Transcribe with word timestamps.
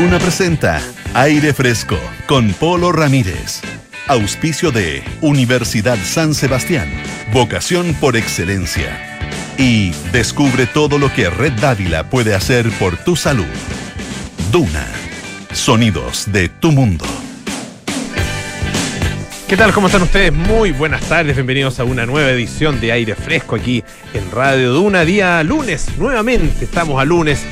Duna 0.00 0.18
presenta 0.18 0.80
Aire 1.12 1.52
Fresco 1.52 1.98
con 2.26 2.54
Polo 2.54 2.90
Ramírez. 2.90 3.60
Auspicio 4.06 4.72
de 4.72 5.04
Universidad 5.20 5.98
San 5.98 6.32
Sebastián. 6.32 6.88
Vocación 7.34 7.94
por 8.00 8.16
excelencia. 8.16 9.20
Y 9.58 9.90
descubre 10.10 10.64
todo 10.64 10.98
lo 10.98 11.12
que 11.12 11.28
Red 11.28 11.52
Dávila 11.60 12.08
puede 12.08 12.34
hacer 12.34 12.70
por 12.78 12.96
tu 12.96 13.14
salud. 13.14 13.44
Duna. 14.50 14.86
Sonidos 15.52 16.32
de 16.32 16.48
tu 16.48 16.72
mundo. 16.72 17.04
¿Qué 19.50 19.58
tal? 19.58 19.72
¿Cómo 19.72 19.88
están 19.88 20.02
ustedes? 20.02 20.32
Muy 20.32 20.70
buenas 20.70 21.02
tardes, 21.02 21.34
bienvenidos 21.34 21.78
a 21.80 21.84
una 21.84 22.06
nueva 22.06 22.30
edición 22.30 22.80
de 22.80 22.92
Aire 22.92 23.16
Fresco 23.16 23.56
aquí 23.56 23.82
en 24.14 24.30
Radio 24.30 24.72
Duna, 24.72 25.04
día 25.04 25.42
lunes, 25.42 25.88
nuevamente 25.98 26.64
estamos 26.64 27.02
a 27.02 27.04
lunes, 27.04 27.44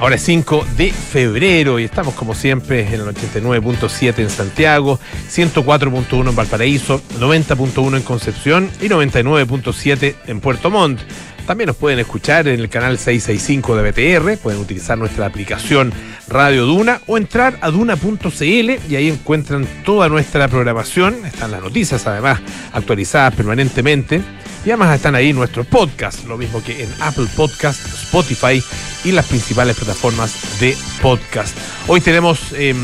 ahora 0.00 0.14
es 0.14 0.22
5 0.22 0.66
de 0.78 0.92
febrero 0.92 1.78
y 1.78 1.84
estamos 1.84 2.14
como 2.14 2.34
siempre 2.34 2.80
en 2.80 2.94
el 2.94 3.08
89.7 3.08 4.18
en 4.18 4.30
Santiago, 4.30 4.98
104.1 5.30 6.30
en 6.30 6.34
Valparaíso, 6.34 7.02
90.1 7.18 7.98
en 7.98 8.02
Concepción 8.02 8.70
y 8.80 8.86
99.7 8.88 10.14
en 10.26 10.40
Puerto 10.40 10.70
Montt. 10.70 11.00
También 11.46 11.66
nos 11.66 11.76
pueden 11.76 11.98
escuchar 11.98 12.48
en 12.48 12.60
el 12.60 12.70
canal 12.70 12.96
665 12.96 13.76
de 13.76 13.90
BTR, 13.90 14.38
pueden 14.38 14.60
utilizar 14.60 14.96
nuestra 14.96 15.26
aplicación 15.26 15.92
Radio 16.28 16.64
Duna 16.64 17.00
o 17.06 17.18
entrar 17.18 17.58
a 17.60 17.70
duna.cl 17.70 18.42
y 18.42 18.96
ahí 18.96 19.08
encuentran 19.08 19.66
toda 19.84 20.08
nuestra 20.08 20.48
programación, 20.48 21.26
están 21.26 21.50
las 21.50 21.60
noticias 21.60 22.06
además 22.06 22.40
actualizadas 22.72 23.34
permanentemente 23.34 24.22
y 24.64 24.70
además 24.70 24.94
están 24.94 25.14
ahí 25.14 25.32
nuestros 25.32 25.66
podcasts, 25.66 26.24
lo 26.24 26.36
mismo 26.36 26.62
que 26.62 26.82
en 26.82 26.90
Apple 27.00 27.26
Podcast, 27.36 27.84
Spotify 27.86 28.62
y 29.04 29.12
las 29.12 29.26
principales 29.26 29.76
plataformas 29.76 30.60
de 30.60 30.76
podcast. 31.00 31.56
Hoy 31.86 32.00
tenemos 32.00 32.52
eh, 32.52 32.74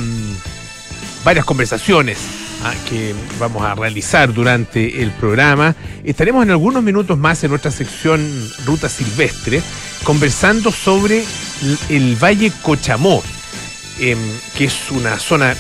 varias 1.25 1.45
conversaciones 1.45 2.19
Ah, 2.63 2.75
que 2.89 3.15
vamos 3.39 3.63
a 3.63 3.75
realizar 3.75 4.33
durante 4.33 5.03
el 5.03 5.11
programa. 5.13 5.77
Estaremos 6.05 6.43
en 6.43 6.51
algunos 6.51 6.83
minutos 6.83 7.19
más 7.19 7.45
en 7.45 7.51
nuestra 7.51 7.71
sección 7.71 8.27
Ruta 8.65 8.89
Silvestre 8.89 9.63
conversando 10.05 10.73
sobre 10.73 11.25
el 11.89 12.17
Valle 12.17 12.51
Cochamó, 12.63 13.23
em, 14.01 14.19
que 14.57 14.65
es 14.65 14.91
una 14.91 15.19
zona 15.19 15.55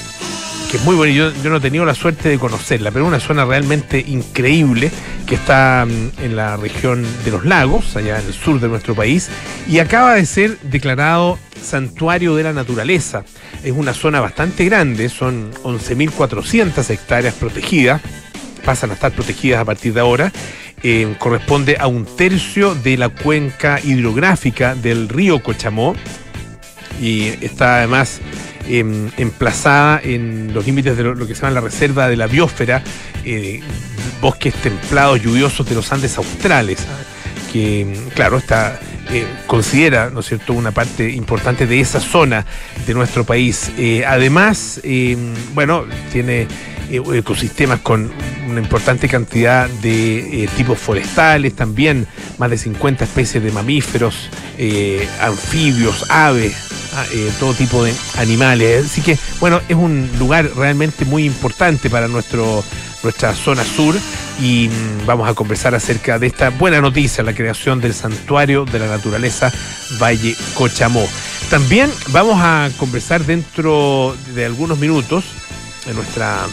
que 0.70 0.78
es 0.78 0.84
muy 0.84 0.96
buena. 0.96 1.12
Yo, 1.12 1.32
yo 1.42 1.50
no 1.50 1.56
he 1.56 1.60
tenido 1.60 1.84
la 1.84 1.94
suerte 1.94 2.28
de 2.28 2.38
conocerla, 2.38 2.90
pero 2.90 3.04
es 3.04 3.08
una 3.08 3.20
zona 3.20 3.44
realmente 3.44 4.04
increíble 4.06 4.90
que 5.26 5.36
está 5.36 5.86
mm, 5.86 6.22
en 6.22 6.36
la 6.36 6.56
región 6.56 7.04
de 7.24 7.30
los 7.30 7.44
lagos, 7.44 7.96
allá 7.96 8.18
en 8.18 8.26
el 8.26 8.34
sur 8.34 8.60
de 8.60 8.68
nuestro 8.68 8.94
país, 8.94 9.28
y 9.68 9.78
acaba 9.78 10.14
de 10.14 10.26
ser 10.26 10.58
declarado 10.60 11.38
santuario 11.62 12.34
de 12.34 12.44
la 12.44 12.52
naturaleza. 12.52 13.24
Es 13.62 13.72
una 13.72 13.94
zona 13.94 14.20
bastante 14.20 14.64
grande, 14.64 15.08
son 15.08 15.52
11.400 15.62 16.90
hectáreas 16.90 17.34
protegidas, 17.34 18.00
pasan 18.64 18.90
a 18.90 18.94
estar 18.94 19.12
protegidas 19.12 19.60
a 19.60 19.64
partir 19.64 19.92
de 19.92 20.00
ahora. 20.00 20.32
Eh, 20.82 21.14
corresponde 21.18 21.78
a 21.80 21.86
un 21.86 22.04
tercio 22.04 22.74
de 22.74 22.96
la 22.96 23.08
cuenca 23.08 23.80
hidrográfica 23.82 24.74
del 24.74 25.08
río 25.08 25.42
Cochamó 25.42 25.96
y 27.00 27.28
está 27.44 27.78
además 27.78 28.20
em, 28.68 29.10
emplazada 29.16 30.00
en 30.02 30.52
los 30.52 30.66
límites 30.66 30.96
de 30.96 31.04
lo, 31.04 31.26
que 31.26 31.34
se 31.34 31.42
llama 31.42 31.54
la 31.54 31.60
reserva 31.60 32.08
de 32.08 32.16
la 32.16 32.26
biosfera, 32.26 32.82
eh, 33.24 33.60
bosques 34.20 34.54
templados 34.54 35.22
lluviosos 35.22 35.68
de 35.68 35.74
los 35.74 35.92
Andes 35.92 36.16
australes, 36.18 36.78
que 37.52 38.08
claro, 38.14 38.38
está 38.38 38.78
eh, 39.10 39.24
considera, 39.46 40.10
¿no 40.10 40.20
es 40.20 40.26
cierto?, 40.26 40.52
una 40.52 40.72
parte 40.72 41.08
importante 41.10 41.66
de 41.66 41.80
esa 41.80 42.00
zona 42.00 42.44
de 42.86 42.94
nuestro 42.94 43.22
país. 43.24 43.70
Eh, 43.78 44.04
además, 44.04 44.80
eh, 44.82 45.16
bueno, 45.54 45.84
tiene 46.12 46.48
ecosistemas 46.90 47.80
con 47.80 48.10
una 48.48 48.60
importante 48.60 49.08
cantidad 49.08 49.68
de 49.68 50.48
tipos 50.56 50.78
forestales, 50.78 51.54
también 51.54 52.06
más 52.38 52.50
de 52.50 52.58
50 52.58 53.04
especies 53.04 53.42
de 53.42 53.50
mamíferos, 53.50 54.30
anfibios, 55.20 56.08
aves, 56.10 56.54
ah, 56.96 57.06
todo 57.38 57.54
tipo 57.54 57.84
de 57.84 57.94
animales. 58.16 58.86
Así 58.86 59.02
que, 59.02 59.18
bueno, 59.40 59.60
es 59.68 59.76
un 59.76 60.10
lugar 60.18 60.50
realmente 60.56 61.04
muy 61.04 61.24
importante 61.24 61.90
para 61.90 62.08
nuestro 62.08 62.64
nuestra 63.02 63.34
zona 63.34 63.62
sur 63.62 63.94
y 64.40 64.68
mm, 64.68 65.06
vamos 65.06 65.28
a 65.28 65.34
conversar 65.34 65.74
acerca 65.76 66.18
de 66.18 66.26
esta 66.26 66.50
buena 66.50 66.80
noticia, 66.80 67.22
la 67.22 67.34
creación 67.34 67.80
del 67.80 67.94
santuario 67.94 68.64
de 68.64 68.80
la 68.80 68.88
naturaleza 68.88 69.52
Valle 70.00 70.36
Cochamó. 70.54 71.06
También 71.48 71.90
vamos 72.08 72.38
a 72.40 72.68
conversar 72.76 73.24
dentro 73.24 74.16
de 74.34 74.44
algunos 74.44 74.78
minutos 74.78 75.24
en 75.86 75.94
nuestra 75.94 76.46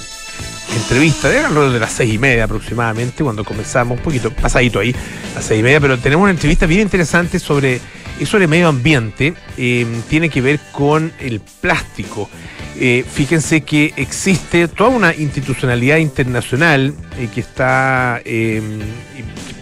entrevista, 0.75 1.29
de 1.29 1.39
alrededor 1.39 1.71
de 1.71 1.79
las 1.79 1.91
seis 1.91 2.13
y 2.13 2.19
media 2.19 2.43
aproximadamente, 2.43 3.23
cuando 3.23 3.43
comenzamos, 3.43 3.97
un 3.97 4.03
poquito 4.03 4.31
pasadito 4.31 4.79
ahí, 4.79 4.95
las 5.33 5.45
seis 5.45 5.59
y 5.59 5.63
media, 5.63 5.79
pero 5.79 5.97
tenemos 5.97 6.23
una 6.23 6.31
entrevista 6.31 6.65
bien 6.65 6.81
interesante 6.81 7.39
sobre, 7.39 7.81
sobre 8.25 8.47
medio 8.47 8.67
ambiente, 8.69 9.33
eh, 9.57 9.85
tiene 10.09 10.29
que 10.29 10.41
ver 10.41 10.59
con 10.71 11.11
el 11.19 11.39
plástico. 11.39 12.29
Eh, 12.75 13.05
fíjense 13.07 13.61
que 13.61 13.93
existe 13.97 14.67
toda 14.67 14.89
una 14.89 15.13
institucionalidad 15.13 15.97
internacional 15.97 16.95
eh, 17.19 17.29
que 17.33 17.41
está 17.41 18.19
em, 18.25 18.79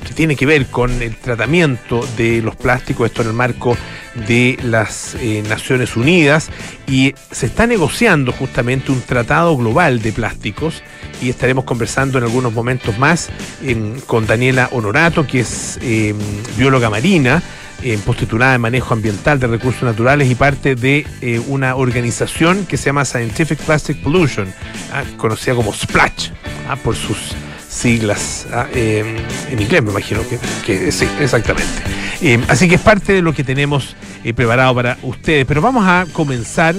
que 0.08 0.14
tiene 0.14 0.36
que 0.36 0.46
ver 0.46 0.68
con 0.68 1.02
el 1.02 1.18
tratamiento 1.18 2.08
de 2.18 2.42
los 2.42 2.56
plásticos, 2.56 3.08
esto 3.08 3.22
en 3.22 3.30
el 3.30 3.34
marco 3.34 3.76
de 4.28 4.58
las 4.64 5.16
eh, 5.16 5.44
Naciones 5.48 5.98
Unidas, 5.98 6.50
y 6.88 7.14
se 7.32 7.46
está 7.46 7.68
negociando 7.68 8.32
justamente 8.32 8.92
un 8.92 9.02
tratado 9.02 9.58
global 9.58 10.02
de 10.02 10.14
plásticos, 10.14 10.82
y 11.22 11.30
estaremos 11.30 11.66
conversando 11.66 12.18
en 12.18 12.24
algunos 12.24 12.54
momentos 12.54 12.98
más 12.98 13.30
em, 13.62 14.00
con 14.02 14.26
Daniela 14.26 14.70
Honorato, 14.72 15.28
que 15.28 15.42
es 15.42 15.78
em, 15.82 16.18
bióloga 16.58 16.90
marina, 16.90 17.44
eh, 17.84 18.00
postitulada 18.06 18.56
en 18.56 18.62
manejo 18.62 18.94
ambiental 18.94 19.40
de 19.40 19.48
recursos 19.48 19.84
naturales 19.84 20.30
y 20.30 20.36
parte 20.36 20.76
de 20.76 21.06
eh, 21.22 21.40
una 21.48 21.76
organización 21.76 22.66
que 22.66 22.78
se 22.78 22.86
llama 22.86 23.06
Scientific 23.06 23.60
Plastic 23.60 24.02
Pollution, 24.04 24.54
ah, 24.94 25.04
conocida 25.18 25.56
como 25.56 25.74
SPLASH, 25.74 26.30
ah, 26.70 26.76
por 26.76 26.96
sus 26.96 27.18
siglas 27.70 28.48
ah, 28.52 28.68
em, 28.74 29.16
en 29.50 29.62
inglés, 29.62 29.82
me 29.84 29.92
imagino 29.92 30.22
que, 30.66 30.92
sí, 30.92 31.08
exactamente. 31.20 31.72
Así 32.48 32.70
que 32.70 32.76
es 32.76 32.82
parte 32.82 33.14
de 33.14 33.22
lo 33.22 33.34
que 33.34 33.44
tenemos 33.44 33.96
eh, 34.24 34.34
preparado 34.34 34.76
para 34.76 34.98
ustedes. 35.02 35.46
Pero 35.48 35.62
vamos 35.62 35.84
a 35.88 36.06
comenzar 36.14 36.76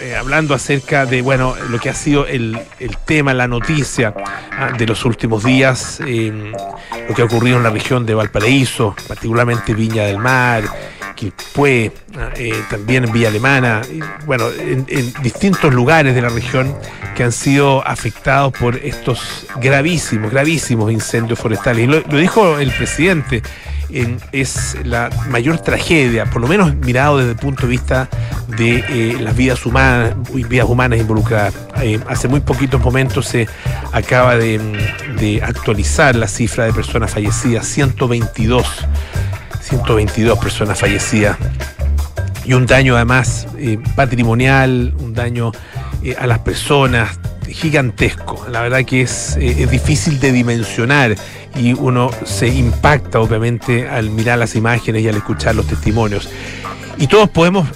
eh, 0.00 0.16
hablando 0.16 0.54
acerca 0.54 1.06
de 1.06 1.22
bueno 1.22 1.54
lo 1.70 1.78
que 1.78 1.90
ha 1.90 1.94
sido 1.94 2.26
el, 2.26 2.58
tema, 3.04 3.32
la 3.34 3.46
noticia 3.46 4.12
ah, 4.52 4.72
de 4.76 4.86
los 4.86 5.04
últimos 5.04 5.44
días, 5.44 6.00
em, 6.00 6.52
lo 7.08 7.14
que 7.14 7.22
ha 7.22 7.24
ocurrido 7.24 7.58
en 7.58 7.62
la 7.62 7.70
región 7.70 8.04
de 8.04 8.14
Valparaíso, 8.14 8.94
particularmente 9.06 9.74
Viña 9.74 10.04
del 10.04 10.18
Mar, 10.18 10.64
Quilpué, 11.14 11.92
ah, 12.16 12.30
eh, 12.36 12.62
también 12.70 13.04
en 13.04 13.12
Villa 13.12 13.28
Alemana, 13.28 13.82
bueno, 14.26 14.46
en, 14.50 14.86
distintos 15.22 15.72
lugares 15.72 16.14
de 16.14 16.22
la 16.22 16.28
región 16.28 16.74
que 17.16 17.24
han 17.24 17.32
sido 17.32 17.86
afectados 17.86 18.52
por 18.52 18.76
estos 18.76 19.46
gravísimos, 19.60 20.30
gravísimos 20.30 20.90
incendios 20.92 21.38
forestales. 21.38 21.84
Y 21.84 21.86
lo 21.86 22.18
dijo 22.18 22.58
el 22.58 22.70
presidente 22.72 23.42
es 24.32 24.76
la 24.84 25.10
mayor 25.30 25.58
tragedia, 25.58 26.26
por 26.26 26.42
lo 26.42 26.48
menos 26.48 26.74
mirado 26.76 27.18
desde 27.18 27.32
el 27.32 27.36
punto 27.36 27.62
de 27.62 27.68
vista 27.68 28.08
de 28.56 28.84
eh, 28.88 29.16
las 29.20 29.36
vidas 29.36 29.64
humanas, 29.64 30.14
vidas 30.32 30.66
humanas 30.68 30.98
involucradas. 30.98 31.54
Eh, 31.82 32.00
hace 32.08 32.28
muy 32.28 32.40
poquitos 32.40 32.80
momentos 32.80 33.26
se 33.26 33.48
acaba 33.92 34.36
de, 34.36 35.40
actualizar 35.42 36.14
la 36.16 36.28
cifra 36.28 36.64
de 36.64 36.72
personas 36.72 37.10
fallecidas, 37.10 37.66
122, 37.66 38.66
122 39.60 40.38
personas 40.38 40.78
fallecidas 40.78 41.36
y 42.44 42.54
un 42.54 42.66
daño 42.66 42.96
además 42.96 43.46
eh, 43.58 43.78
patrimonial, 43.94 44.94
un 45.00 45.14
daño 45.14 45.52
a 46.18 46.26
las 46.26 46.38
personas 46.38 47.18
gigantesco. 47.48 48.46
La 48.50 48.62
verdad 48.62 48.84
que 48.84 49.02
es, 49.02 49.36
es 49.40 49.70
difícil 49.70 50.20
de 50.20 50.32
dimensionar 50.32 51.16
y 51.56 51.72
uno 51.72 52.10
se 52.24 52.48
impacta 52.48 53.20
obviamente 53.20 53.88
al 53.88 54.10
mirar 54.10 54.38
las 54.38 54.54
imágenes 54.54 55.02
y 55.02 55.08
al 55.08 55.16
escuchar 55.16 55.54
los 55.54 55.66
testimonios. 55.66 56.28
Y 56.98 57.06
todos 57.06 57.28
podemos 57.30 57.68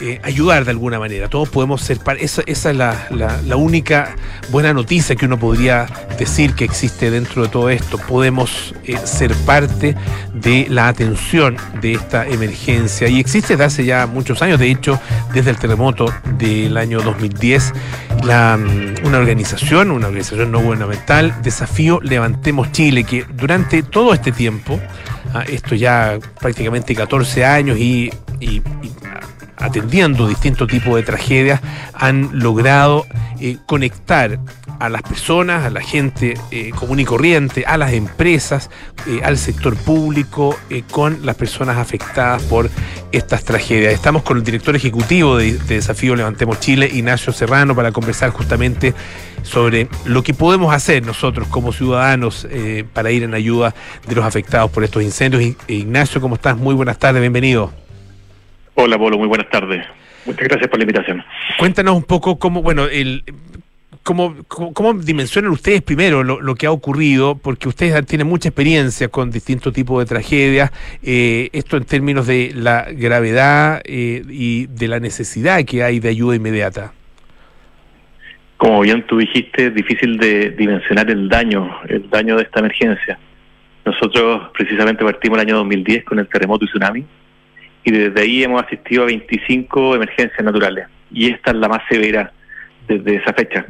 eh, 0.00 0.18
ayudar 0.22 0.64
de 0.64 0.70
alguna 0.70 0.98
manera. 0.98 1.28
Todos 1.28 1.50
podemos 1.50 1.82
ser 1.82 1.98
parte. 1.98 2.24
Esa, 2.24 2.42
es 2.46 2.64
la, 2.64 3.56
única 3.56 4.16
buena 4.50 4.72
noticia 4.72 5.14
que 5.14 5.26
uno 5.26 5.38
podría 5.38 5.86
decir 6.18 6.54
que 6.54 6.64
existe 6.64 7.10
dentro 7.10 7.42
de 7.42 7.48
todo 7.48 7.68
esto. 7.68 7.98
Podemos 7.98 8.74
eh, 8.84 8.96
ser 9.04 9.34
parte 9.44 9.94
de 10.32 10.66
la 10.70 10.88
atención 10.88 11.56
de 11.82 11.92
esta 11.92 12.26
emergencia. 12.26 13.08
Y 13.08 13.20
existe 13.20 13.54
desde 13.54 13.64
hace 13.64 13.84
ya 13.84 14.06
muchos 14.06 14.40
años, 14.40 14.58
de 14.58 14.70
hecho, 14.70 14.98
desde 15.34 15.50
el 15.50 15.58
terremoto 15.58 16.06
del 16.38 16.78
año 16.78 17.02
2010, 17.02 17.74
la, 18.24 18.56
mm, 18.56 19.06
una 19.06 19.18
organización, 19.18 19.90
una 19.90 20.06
organización 20.06 20.50
no 20.50 20.60
gubernamental, 20.60 21.42
Desafío 21.42 22.00
Levantemos 22.00 22.72
Chile, 22.72 23.04
que 23.04 23.26
durante 23.34 23.82
todo 23.82 24.14
este 24.14 24.32
tiempo, 24.32 24.80
ah, 25.34 25.44
esto 25.46 25.74
ya 25.74 26.18
prácticamente 26.40 26.94
14 26.94 27.44
años 27.44 27.78
y 27.78 28.10
atendiendo 29.60 30.26
distintos 30.26 30.68
tipos 30.68 30.96
de 30.96 31.02
tragedias, 31.02 31.60
han 31.92 32.30
logrado 32.32 33.06
eh, 33.40 33.58
conectar 33.66 34.38
a 34.78 34.88
las 34.88 35.02
personas, 35.02 35.66
a 35.66 35.70
la 35.70 35.82
gente 35.82 36.34
eh, 36.50 36.70
común 36.70 37.00
y 37.00 37.04
corriente, 37.04 37.64
a 37.66 37.76
las 37.76 37.92
empresas, 37.92 38.70
eh, 39.06 39.20
al 39.22 39.36
sector 39.36 39.76
público, 39.76 40.56
con 40.90 41.24
las 41.24 41.36
personas 41.36 41.76
afectadas 41.76 42.42
por 42.44 42.70
estas 43.12 43.44
tragedias. 43.44 43.92
Estamos 43.92 44.22
con 44.22 44.38
el 44.38 44.42
director 44.42 44.74
ejecutivo 44.74 45.36
de, 45.36 45.52
de 45.52 45.74
Desafío 45.76 46.16
Levantemos 46.16 46.60
Chile, 46.60 46.90
Ignacio 46.90 47.32
Serrano, 47.32 47.76
para 47.76 47.92
conversar 47.92 48.30
justamente 48.30 48.94
sobre 49.42 49.88
lo 50.06 50.22
que 50.22 50.32
podemos 50.32 50.72
hacer 50.74 51.04
nosotros 51.04 51.48
como 51.48 51.72
ciudadanos 51.72 52.46
para 52.92 53.10
ir 53.10 53.22
en 53.22 53.34
ayuda 53.34 53.74
de 54.06 54.14
los 54.14 54.24
afectados 54.24 54.70
por 54.70 54.84
estos 54.84 55.02
incendios. 55.02 55.56
Ignacio, 55.66 56.20
¿cómo 56.20 56.36
estás? 56.36 56.56
Muy 56.56 56.74
buenas 56.74 56.98
tardes, 56.98 57.20
bienvenido. 57.20 57.72
Hola, 58.74 58.98
Polo, 58.98 59.18
muy 59.18 59.28
buenas 59.28 59.48
tardes. 59.50 59.86
Muchas 60.26 60.48
gracias 60.48 60.68
por 60.68 60.78
la 60.78 60.84
invitación. 60.84 61.24
Cuéntanos 61.58 61.96
un 61.96 62.04
poco 62.04 62.38
cómo, 62.38 62.62
bueno, 62.62 62.84
el, 62.86 63.24
cómo, 64.02 64.36
cómo, 64.48 64.94
dimensionan 64.94 65.50
ustedes 65.50 65.82
primero 65.82 66.22
lo, 66.22 66.54
que 66.54 66.66
ha 66.66 66.70
ocurrido, 66.70 67.36
porque 67.36 67.68
ustedes 67.68 68.04
tienen 68.06 68.26
mucha 68.26 68.48
experiencia 68.48 69.08
con 69.08 69.30
distintos 69.30 69.72
tipos 69.72 69.98
de 69.98 70.06
tragedias, 70.06 70.70
eh, 71.02 71.48
esto 71.52 71.76
en 71.76 71.84
términos 71.84 72.26
de 72.26 72.52
la 72.54 72.86
gravedad 72.90 73.80
eh, 73.84 74.22
y 74.28 74.66
de 74.66 74.88
la 74.88 75.00
necesidad 75.00 75.64
que 75.64 75.82
hay 75.82 76.00
de 76.00 76.08
ayuda 76.08 76.36
inmediata. 76.36 76.92
Como 78.56 78.80
bien 78.82 79.06
tú 79.06 79.18
dijiste, 79.18 79.68
es 79.68 79.74
difícil 79.74 80.18
de 80.18 80.50
dimensionar 80.50 81.10
el 81.10 81.28
daño, 81.28 81.78
el 81.88 82.10
daño 82.10 82.36
de 82.36 82.42
esta 82.42 82.60
emergencia. 82.60 83.18
Nosotros 83.86 84.50
precisamente 84.52 85.02
partimos 85.02 85.38
el 85.38 85.46
año 85.46 85.56
2010 85.56 86.04
con 86.04 86.18
el 86.18 86.28
terremoto 86.28 86.66
y 86.66 86.68
tsunami 86.68 87.04
y 87.84 87.90
desde 87.90 88.20
ahí 88.20 88.42
hemos 88.42 88.62
asistido 88.62 89.04
a 89.04 89.06
25 89.06 89.94
emergencias 89.96 90.44
naturales 90.44 90.86
y 91.12 91.30
esta 91.30 91.50
es 91.50 91.56
la 91.56 91.68
más 91.68 91.82
severa 91.88 92.32
desde 92.86 93.16
esa 93.16 93.32
fecha. 93.32 93.66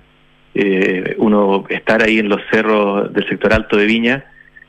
Eh, 0.54 1.14
uno 1.18 1.64
estar 1.68 2.02
ahí 2.02 2.18
en 2.18 2.28
los 2.28 2.40
cerros 2.50 3.12
del 3.12 3.28
sector 3.28 3.52
alto 3.52 3.76
de 3.76 3.86
Viña, 3.86 4.24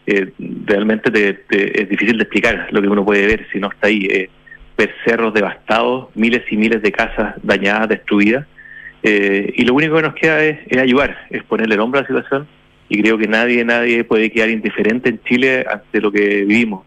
eh, 0.06 0.32
realmente 0.66 1.12
es 1.50 1.90
difícil 1.90 2.18
de 2.18 2.24
explicar 2.24 2.68
lo 2.72 2.82
que 2.82 2.88
uno 2.88 3.06
puede 3.06 3.26
ver 3.26 3.48
si 3.52 3.60
no 3.60 3.70
está 3.70 3.88
ahí. 3.88 4.08
Eh, 4.10 4.30
ver 4.78 4.94
cerros 5.06 5.34
devastados, 5.34 6.10
miles 6.16 6.44
y 6.50 6.58
miles 6.58 6.82
de 6.82 6.92
casas 6.92 7.36
dañadas, 7.44 7.90
destruidas. 7.90 8.46
y 9.04 9.64
lo 9.66 9.74
único 9.74 9.96
que 9.96 10.02
nos 10.02 10.14
queda 10.14 10.44
es, 10.44 10.60
es, 10.68 10.78
ayudar, 10.78 11.26
es 11.30 11.44
ponerle 11.44 11.76
el 11.76 11.82
hombro 11.82 12.00
a 12.00 12.04
la 12.04 12.08
situación. 12.08 12.48
Y 12.90 13.02
creo 13.02 13.18
que 13.18 13.28
nadie, 13.28 13.64
nadie 13.64 14.04
puede 14.04 14.32
quedar 14.32 14.50
indiferente 14.50 15.10
en 15.10 15.22
Chile 15.24 15.66
ante 15.70 16.02
lo 16.02 16.12
que 16.12 16.46
vivimos 16.46 16.86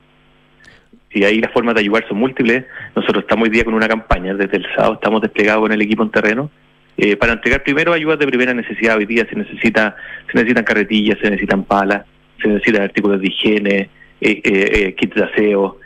y 1.14 1.24
ahí 1.24 1.40
las 1.40 1.52
formas 1.52 1.74
de 1.74 1.80
ayudar 1.80 2.06
son 2.08 2.18
múltiples. 2.18 2.64
Nosotros 2.94 3.22
estamos 3.24 3.44
hoy 3.44 3.50
día 3.50 3.64
con 3.64 3.74
una 3.74 3.88
campaña, 3.88 4.34
desde 4.34 4.56
el 4.56 4.66
sábado 4.74 4.94
estamos 4.94 5.22
desplegados 5.22 5.62
con 5.62 5.72
el 5.72 5.80
equipo 5.80 6.02
en 6.02 6.10
terreno 6.10 6.50
eh, 6.96 7.16
para 7.16 7.32
entregar 7.32 7.62
primero 7.62 7.92
ayudas 7.92 8.18
de 8.18 8.26
primera 8.26 8.52
necesidad. 8.52 8.96
Hoy 8.96 9.06
día 9.06 9.26
se 9.28 9.36
necesita 9.36 9.96
se 10.26 10.34
necesitan 10.34 10.64
carretillas, 10.64 11.18
se 11.20 11.30
necesitan 11.30 11.64
palas, 11.64 12.04
se 12.42 12.48
necesitan 12.48 12.82
artículos 12.82 13.20
de 13.20 13.28
higiene, 13.28 13.90
eh, 14.20 14.40
eh, 14.44 14.94
kits 14.94 15.14
de 15.14 15.24
aseo. 15.24 15.78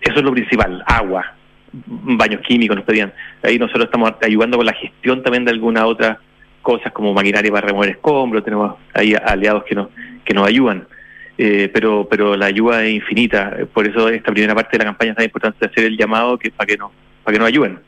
Eso 0.00 0.18
es 0.18 0.22
lo 0.22 0.32
principal, 0.32 0.82
agua, 0.86 1.34
baños 1.72 2.40
químicos 2.42 2.76
nos 2.76 2.84
pedían. 2.84 3.12
Ahí 3.42 3.58
nosotros 3.58 3.84
estamos 3.84 4.12
ayudando 4.20 4.56
con 4.56 4.66
la 4.66 4.74
gestión 4.74 5.22
también 5.22 5.44
de 5.44 5.52
algunas 5.52 5.84
otras 5.84 6.18
cosas 6.60 6.92
como 6.92 7.12
maquinaria 7.12 7.50
para 7.50 7.66
remover 7.66 7.90
escombros, 7.90 8.44
tenemos 8.44 8.76
ahí 8.94 9.14
aliados 9.14 9.64
que 9.64 9.74
nos, 9.74 9.88
que 10.24 10.34
nos 10.34 10.46
ayudan. 10.46 10.86
Eh, 11.38 11.70
pero 11.72 12.06
pero 12.08 12.36
la 12.36 12.46
ayuda 12.46 12.84
es 12.84 12.94
infinita. 12.94 13.56
Por 13.72 13.86
eso 13.86 14.08
esta 14.08 14.30
primera 14.30 14.54
parte 14.54 14.72
de 14.72 14.78
la 14.78 14.90
campaña 14.90 15.10
es 15.12 15.16
tan 15.16 15.24
importante 15.24 15.66
hacer 15.66 15.84
el 15.84 15.96
llamado 15.96 16.38
que 16.38 16.50
para 16.50 16.66
que 16.66 16.76
no 16.76 16.92
para 17.24 17.34
que 17.34 17.38
nos 17.38 17.48
ayuden. 17.48 17.78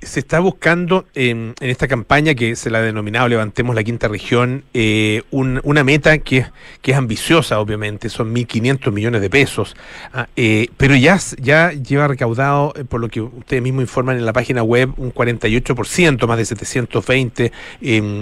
Se 0.00 0.20
está 0.20 0.38
buscando 0.38 1.06
en, 1.16 1.54
esta 1.58 1.88
campaña 1.88 2.34
que 2.34 2.54
se 2.54 2.70
la 2.70 2.78
ha 2.78 2.82
denominado 2.82 3.26
Levantemos 3.26 3.74
la 3.74 3.82
Quinta 3.82 4.06
Región 4.06 4.62
eh, 4.72 5.22
una 5.32 5.82
meta 5.82 6.18
que, 6.18 6.46
que 6.82 6.92
es 6.92 6.96
ambiciosa, 6.96 7.58
obviamente, 7.58 8.08
son 8.08 8.32
1.500 8.32 8.92
millones 8.92 9.20
de 9.20 9.28
pesos, 9.28 9.74
ah, 10.12 10.28
eh, 10.36 10.68
pero 10.76 10.94
ya, 10.94 11.18
ya 11.40 11.72
lleva 11.72 12.06
recaudado, 12.06 12.74
por 12.88 13.00
lo 13.00 13.08
que 13.08 13.20
ustedes 13.20 13.60
mismos 13.60 13.82
informan 13.82 14.18
en 14.18 14.24
la 14.24 14.32
página 14.32 14.62
web, 14.62 14.92
un 14.98 15.12
48%, 15.12 16.28
más 16.28 16.38
de 16.38 16.44
720 16.44 17.52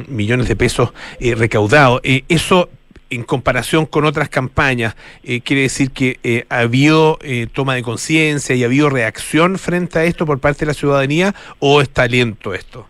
millones 0.09 0.49
de 0.49 0.57
pesos 0.57 0.95
recaudados. 1.21 2.01
eso 2.03 2.71
en 3.11 3.23
comparación 3.23 3.87
con 3.87 4.05
otras 4.05 4.29
campañas, 4.29 4.97
eh, 5.23 5.41
quiere 5.41 5.63
decir 5.63 5.91
que 5.91 6.19
eh, 6.23 6.45
ha 6.49 6.61
habido 6.61 7.19
eh, 7.23 7.47
toma 7.53 7.75
de 7.75 7.83
conciencia 7.83 8.55
y 8.55 8.63
ha 8.63 8.67
habido 8.67 8.91
reacción 8.91 9.59
frente 9.59 9.99
a 9.99 10.05
esto 10.05 10.27
por 10.27 10.39
parte 10.41 10.61
de 10.61 10.67
la 10.67 10.75
ciudadanía 10.75 11.35
o 11.59 11.81
está 11.81 12.07
lento 12.07 12.55
esto? 12.55 12.89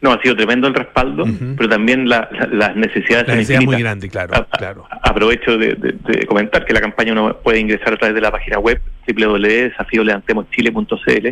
No, 0.00 0.12
ha 0.12 0.20
sido 0.20 0.36
tremendo 0.36 0.68
el 0.68 0.74
respaldo, 0.74 1.24
pero 1.56 1.66
también 1.66 2.06
la, 2.06 2.28
las 2.52 2.76
necesidades. 2.76 3.26
La 3.26 3.36
necesidad 3.36 3.62
muy 3.62 3.80
grande, 3.80 4.10
claro. 4.10 4.46
claro. 4.50 4.86
aprovecho 5.00 5.56
de, 5.56 5.96
comentar 6.28 6.66
que 6.66 6.74
la 6.74 6.82
campaña 6.82 7.12
uno 7.12 7.38
puede 7.38 7.60
ingresar 7.60 7.94
a 7.94 7.96
través 7.96 8.14
de 8.14 8.20
la 8.20 8.30
página 8.30 8.58
web 8.58 8.82
www.desafiolevantemoschile.cl 9.08 11.28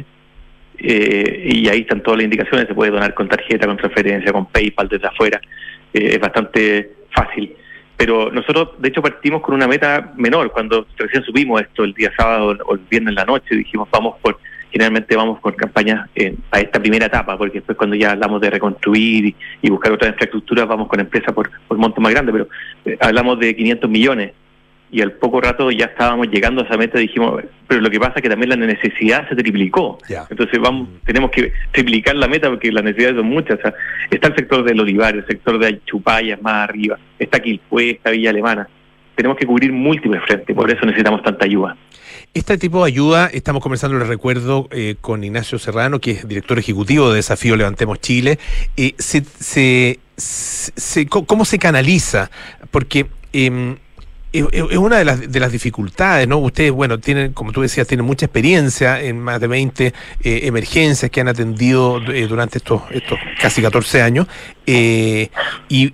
eh, 0.78 1.50
y 1.52 1.68
ahí 1.68 1.80
están 1.80 2.02
todas 2.02 2.16
las 2.16 2.24
indicaciones. 2.24 2.66
Se 2.66 2.72
puede 2.72 2.92
donar 2.92 3.12
con 3.12 3.28
tarjeta, 3.28 3.66
con 3.66 3.76
transferencia, 3.76 4.32
con 4.32 4.46
PayPal 4.46 4.88
desde 4.88 5.06
afuera. 5.06 5.38
es 5.92 6.18
bastante 6.18 7.01
fácil. 7.12 7.54
Pero 7.96 8.30
nosotros, 8.32 8.70
de 8.78 8.88
hecho, 8.88 9.02
partimos 9.02 9.42
con 9.42 9.54
una 9.54 9.68
meta 9.68 10.12
menor. 10.16 10.50
Cuando 10.50 10.86
recién 10.96 11.22
subimos 11.22 11.60
esto 11.60 11.84
el 11.84 11.94
día 11.94 12.10
sábado 12.16 12.56
o 12.66 12.74
el 12.74 12.80
viernes 12.90 13.10
en 13.10 13.14
la 13.14 13.24
noche, 13.24 13.54
dijimos, 13.54 13.88
vamos 13.90 14.16
por, 14.20 14.38
generalmente 14.70 15.14
vamos 15.14 15.38
con 15.40 15.52
campañas 15.52 16.08
a 16.50 16.60
esta 16.60 16.80
primera 16.80 17.06
etapa, 17.06 17.38
porque 17.38 17.58
después 17.58 17.78
cuando 17.78 17.94
ya 17.94 18.12
hablamos 18.12 18.40
de 18.40 18.50
reconstruir 18.50 19.36
y, 19.62 19.70
buscar 19.70 19.92
otra 19.92 20.08
infraestructura, 20.08 20.64
vamos 20.64 20.88
con 20.88 20.98
empresas 20.98 21.32
por, 21.32 21.50
por 21.68 21.78
monto 21.78 22.00
más 22.00 22.12
grande, 22.12 22.32
pero 22.32 22.48
eh, 22.86 22.96
hablamos 23.00 23.38
de 23.38 23.54
500 23.54 23.88
millones 23.88 24.32
y 24.92 25.00
al 25.00 25.12
poco 25.12 25.40
rato 25.40 25.70
ya 25.70 25.86
estábamos 25.86 26.28
llegando 26.28 26.60
a 26.60 26.66
esa 26.66 26.76
meta 26.76 26.98
y 26.98 27.06
dijimos, 27.06 27.42
pero 27.66 27.80
lo 27.80 27.90
que 27.90 27.98
pasa 27.98 28.12
es 28.16 28.22
que 28.22 28.28
también 28.28 28.50
la 28.50 28.56
necesidad 28.56 29.26
se 29.26 29.34
triplicó. 29.34 29.98
Entonces 30.28 30.60
vamos, 30.60 30.86
mm. 30.86 31.06
tenemos 31.06 31.30
que 31.30 31.50
triplicar 31.72 32.14
la 32.14 32.28
meta 32.28 32.50
porque 32.50 32.70
las 32.70 32.84
necesidades 32.84 33.16
son 33.16 33.26
muchas. 33.26 33.58
está 34.10 34.28
el 34.28 34.36
sector 34.36 34.62
del 34.62 34.78
olivar, 34.78 35.16
el 35.16 35.26
sector 35.26 35.58
de 35.58 35.80
Chupayas 35.86 36.42
más 36.42 36.68
arriba, 36.68 36.98
está 37.18 37.40
Quilpue, 37.40 37.92
está 37.92 38.10
Villa 38.10 38.28
Alemana. 38.28 38.68
Tenemos 39.14 39.38
que 39.38 39.46
cubrir 39.46 39.72
múltiples 39.72 40.22
frentes, 40.24 40.54
por 40.54 40.70
eso 40.70 40.84
necesitamos 40.84 41.22
tanta 41.22 41.46
ayuda. 41.46 41.74
Este 42.34 42.58
tipo 42.58 42.84
de 42.84 42.88
ayuda, 42.88 43.30
estamos 43.32 43.62
conversando, 43.62 43.98
les 43.98 44.08
recuerdo, 44.08 44.68
eh, 44.72 44.96
con 45.00 45.24
Ignacio 45.24 45.58
Serrano, 45.58 46.00
que 46.00 46.12
es 46.12 46.28
director 46.28 46.58
ejecutivo 46.58 47.08
de 47.10 47.16
Desafío 47.16 47.56
Levantemos 47.56 47.98
Chile. 48.00 48.38
Eh, 48.76 48.94
se, 48.98 49.24
se, 50.16 51.06
¿Cómo 51.08 51.46
se 51.46 51.58
canaliza? 51.58 52.30
Porque 52.70 53.06
eh, 53.32 53.76
es 54.32 54.78
una 54.78 54.96
de 54.96 55.04
las, 55.04 55.30
de 55.30 55.40
las 55.40 55.52
dificultades, 55.52 56.26
¿no? 56.26 56.38
Ustedes, 56.38 56.72
bueno, 56.72 56.98
tienen, 56.98 57.32
como 57.32 57.52
tú 57.52 57.60
decías, 57.60 57.86
tienen 57.86 58.06
mucha 58.06 58.26
experiencia 58.26 59.00
en 59.00 59.20
más 59.20 59.40
de 59.40 59.46
20 59.46 59.86
eh, 59.86 59.92
emergencias 60.44 61.10
que 61.10 61.20
han 61.20 61.28
atendido 61.28 62.00
eh, 62.10 62.26
durante 62.26 62.58
estos, 62.58 62.82
estos 62.90 63.18
casi 63.40 63.60
14 63.60 64.00
años 64.00 64.26
eh, 64.66 65.28
y 65.68 65.92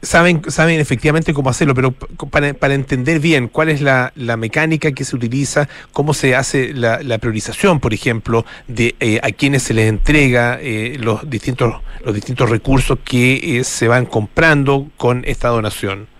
saben, 0.00 0.42
saben 0.48 0.80
efectivamente 0.80 1.34
cómo 1.34 1.50
hacerlo, 1.50 1.74
pero 1.74 1.92
para, 1.92 2.54
para 2.54 2.74
entender 2.74 3.20
bien 3.20 3.48
cuál 3.48 3.68
es 3.68 3.82
la, 3.82 4.12
la, 4.14 4.36
mecánica 4.38 4.92
que 4.92 5.04
se 5.04 5.14
utiliza, 5.14 5.68
cómo 5.92 6.14
se 6.14 6.34
hace 6.34 6.72
la, 6.72 7.18
priorización, 7.18 7.80
por 7.80 7.92
ejemplo, 7.92 8.46
de 8.68 9.20
a 9.22 9.30
quienes 9.32 9.62
se 9.62 9.74
les 9.74 9.88
entrega 9.88 10.60
los, 10.98 11.28
distintos, 11.28 11.74
los 12.04 12.14
distintos 12.14 12.50
recursos 12.50 12.98
que 13.02 13.62
se 13.64 13.88
van 13.88 14.04
comprando 14.06 14.88
con 14.96 15.24
esta 15.26 15.48
donación. 15.48 16.15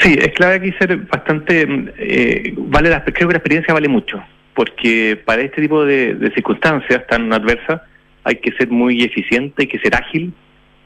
Sí, 0.00 0.16
es 0.18 0.32
clave 0.34 0.56
aquí 0.56 0.72
ser 0.78 0.96
bastante, 0.96 1.66
eh, 1.98 2.54
vale 2.56 2.90
la, 2.90 3.04
creo 3.04 3.28
que 3.28 3.34
la 3.34 3.38
experiencia 3.38 3.74
vale 3.74 3.88
mucho, 3.88 4.22
porque 4.54 5.20
para 5.24 5.42
este 5.42 5.62
tipo 5.62 5.84
de, 5.84 6.30
circunstancias 6.34 7.06
tan 7.06 7.32
adversas 7.32 7.82
hay 8.24 8.36
que 8.36 8.52
ser 8.52 8.70
muy 8.70 9.02
eficiente, 9.02 9.62
hay 9.62 9.66
que 9.66 9.78
ser 9.78 9.94
ágil, 9.94 10.32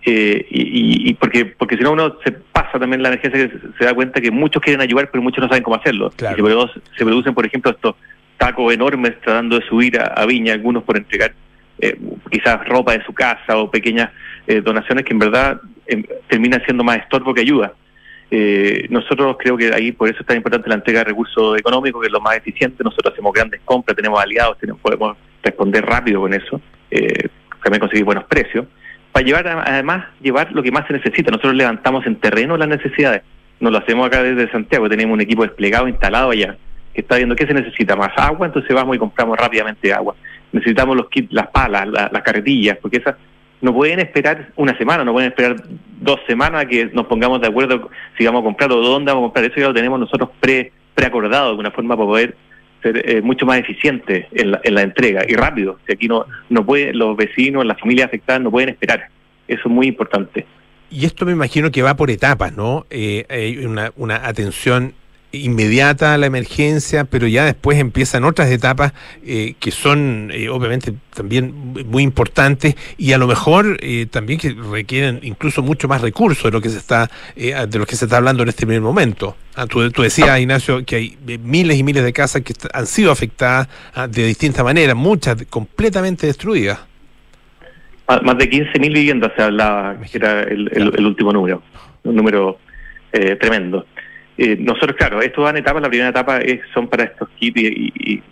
eh, 0.04 0.46
y, 0.50 1.12
porque 1.14 1.44
porque 1.44 1.76
si 1.76 1.82
no 1.82 1.92
uno 1.92 2.16
se 2.24 2.32
pasa 2.32 2.78
también 2.78 3.02
la 3.02 3.08
emergencia 3.08 3.48
que 3.48 3.58
se, 3.78 3.84
da 3.84 3.94
cuenta 3.94 4.20
que 4.20 4.30
muchos 4.30 4.62
quieren 4.62 4.80
ayudar, 4.80 5.10
pero 5.10 5.22
muchos 5.22 5.42
no 5.42 5.48
saben 5.48 5.62
cómo 5.62 5.76
hacerlo. 5.76 6.10
se, 6.16 7.04
producen, 7.04 7.34
por 7.34 7.44
ejemplo, 7.44 7.72
estos 7.72 7.94
tacos 8.36 8.72
enormes 8.72 9.20
tratando 9.20 9.58
de 9.58 9.66
subir 9.66 10.00
a, 10.00 10.24
Viña, 10.24 10.54
algunos 10.54 10.84
por 10.84 10.96
entregar 10.96 11.34
eh, 11.80 11.96
quizás 12.30 12.66
ropa 12.66 12.92
de 12.96 13.04
su 13.04 13.12
casa 13.12 13.56
o 13.56 13.70
pequeñas 13.70 14.10
donaciones 14.64 15.04
que 15.04 15.12
en 15.12 15.18
verdad 15.18 15.60
em, 15.86 16.04
terminan 16.26 16.62
siendo 16.64 16.82
más 16.82 16.98
estorbo 16.98 17.34
que 17.34 17.42
ayuda. 17.42 17.74
Eh, 18.30 18.86
nosotros 18.90 19.36
creo 19.38 19.56
que 19.56 19.72
ahí 19.72 19.92
por 19.92 20.08
eso 20.08 20.20
es 20.20 20.26
tan 20.26 20.36
importante 20.36 20.68
la 20.68 20.74
entrega 20.74 21.00
de 21.00 21.04
recursos 21.06 21.58
económicos, 21.58 22.00
que 22.00 22.06
es 22.08 22.12
lo 22.12 22.20
más 22.20 22.36
eficiente. 22.36 22.84
Nosotros 22.84 23.12
hacemos 23.12 23.32
grandes 23.32 23.60
compras, 23.64 23.96
tenemos 23.96 24.20
aliados, 24.20 24.58
podemos 24.82 25.16
responder 25.42 25.84
rápido 25.84 26.20
con 26.20 26.34
eso, 26.34 26.60
eh, 26.90 27.28
también 27.62 27.80
conseguir 27.80 28.04
buenos 28.04 28.24
precios. 28.24 28.66
Para 29.12 29.24
llevar, 29.24 29.48
además, 29.48 30.06
llevar 30.20 30.52
lo 30.52 30.62
que 30.62 30.70
más 30.70 30.86
se 30.86 30.92
necesita. 30.92 31.30
Nosotros 31.30 31.54
levantamos 31.54 32.06
en 32.06 32.16
terreno 32.16 32.56
las 32.56 32.68
necesidades. 32.68 33.22
No 33.60 33.70
lo 33.70 33.78
hacemos 33.78 34.06
acá 34.06 34.22
desde 34.22 34.50
Santiago, 34.52 34.88
tenemos 34.88 35.14
un 35.14 35.20
equipo 35.20 35.42
desplegado, 35.42 35.88
instalado 35.88 36.30
allá, 36.30 36.56
que 36.94 37.00
está 37.00 37.16
viendo 37.16 37.34
qué 37.34 37.46
se 37.46 37.54
necesita 37.54 37.96
más 37.96 38.12
agua, 38.16 38.46
entonces 38.46 38.72
vamos 38.72 38.94
y 38.94 38.98
compramos 39.00 39.36
rápidamente 39.36 39.92
agua. 39.92 40.14
Necesitamos 40.52 40.96
los 40.96 41.08
kits, 41.08 41.32
las 41.32 41.48
palas, 41.48 41.88
las 41.88 42.22
carretillas, 42.22 42.78
porque 42.80 42.98
esas 42.98 43.16
no 43.60 43.74
pueden 43.74 44.00
esperar 44.00 44.50
una 44.56 44.76
semana, 44.78 45.04
no 45.04 45.12
pueden 45.12 45.30
esperar 45.30 45.56
dos 46.00 46.20
semanas 46.26 46.66
que 46.66 46.86
nos 46.86 47.06
pongamos 47.06 47.40
de 47.40 47.48
acuerdo 47.48 47.90
si 48.16 48.24
vamos 48.24 48.40
a 48.42 48.44
comprar 48.44 48.72
o 48.72 48.76
dónde 48.76 49.12
vamos 49.12 49.24
a 49.24 49.26
comprar. 49.28 49.44
Eso 49.44 49.60
ya 49.60 49.68
lo 49.68 49.74
tenemos 49.74 49.98
nosotros 49.98 50.30
pre 50.40 50.72
preacordado 50.94 51.44
de 51.44 51.50
alguna 51.50 51.70
forma 51.70 51.96
para 51.96 52.06
poder 52.06 52.36
ser 52.82 53.08
eh, 53.08 53.22
mucho 53.22 53.46
más 53.46 53.58
eficiente 53.58 54.26
en 54.32 54.50
la, 54.50 54.60
en 54.64 54.74
la 54.74 54.82
entrega 54.82 55.22
y 55.28 55.34
rápido. 55.34 55.78
Si 55.86 55.92
aquí 55.92 56.08
no, 56.08 56.26
no 56.48 56.66
puede, 56.66 56.92
los 56.92 57.16
vecinos, 57.16 57.64
las 57.64 57.78
familias 57.78 58.08
afectadas 58.08 58.42
no 58.42 58.50
pueden 58.50 58.70
esperar. 58.70 59.08
Eso 59.46 59.62
es 59.64 59.70
muy 59.70 59.86
importante. 59.86 60.44
Y 60.90 61.04
esto 61.04 61.24
me 61.24 61.32
imagino 61.32 61.70
que 61.70 61.82
va 61.82 61.94
por 61.94 62.10
etapas, 62.10 62.56
¿no? 62.56 62.86
Eh, 62.90 63.26
hay 63.28 63.64
una, 63.64 63.92
una 63.96 64.26
atención 64.26 64.94
inmediata 65.32 66.16
la 66.16 66.26
emergencia, 66.26 67.04
pero 67.04 67.26
ya 67.26 67.44
después 67.44 67.78
empiezan 67.78 68.24
otras 68.24 68.50
etapas 68.50 68.94
eh, 69.26 69.54
que 69.60 69.70
son 69.70 70.30
eh, 70.32 70.48
obviamente 70.48 70.94
también 71.14 71.52
muy 71.86 72.02
importantes 72.02 72.76
y 72.96 73.12
a 73.12 73.18
lo 73.18 73.26
mejor 73.26 73.76
eh, 73.80 74.06
también 74.10 74.38
que 74.38 74.54
requieren 74.54 75.20
incluso 75.22 75.62
mucho 75.62 75.86
más 75.86 76.00
recursos 76.00 76.44
de 76.44 76.50
lo 76.50 76.62
que 76.62 76.70
se 76.70 76.78
está 76.78 77.10
de 77.36 77.78
lo 77.78 77.86
que 77.86 77.96
se 77.96 78.06
está 78.06 78.18
hablando 78.18 78.42
en 78.42 78.48
este 78.48 78.66
primer 78.66 78.80
momento. 78.80 79.36
Ah, 79.54 79.66
tú, 79.66 79.90
tú, 79.90 80.02
decías, 80.02 80.30
ah. 80.30 80.40
Ignacio, 80.40 80.84
que 80.84 80.96
hay 80.96 81.18
miles 81.42 81.76
y 81.78 81.82
miles 81.82 82.04
de 82.04 82.12
casas 82.12 82.42
que 82.42 82.54
han 82.72 82.86
sido 82.86 83.10
afectadas 83.10 83.68
ah, 83.94 84.06
de 84.06 84.26
distintas 84.26 84.64
maneras, 84.64 84.96
muchas 84.96 85.44
completamente 85.50 86.26
destruidas. 86.26 86.78
Más 88.06 88.38
de 88.38 88.48
15.000 88.48 88.80
viviendas 88.80 89.32
se 89.36 89.42
hablaba, 89.42 89.96
que 90.00 90.16
era 90.16 90.42
el, 90.42 90.70
el 90.72 91.06
último 91.06 91.32
número, 91.32 91.62
un 92.04 92.16
número 92.16 92.58
tremendo. 93.40 93.84
Eh, 94.38 94.56
nosotros, 94.60 94.96
claro, 94.96 95.20
esto 95.20 95.42
va 95.42 95.50
en 95.50 95.56
etapas. 95.58 95.82
La 95.82 95.88
primera 95.88 96.10
etapa 96.10 96.38
es, 96.38 96.60
son 96.72 96.86
para 96.86 97.04
estos 97.04 97.28
kits 97.30 97.60
y, 97.60 98.22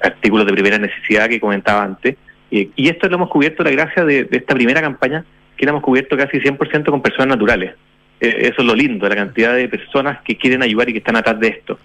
artículos 0.00 0.46
de 0.46 0.52
primera 0.52 0.78
necesidad 0.78 1.28
que 1.28 1.38
comentaba 1.38 1.84
antes. 1.84 2.16
y 2.50 2.88
esto 2.88 3.08
lo 3.08 3.16
hemos 3.16 3.30
cubierto, 3.30 3.62
la 3.62 3.70
gracia 3.70 4.04
de, 4.04 4.26
esta 4.32 4.54
primera 4.54 4.80
campaña, 4.80 5.24
que 5.56 5.64
lo 5.64 5.70
hemos 5.70 5.82
cubierto 5.82 6.16
casi 6.16 6.38
100% 6.38 6.90
con 6.90 7.02
personas 7.02 7.28
naturales. 7.28 7.74
Eh, 8.20 8.50
eso 8.50 8.62
es 8.62 8.64
lo 8.64 8.74
lindo, 8.74 9.08
la 9.08 9.14
cantidad 9.14 9.54
de 9.54 9.68
personas 9.68 10.20
que 10.24 10.36
quieren 10.36 10.62
ayudar 10.62 10.88
y 10.88 10.92
que 10.92 10.98
están 10.98 11.16
atrás 11.16 11.38
de 11.38 11.48
esto. 11.48 11.78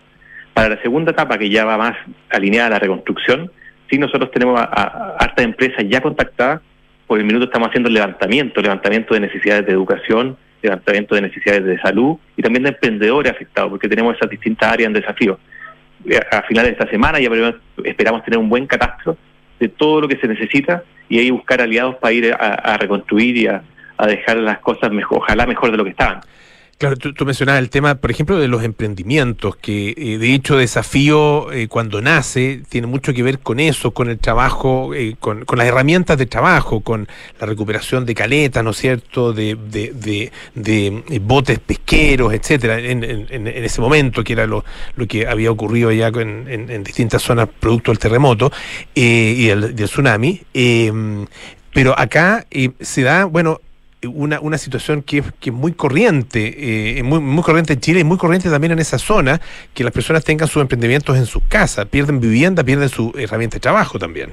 Para 0.54 0.70
la 0.70 0.82
segunda 0.82 1.12
etapa, 1.12 1.38
que 1.38 1.50
ya 1.50 1.66
va 1.66 1.78
más 1.78 1.98
alineada 2.30 2.68
a 2.68 2.72
la 2.72 2.80
reconstrucción, 2.80 3.52
sí 3.90 3.98
nosotros 3.98 4.32
tenemos 4.32 4.60
a, 4.60 4.64
a 4.64 5.18
hartas 5.18 5.46
empresas 5.46 5.86
ya 5.88 6.02
contactadas. 6.02 6.62
Por 7.06 7.20
el 7.20 7.26
minuto 7.26 7.46
estamos 7.46 7.68
haciendo 7.68 7.90
el 7.90 7.96
levantamiento, 7.96 8.62
levantamiento 8.62 9.14
de 9.14 9.20
necesidades 9.20 9.66
de 9.66 9.74
educación, 9.74 10.38
levantamiento 10.64 11.14
de 11.16 11.22
necesidades 11.22 11.66
de 11.66 11.80
salud 11.80 12.18
y 12.36 12.42
también 12.42 12.64
de 12.64 12.70
emprendedores 12.70 13.32
afectados, 13.32 13.70
porque 13.70 13.88
tenemos 13.88 14.16
esas 14.16 14.30
distintas 14.30 14.72
áreas 14.72 14.88
en 14.88 14.94
desafío. 14.94 15.40
Eh, 16.06 16.20
a 16.32 16.42
finales 16.44 16.72
de 16.72 16.84
esta 16.84 16.90
semana 16.90 17.20
ya 17.20 17.30
esperamos 17.84 18.24
tener 18.24 18.40
un 18.40 18.50
buen 18.50 18.66
catastro 18.66 19.18
de 19.60 19.70
todo 19.70 20.02
lo 20.02 20.08
que 20.08 20.18
se 20.18 20.28
necesita 20.28 20.84
y 21.10 21.20
ahí 21.20 21.32
buscar 21.32 21.62
aliados 21.62 21.96
para 21.98 22.14
ir 22.14 22.34
a, 22.34 22.78
reconstruir 22.78 23.38
y 23.38 23.48
a, 23.48 23.62
a, 23.98 24.08
dejar 24.08 24.38
las 24.38 24.60
cosas 24.60 24.92
mejor, 24.92 25.20
ojalá 25.20 25.46
mejor 25.46 25.72
de 25.72 25.78
lo 25.78 25.84
que 25.84 25.92
estaban. 25.92 26.22
Claro, 26.84 26.98
tú, 26.98 27.26
mencionabas 27.26 27.62
el 27.62 27.70
tema, 27.70 27.96
por 27.96 28.12
ejemplo, 28.12 28.38
de 28.38 28.50
los 28.50 28.62
emprendimientos, 28.62 29.56
que 29.56 29.94
eh, 29.96 30.18
de 30.18 30.34
hecho 30.34 30.58
desafío 30.58 31.50
eh, 31.54 31.70
cuando 31.70 32.02
nace 32.02 32.62
tiene 32.68 32.88
mucho 32.88 33.14
que 33.14 33.24
ver 33.24 33.40
con 33.40 33.62
eso, 33.62 33.92
con 33.92 34.10
el 34.10 34.20
trabajo, 34.20 34.94
eh, 34.94 35.16
con, 35.18 35.46
las 35.56 35.66
herramientas 35.66 36.18
de 36.18 36.26
trabajo, 36.26 36.82
con 36.82 37.08
la 37.40 37.48
recuperación 37.48 38.06
de 38.06 38.14
caletas, 38.14 38.66
¿no 38.66 38.72
es 38.72 38.78
cierto?, 38.80 39.32
de, 39.32 40.30
botes 41.22 41.60
pesqueros, 41.60 42.34
etcétera, 42.34 42.78
en, 42.80 43.48
ese 43.48 43.80
momento, 43.80 44.22
que 44.22 44.34
era 44.34 44.46
lo, 44.46 44.66
lo 44.98 45.08
que 45.08 45.26
había 45.26 45.52
ocurrido 45.52 45.90
ya 45.90 46.10
en, 46.10 46.84
distintas 46.84 47.22
zonas 47.22 47.48
producto 47.62 47.92
del 47.92 48.00
terremoto 48.00 48.52
y 48.94 49.48
del, 49.48 49.74
del 49.74 49.88
tsunami. 49.88 50.42
pero 51.74 51.98
acá 51.98 52.46
se 52.82 53.04
da, 53.04 53.24
bueno, 53.24 53.62
una, 54.08 54.40
una 54.40 54.58
situación 54.58 55.02
que, 55.02 55.24
que 55.40 55.50
es 55.50 55.56
muy 55.56 55.74
corriente, 55.74 57.00
eh, 57.00 57.04
muy, 57.04 57.20
muy 57.20 57.44
corriente 57.44 57.74
en 57.74 57.80
Chile 57.80 58.00
y 58.00 58.04
muy 58.04 58.18
corriente 58.18 58.50
también 58.50 58.74
en 58.74 58.80
esa 58.80 58.98
zona, 58.98 59.40
que 59.74 59.84
las 59.84 59.94
personas 59.94 60.24
tengan 60.24 60.48
sus 60.48 60.62
emprendimientos 60.62 61.18
en 61.18 61.26
sus 61.26 61.44
casas, 61.44 61.86
pierden 61.86 62.20
vivienda, 62.20 62.64
pierden 62.64 62.90
su 62.90 63.14
herramienta 63.18 63.58
de 63.58 63.62
trabajo 63.62 64.00
también. 64.00 64.32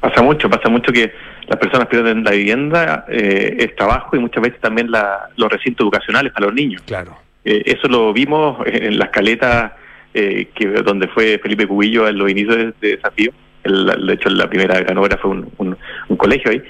Pasa 0.00 0.22
mucho, 0.22 0.48
pasa 0.48 0.68
mucho 0.68 0.92
que 0.92 1.12
las 1.46 1.58
personas 1.58 1.88
pierden 1.88 2.24
la 2.24 2.30
vivienda, 2.30 3.04
eh, 3.08 3.56
el 3.58 3.74
trabajo 3.74 4.16
y 4.16 4.20
muchas 4.20 4.42
veces 4.42 4.60
también 4.60 4.90
la, 4.90 5.28
los 5.36 5.50
recintos 5.50 5.84
educacionales 5.84 6.32
para 6.32 6.46
los 6.46 6.54
niños. 6.54 6.82
Claro. 6.86 7.18
Eh, 7.44 7.62
eso 7.66 7.88
lo 7.88 8.12
vimos 8.12 8.58
en 8.66 8.98
las 8.98 9.10
caletas 9.10 9.72
eh, 10.14 10.48
que 10.54 10.66
donde 10.66 11.08
fue 11.08 11.38
Felipe 11.42 11.66
Cubillo 11.66 12.08
en 12.08 12.18
los 12.18 12.30
inicios 12.30 12.74
de, 12.80 12.96
desafío. 12.96 13.32
El, 13.62 14.06
de 14.06 14.14
hecho, 14.14 14.30
la 14.30 14.48
primera 14.48 14.80
ganadora 14.80 15.18
fue 15.18 15.32
un, 15.32 15.76
un 16.08 16.16
colegio 16.16 16.50
ahí. 16.50 16.62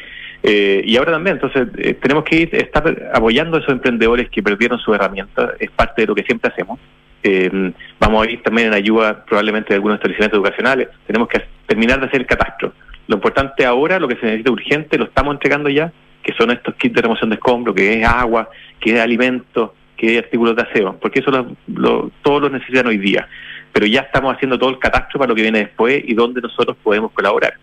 Eh, 0.43 0.83
y 0.85 0.97
ahora 0.97 1.13
también, 1.13 1.37
entonces, 1.37 1.69
eh, 1.77 1.95
tenemos 1.95 2.25
que 2.25 2.37
ir, 2.37 2.55
estar 2.55 3.11
apoyando 3.13 3.57
a 3.57 3.61
esos 3.61 3.73
emprendedores 3.73 4.31
que 4.31 4.43
perdieron 4.43 4.79
su 4.79 4.95
herramienta, 4.95 5.53
es 5.59 5.71
parte 5.71 6.03
de 6.03 6.07
lo 6.07 6.15
que 6.15 6.23
siempre 6.23 6.51
hacemos. 6.51 6.79
Eh, 7.23 7.73
vamos 7.99 8.27
a 8.27 8.31
ir 8.31 8.43
también 8.43 8.69
en 8.69 8.75
ayuda 8.75 9.25
probablemente 9.25 9.69
de 9.69 9.75
algunos 9.75 9.97
establecimientos 9.97 10.39
educacionales. 10.39 10.89
Tenemos 11.07 11.29
que 11.29 11.43
terminar 11.67 12.01
de 12.01 12.07
hacer 12.07 12.21
el 12.21 12.27
catastro. 12.27 12.73
Lo 13.07 13.17
importante 13.17 13.67
ahora, 13.67 13.99
lo 13.99 14.09
que 14.09 14.17
se 14.17 14.25
necesita 14.25 14.51
urgente, 14.51 14.97
lo 14.97 15.05
estamos 15.05 15.35
entregando 15.35 15.69
ya, 15.69 15.93
que 16.23 16.33
son 16.33 16.51
estos 16.51 16.75
kits 16.77 16.95
de 16.95 17.03
remoción 17.03 17.29
de 17.29 17.37
escombros, 17.37 17.75
que 17.75 18.01
es 18.01 18.07
agua, 18.07 18.49
que 18.79 18.95
es 18.95 19.01
alimento, 19.01 19.75
que 19.97 20.17
es 20.17 20.25
artículos 20.25 20.57
de 20.57 20.63
aseo, 20.63 20.97
porque 20.99 21.21
eso 21.21 21.31
lo, 21.67 22.11
todos 22.23 22.43
lo 22.43 22.49
necesitan 22.49 22.87
hoy 22.87 22.97
día. 22.97 23.29
Pero 23.73 23.87
ya 23.87 24.01
estamos 24.01 24.35
haciendo 24.35 24.59
todo 24.59 24.71
el 24.71 24.79
catastro 24.79 25.19
para 25.19 25.29
lo 25.29 25.35
que 25.35 25.43
viene 25.43 25.59
después 25.59 26.03
y 26.05 26.15
donde 26.15 26.41
nosotros 26.41 26.77
podemos 26.83 27.13
colaborar. 27.13 27.55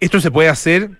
Esto 0.00 0.20
se 0.20 0.30
puede 0.30 0.48
hacer 0.48 0.90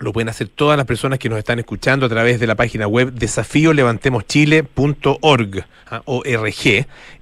lo 0.00 0.12
pueden 0.12 0.28
hacer 0.28 0.48
todas 0.48 0.76
las 0.76 0.84
personas 0.86 1.18
que 1.18 1.28
nos 1.28 1.38
están 1.38 1.58
escuchando 1.58 2.06
a 2.06 2.08
través 2.08 2.38
de 2.40 2.46
la 2.46 2.54
página 2.54 2.86
web 2.86 3.12
desafíolevantemoschile.org, 3.12 5.64
¿ah? 5.90 6.02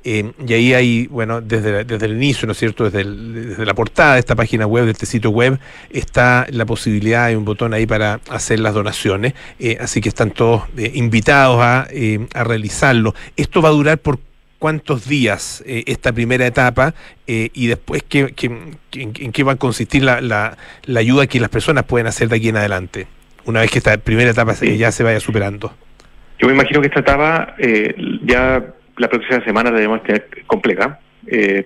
Eh, 0.04 0.32
y 0.46 0.52
ahí 0.54 0.72
hay, 0.72 1.08
bueno, 1.08 1.40
desde, 1.40 1.82
desde 1.84 2.06
el 2.06 2.12
inicio, 2.12 2.46
¿no 2.46 2.52
es 2.52 2.58
cierto? 2.58 2.88
Desde, 2.88 3.02
desde, 3.04 3.66
la 3.66 3.74
portada 3.74 4.14
de 4.14 4.20
esta 4.20 4.36
página 4.36 4.66
web, 4.66 4.86
de 4.86 4.92
este 4.92 5.06
sitio 5.06 5.30
web, 5.30 5.58
está 5.90 6.46
la 6.50 6.64
posibilidad, 6.64 7.24
hay 7.24 7.34
un 7.34 7.44
botón 7.44 7.74
ahí 7.74 7.84
para 7.84 8.20
hacer 8.30 8.60
las 8.60 8.74
donaciones. 8.74 9.34
Eh, 9.58 9.76
así 9.80 10.00
que 10.00 10.08
están 10.08 10.30
todos 10.30 10.62
eh, 10.76 10.92
invitados 10.94 11.60
a, 11.60 11.88
a 12.32 12.44
realizarlo. 12.44 13.14
Esto 13.36 13.60
va 13.60 13.68
a 13.68 13.72
durar 13.72 13.98
por 13.98 14.18
cuántos 14.58 15.08
días 15.08 15.62
eh, 15.66 15.84
esta 15.86 16.12
primera 16.12 16.46
etapa 16.46 16.94
eh, 17.26 17.50
y 17.54 17.68
después 17.68 18.02
qué, 18.02 18.34
en, 18.92 19.32
qué 19.32 19.42
va 19.44 19.52
a 19.52 19.56
consistir 19.56 20.02
la, 20.02 20.20
la, 20.20 20.56
ayuda 20.98 21.26
que 21.26 21.40
las 21.40 21.48
personas 21.48 21.84
pueden 21.84 22.06
hacer 22.06 22.28
de 22.28 22.36
aquí 22.36 22.48
en 22.48 22.56
adelante, 22.56 23.06
una 23.44 23.60
vez 23.60 23.70
que 23.70 23.78
esta 23.78 23.96
primera 23.98 24.30
etapa 24.30 24.54
ya 24.54 24.92
se 24.92 25.04
vaya 25.04 25.20
superando. 25.20 25.72
Yo 26.38 26.46
me 26.46 26.54
imagino 26.54 26.80
que 26.80 26.88
esta 26.88 27.00
etapa 27.00 27.54
eh, 27.58 27.94
ya 28.24 28.64
la 28.96 29.08
próxima 29.08 29.42
semana 29.44 29.70
debemos 29.70 30.02
tener 30.02 30.28
completa, 30.46 31.00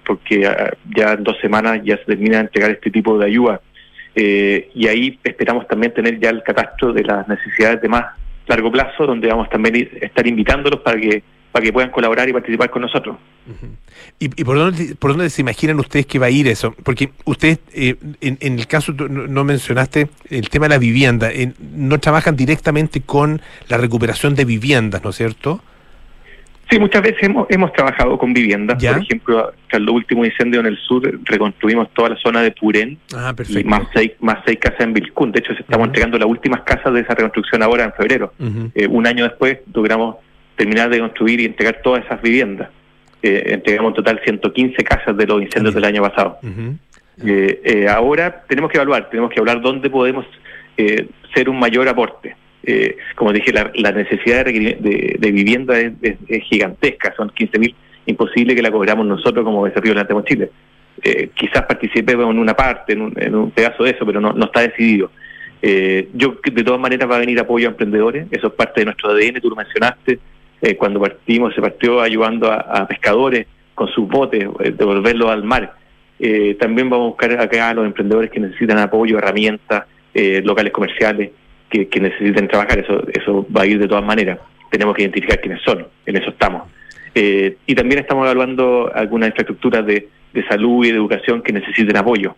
porque 0.04 0.40
ya 0.96 1.12
en 1.12 1.22
dos 1.22 1.36
semanas 1.40 1.80
ya 1.84 1.96
se 1.96 2.04
termina 2.04 2.38
de 2.38 2.42
entregar 2.42 2.72
este 2.72 2.90
tipo 2.90 3.16
de 3.16 3.26
ayuda. 3.26 3.60
y 4.14 4.86
ahí 4.86 5.18
esperamos 5.24 5.66
también 5.68 5.94
tener 5.94 6.18
ya 6.18 6.30
el 6.30 6.42
catastro 6.42 6.92
de 6.92 7.04
las 7.04 7.26
necesidades 7.28 7.80
de 7.80 7.88
más 7.88 8.04
largo 8.46 8.70
plazo, 8.70 9.06
donde 9.06 9.28
vamos 9.28 9.48
también 9.48 9.88
a 10.02 10.04
estar 10.04 10.26
invitándolos 10.26 10.80
para 10.80 11.00
que 11.00 11.22
para 11.52 11.64
que 11.64 11.72
puedan 11.72 11.90
colaborar 11.90 12.28
y 12.28 12.32
participar 12.32 12.70
con 12.70 12.82
nosotros. 12.82 13.16
¿Y, 14.18 14.28
por, 14.44 14.56
dónde, 14.56 14.94
por 14.98 15.10
dónde 15.12 15.28
se 15.28 15.42
imaginan 15.42 15.78
ustedes 15.78 16.06
que 16.06 16.18
va 16.18 16.26
a 16.26 16.30
ir 16.30 16.48
eso? 16.48 16.74
Porque 16.82 17.10
ustedes, 17.24 17.60
eh, 17.74 17.96
en, 18.20 18.38
el 18.40 18.66
caso, 18.66 18.92
no, 18.92 19.44
mencionaste 19.44 20.08
el 20.30 20.48
tema 20.48 20.66
de 20.66 20.70
la 20.70 20.78
vivienda, 20.78 21.30
no 21.74 22.00
trabajan 22.00 22.36
directamente 22.36 23.02
con 23.02 23.42
la 23.68 23.76
recuperación 23.76 24.34
de 24.34 24.44
viviendas, 24.46 25.04
¿no 25.04 25.10
es 25.10 25.16
cierto? 25.16 25.62
Sí, 26.70 26.78
muchas 26.78 27.02
veces 27.02 27.22
hemos, 27.24 27.46
hemos 27.50 27.70
trabajado 27.74 28.16
con 28.16 28.32
viviendas. 28.32 28.82
Por 28.82 29.02
ejemplo, 29.02 29.52
tras 29.68 29.82
el 29.82 29.90
último 29.90 30.24
incendio 30.24 30.60
en 30.60 30.66
el 30.66 30.78
sur, 30.78 31.02
reconstruimos 31.24 31.92
toda 31.92 32.10
la 32.10 32.16
zona 32.16 32.40
de 32.40 32.50
Purén 32.52 32.96
ah, 33.14 33.34
y 33.46 33.64
más 33.64 33.82
seis, 33.92 34.12
más 34.20 34.38
seis 34.46 34.58
casas 34.58 34.80
en 34.80 34.94
Vilcún. 34.94 35.32
De 35.32 35.40
hecho, 35.40 35.52
se 35.52 35.60
estamos 35.60 35.88
entregando 35.88 36.18
las 36.18 36.28
últimas 36.28 36.62
casas 36.62 36.94
de 36.94 37.00
esa 37.00 37.14
reconstrucción 37.14 37.62
ahora 37.62 37.84
en 37.84 37.92
febrero. 37.92 38.32
Eh, 38.74 38.86
un 38.86 39.06
año 39.06 39.24
después 39.24 39.58
logramos 39.74 40.16
terminar 40.62 40.90
de 40.90 41.00
construir 41.00 41.40
y 41.40 41.46
entregar 41.46 41.80
todas 41.82 42.04
esas 42.04 42.22
viviendas. 42.22 42.68
Eh, 43.20 43.42
entregamos 43.46 43.90
en 43.90 43.94
total 43.96 44.20
115 44.22 44.84
casas 44.84 45.16
de 45.16 45.26
los 45.26 45.42
incendios 45.42 45.74
del 45.74 45.84
año 45.84 46.02
pasado. 46.02 46.38
Eh, 47.24 47.60
eh, 47.64 47.88
ahora 47.88 48.44
tenemos 48.48 48.70
que 48.70 48.78
evaluar, 48.78 49.10
tenemos 49.10 49.30
que 49.30 49.40
hablar 49.40 49.60
dónde 49.60 49.90
podemos 49.90 50.24
eh, 50.76 51.06
ser 51.34 51.48
un 51.48 51.58
mayor 51.58 51.88
aporte. 51.88 52.36
como 53.16 53.32
dije, 53.32 53.52
la, 53.52 53.90
necesidad 53.90 54.44
de, 54.44 55.32
vivienda 55.32 55.80
es, 55.80 56.44
gigantesca, 56.44 57.12
son 57.16 57.30
15.000, 57.30 57.74
imposible 58.06 58.54
que 58.54 58.62
la 58.62 58.70
cobramos 58.70 59.04
nosotros 59.04 59.44
como 59.44 59.66
desafío 59.66 59.94
Levantemos 59.94 60.24
Chile. 60.24 60.50
quizás 61.34 61.62
participemos 61.62 62.30
en 62.30 62.38
una 62.38 62.54
parte, 62.54 62.92
en 62.92 63.34
un, 63.34 63.50
pedazo 63.50 63.82
de 63.82 63.90
eso, 63.90 64.06
pero 64.06 64.20
no, 64.20 64.32
no 64.32 64.44
está 64.44 64.60
decidido. 64.60 65.10
yo, 66.14 66.36
de 66.44 66.64
todas 66.64 66.80
maneras, 66.80 67.10
va 67.10 67.16
a 67.16 67.20
venir 67.20 67.38
apoyo 67.40 67.66
a 67.66 67.72
emprendedores, 67.72 68.26
eso 68.30 68.46
es 68.46 68.52
parte 68.54 68.80
de 68.80 68.86
nuestro 68.86 69.10
ADN, 69.10 69.40
tú 69.40 69.50
lo 69.50 69.56
mencionaste, 69.56 70.20
eh, 70.62 70.76
cuando 70.76 71.00
partimos, 71.00 71.52
se 71.54 71.60
partió 71.60 72.00
ayudando 72.00 72.50
a, 72.50 72.86
pescadores 72.86 73.46
con 73.74 73.88
sus 73.88 74.08
botes, 74.08 74.44
eh, 74.60 74.70
devolverlos 74.70 75.28
al 75.28 75.42
mar. 75.42 75.74
Eh, 76.20 76.56
también 76.60 76.88
vamos 76.88 77.06
a 77.06 77.08
buscar 77.08 77.40
acá 77.40 77.70
a 77.70 77.74
los 77.74 77.84
emprendedores 77.84 78.30
que 78.30 78.38
necesitan 78.38 78.78
apoyo, 78.78 79.18
herramientas, 79.18 79.84
eh, 80.14 80.40
locales 80.44 80.72
comerciales 80.72 81.32
que, 81.68 82.00
necesiten 82.00 82.46
trabajar. 82.46 82.78
Eso, 82.78 83.02
eso 83.12 83.46
va 83.54 83.62
a 83.62 83.66
ir 83.66 83.80
de 83.80 83.88
todas 83.88 84.04
maneras. 84.04 84.38
Tenemos 84.70 84.94
que 84.94 85.02
identificar 85.02 85.40
quiénes 85.40 85.60
son, 85.62 85.86
en 86.06 86.16
eso 86.16 86.30
estamos. 86.30 86.70
y 87.14 87.74
también 87.74 88.00
estamos 88.00 88.24
evaluando 88.24 88.90
algunas 88.94 89.30
infraestructuras 89.30 89.84
de, 89.84 90.08
salud 90.48 90.84
y 90.84 90.90
de 90.90 90.96
educación 90.96 91.42
que 91.42 91.52
necesiten 91.52 91.96
apoyo. 91.96 92.36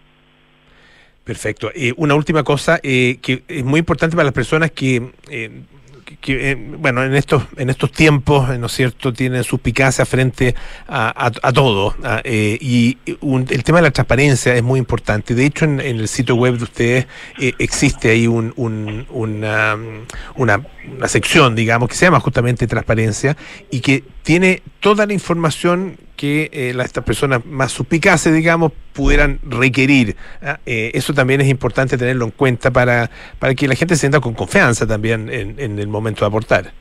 Perfecto. 1.25 1.71
una 1.97 2.15
última 2.15 2.43
cosa 2.43 2.79
que 2.81 3.43
es 3.49 3.65
muy 3.65 3.81
importante 3.81 4.17
para 4.17 4.25
las 4.25 4.35
personas 4.35 4.71
que 4.71 5.03
que, 6.05 6.51
eh, 6.51 6.55
bueno, 6.55 7.03
en 7.03 7.15
estos, 7.15 7.45
en 7.57 7.71
estos 7.71 7.91
tiempos, 7.93 8.59
¿no 8.59 8.67
es 8.67 8.73
cierto?, 8.73 9.13
tienen 9.13 9.45
suspicacia 9.45 10.05
frente 10.05 10.55
a, 10.87 11.31
a, 11.43 11.53
todo. 11.53 11.95
Eh, 12.25 12.59
y 12.61 12.99
el 13.07 13.65
tema 13.65 13.79
de 13.79 13.83
la 13.83 13.91
transparencia 13.91 14.55
es 14.55 14.63
muy 14.63 14.79
importante. 14.79 15.35
De 15.35 15.47
hecho, 15.47 15.65
en, 15.65 15.81
el 15.81 16.09
sitio 16.09 16.37
web 16.37 16.59
de 16.59 16.65
ustedes 16.65 17.07
eh, 17.41 17.53
existe 17.59 18.11
ahí 18.11 18.27
un, 18.27 18.53
una, 18.57 19.77
una, 20.35 20.67
una 20.97 21.09
sección, 21.09 21.55
digamos, 21.55 21.89
que 21.89 21.95
se 21.95 22.07
llama 22.07 22.21
justamente 22.21 22.67
transparencia 22.67 23.37
y 23.71 23.81
que 23.81 24.05
tiene 24.23 24.63
toda 24.81 25.07
la 25.07 25.13
información 25.13 25.99
que 26.17 26.51
eh, 26.53 26.75
estas 26.79 27.05
personas 27.05 27.45
más 27.45 27.73
suspicaces, 27.73 28.33
digamos, 28.33 28.73
pudieran 28.93 29.41
requerir. 29.43 30.17
¿ah? 30.43 30.59
Eh, 30.67 30.93
eso 30.95 31.13
también 31.13 31.41
es 31.41 31.49
importante 31.49 31.99
tenerlo 31.99 32.25
en 32.25 32.31
cuenta 32.31 32.71
para, 32.71 33.11
para 33.39 33.55
que 33.55 33.67
la 33.69 33.75
gente 33.75 33.95
se 33.95 34.01
sienta 34.01 34.21
con 34.21 34.35
confianza 34.35 34.87
también 34.87 35.29
en, 35.31 35.79
el 35.79 35.89
momento 35.89 36.21
de 36.25 36.29
aportar. 36.29 36.73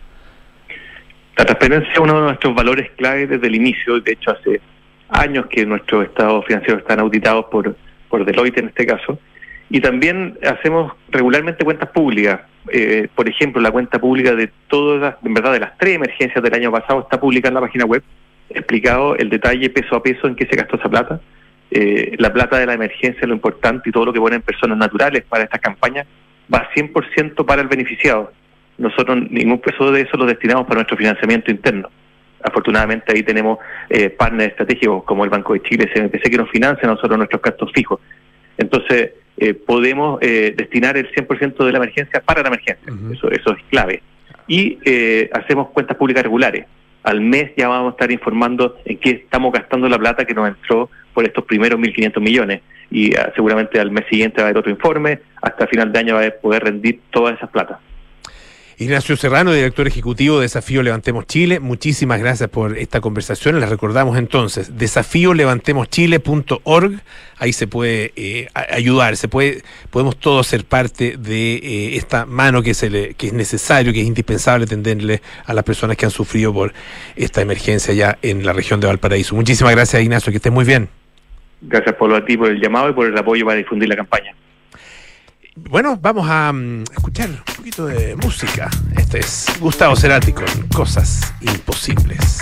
La 1.36 1.46
transparencia 1.46 1.92
es 1.92 2.00
uno 2.00 2.16
de 2.16 2.22
nuestros 2.28 2.54
valores 2.54 2.92
clave 2.96 3.26
desde 3.26 3.48
el 3.48 3.56
inicio, 3.56 4.00
de 4.00 4.12
hecho 4.12 4.32
hace 4.32 4.62
años 5.10 5.48
que 5.48 5.66
nuestros 5.66 6.06
estados 6.06 6.46
financieros 6.46 6.82
están 6.82 7.00
auditados 7.00 7.46
por, 7.46 7.76
por 8.10 8.26
Deloitte 8.26 8.60
en 8.60 8.68
este 8.68 8.86
caso, 8.86 9.20
y 9.70 9.82
también 9.82 10.38
hacemos 10.46 10.94
regularmente 11.10 11.66
cuentas 11.66 11.90
públicas. 11.90 12.42
Eh, 12.72 13.08
por 13.16 13.28
ejemplo, 13.28 13.60
la 13.62 13.72
cuenta 13.72 14.00
pública 14.00 14.36
de 14.36 14.52
todas, 14.68 15.16
en 15.24 15.34
verdad, 15.34 15.54
de 15.54 15.62
las 15.62 15.78
tres 15.80 15.96
emergencias 15.96 16.44
del 16.44 16.54
año 16.54 16.72
pasado 16.72 17.02
está 17.02 17.20
publicada 17.20 17.50
en 17.50 17.56
la 17.56 17.62
página 17.62 17.86
web 17.86 18.04
explicado 18.56 19.16
el 19.16 19.30
detalle 19.30 19.70
peso 19.70 19.96
a 19.96 20.04
peso 20.04 20.28
en 20.28 20.36
qué 20.36 20.46
se 20.46 20.56
gastó 20.56 20.78
esa 20.78 20.90
plata. 20.90 21.22
Eh, 21.72 22.16
la 22.20 22.32
plata 22.32 22.60
de 22.60 22.66
la 22.66 22.74
emergencia, 22.74 23.28
lo 23.28 23.34
importante 23.34 23.90
y 23.90 23.92
todo 23.92 24.06
lo 24.06 24.14
que 24.14 24.20
ponen 24.20 24.42
personas 24.42 24.78
naturales 24.78 25.24
para 25.28 25.44
esta 25.44 25.58
campaña 25.58 26.06
va 26.54 26.70
100% 26.76 27.46
para 27.46 27.62
el 27.62 27.68
beneficiado. 27.68 28.32
Nosotros 28.78 29.18
ningún 29.30 29.60
peso 29.60 29.92
de 29.92 30.02
eso 30.02 30.18
lo 30.18 30.26
destinamos 30.26 30.66
para 30.66 30.76
nuestro 30.76 30.98
financiamiento 30.98 31.52
interno. 31.52 31.90
Afortunadamente 32.44 33.14
ahí 33.14 33.24
tenemos 33.24 33.60
eh, 33.90 34.10
partners 34.10 34.52
estratégicos 34.52 35.04
como 35.04 35.24
el 35.24 35.30
Banco 35.30 35.54
de 35.54 35.62
Chile, 35.62 35.90
CMPC, 35.94 36.30
que 36.30 36.38
nos 36.38 36.50
financian 36.50 36.90
a 36.90 36.94
nosotros 36.94 37.18
nuestros 37.18 37.42
gastos 37.42 37.72
fijos. 37.74 38.00
Entonces, 38.58 39.12
eh, 39.38 39.54
podemos 39.54 40.20
eh, 40.22 40.54
destinar 40.56 40.98
el 40.98 41.10
100% 41.12 41.66
de 41.66 41.72
la 41.72 41.78
emergencia 41.78 42.22
para 42.22 42.42
la 42.42 42.50
emergencia. 42.50 42.94
eso, 43.12 43.32
eso 43.32 43.52
es 43.52 43.64
clave. 43.70 44.04
Y 44.48 44.78
hacemos 45.32 45.70
cuentas 45.70 45.96
públicas 45.96 46.22
regulares 46.22 46.66
al 47.04 47.22
mes 47.22 47.52
ya 47.56 47.68
vamos 47.68 47.92
a 47.92 47.92
estar 47.92 48.12
informando 48.12 48.78
en 48.86 48.98
qué 48.98 49.12
estamos 49.12 49.52
gastando 49.52 49.88
la 49.90 49.98
plata 49.98 50.26
que 50.26 50.34
nos 50.34 50.48
entró 50.48 50.90
por 51.14 51.26
estos 51.26 51.44
primeros 51.46 51.80
1.500 51.80 52.20
millones. 52.20 52.62
Y 52.90 53.16
ah, 53.16 53.32
seguramente 53.36 53.80
al 53.80 53.92
mes 53.92 54.06
siguiente 54.10 54.38
va 54.38 54.44
a 54.44 54.46
haber 54.48 54.58
otro 54.58 54.72
informe, 54.72 55.20
hasta 55.42 55.68
final 55.68 55.92
de 55.92 56.00
año 56.00 56.16
va 56.16 56.26
a 56.26 56.32
poder 56.32 56.64
rendir 56.64 57.00
todas 57.12 57.36
esas 57.36 57.50
platas. 57.50 57.78
Ignacio 58.78 59.16
Serrano, 59.16 59.54
director 59.54 59.88
ejecutivo 59.88 60.38
de 60.38 60.44
Desafío 60.44 60.82
Levantemos 60.82 61.28
Chile, 61.28 61.60
muchísimas 61.60 62.20
gracias 62.20 62.50
por 62.50 62.76
esta 62.78 63.02
conversación. 63.02 63.60
Les 63.60 63.70
recordamos 63.70 64.18
entonces, 64.18 64.76
desafíolevantemoschile.org, 64.78 67.02
ahí 67.38 67.54
se 67.54 67.68
puede 67.68 68.14
eh, 68.16 68.48
ayudar, 68.54 69.16
se 69.16 69.28
puede, 69.28 69.62
podemos 69.92 70.18
todos 70.18 70.48
ser 70.48 70.66
parte 70.66 71.18
de 71.18 71.56
eh, 71.56 71.98
esta 71.98 72.26
mano 72.26 72.64
que, 72.64 72.74
se 72.74 72.90
le, 72.90 73.14
que 73.14 73.28
es 73.28 73.34
necesario, 73.34 73.94
que 73.94 74.02
es 74.02 74.08
indispensable 74.08 74.66
tenderle 74.66 75.22
a 75.46 75.54
las 75.54 75.64
personas 75.64 75.96
que 75.96 76.06
han 76.06 76.12
sufrido 76.12 76.52
por 76.52 76.74
esta 77.16 77.42
emergencia 77.42 77.94
ya 77.94 78.18
en 78.22 78.46
la 78.46 78.54
región 78.54 78.80
de 78.80 78.88
Valparaíso. 78.88 79.36
Muchísimas 79.36 79.74
gracias, 79.74 80.02
Ignacio, 80.02 80.32
que 80.32 80.38
estés 80.38 80.52
muy 80.52 80.66
bien. 80.66 80.90
Gracias 81.62 81.96
por 81.96 82.12
a 82.14 82.26
ti 82.26 82.38
por 82.38 82.50
el 82.50 82.60
llamado 82.60 82.90
y 82.90 82.94
por 82.94 83.06
el 83.06 83.18
apoyo 83.18 83.46
para 83.46 83.58
difundir 83.58 83.88
la 83.88 83.96
campaña. 83.96 84.36
Bueno, 85.56 85.98
vamos 86.02 86.28
a 86.28 86.52
mm, 86.52 86.84
escuchar 86.96 87.30
un 87.30 87.56
poquito 87.56 87.86
de 87.86 88.16
música. 88.16 88.70
Este 88.98 89.20
es 89.20 89.46
Gustavo 89.60 89.96
Cerati 89.96 90.34
con 90.34 90.48
Cosas 90.70 91.34
Imposibles. 91.42 92.40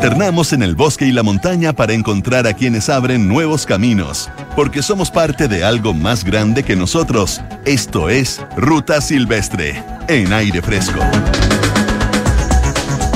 Nos 0.00 0.06
internamos 0.06 0.54
en 0.54 0.62
el 0.62 0.76
bosque 0.76 1.04
y 1.04 1.12
la 1.12 1.22
montaña 1.22 1.74
para 1.74 1.92
encontrar 1.92 2.46
a 2.46 2.54
quienes 2.54 2.88
abren 2.88 3.28
nuevos 3.28 3.66
caminos, 3.66 4.30
porque 4.56 4.82
somos 4.82 5.10
parte 5.10 5.46
de 5.46 5.62
algo 5.62 5.92
más 5.92 6.24
grande 6.24 6.62
que 6.62 6.74
nosotros. 6.74 7.42
Esto 7.66 8.08
es 8.08 8.40
Ruta 8.56 9.02
Silvestre, 9.02 9.84
en 10.08 10.32
aire 10.32 10.62
fresco. 10.62 10.98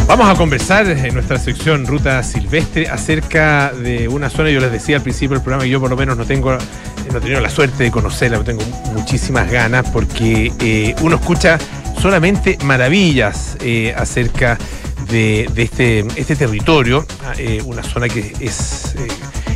Vamos 0.06 0.28
a 0.28 0.34
conversar 0.34 0.86
en 0.86 1.14
nuestra 1.14 1.38
sección 1.38 1.86
Ruta 1.86 2.22
Silvestre 2.22 2.86
acerca 2.86 3.72
de 3.72 4.06
una 4.06 4.28
zona, 4.28 4.50
yo 4.50 4.60
les 4.60 4.70
decía 4.70 4.96
al 4.96 5.02
principio 5.02 5.36
del 5.36 5.42
programa, 5.42 5.64
que 5.64 5.70
yo 5.70 5.80
por 5.80 5.88
lo 5.88 5.96
menos 5.96 6.18
no 6.18 6.26
tengo, 6.26 6.52
no 6.52 7.16
he 7.16 7.20
tenido 7.22 7.40
la 7.40 7.48
suerte 7.48 7.84
de 7.84 7.90
conocerla, 7.90 8.44
tengo 8.44 8.62
muchísimas 8.92 9.50
ganas 9.50 9.88
porque 9.88 10.52
eh, 10.60 10.94
uno 11.00 11.16
escucha 11.16 11.58
solamente 11.98 12.58
maravillas 12.62 13.56
eh, 13.60 13.94
acerca 13.96 14.58
de, 14.58 14.83
este, 15.08 16.04
este 16.16 16.36
territorio, 16.36 17.06
eh, 17.38 17.62
una 17.64 17.82
zona 17.82 18.08
que 18.08 18.34
es, 18.40 18.94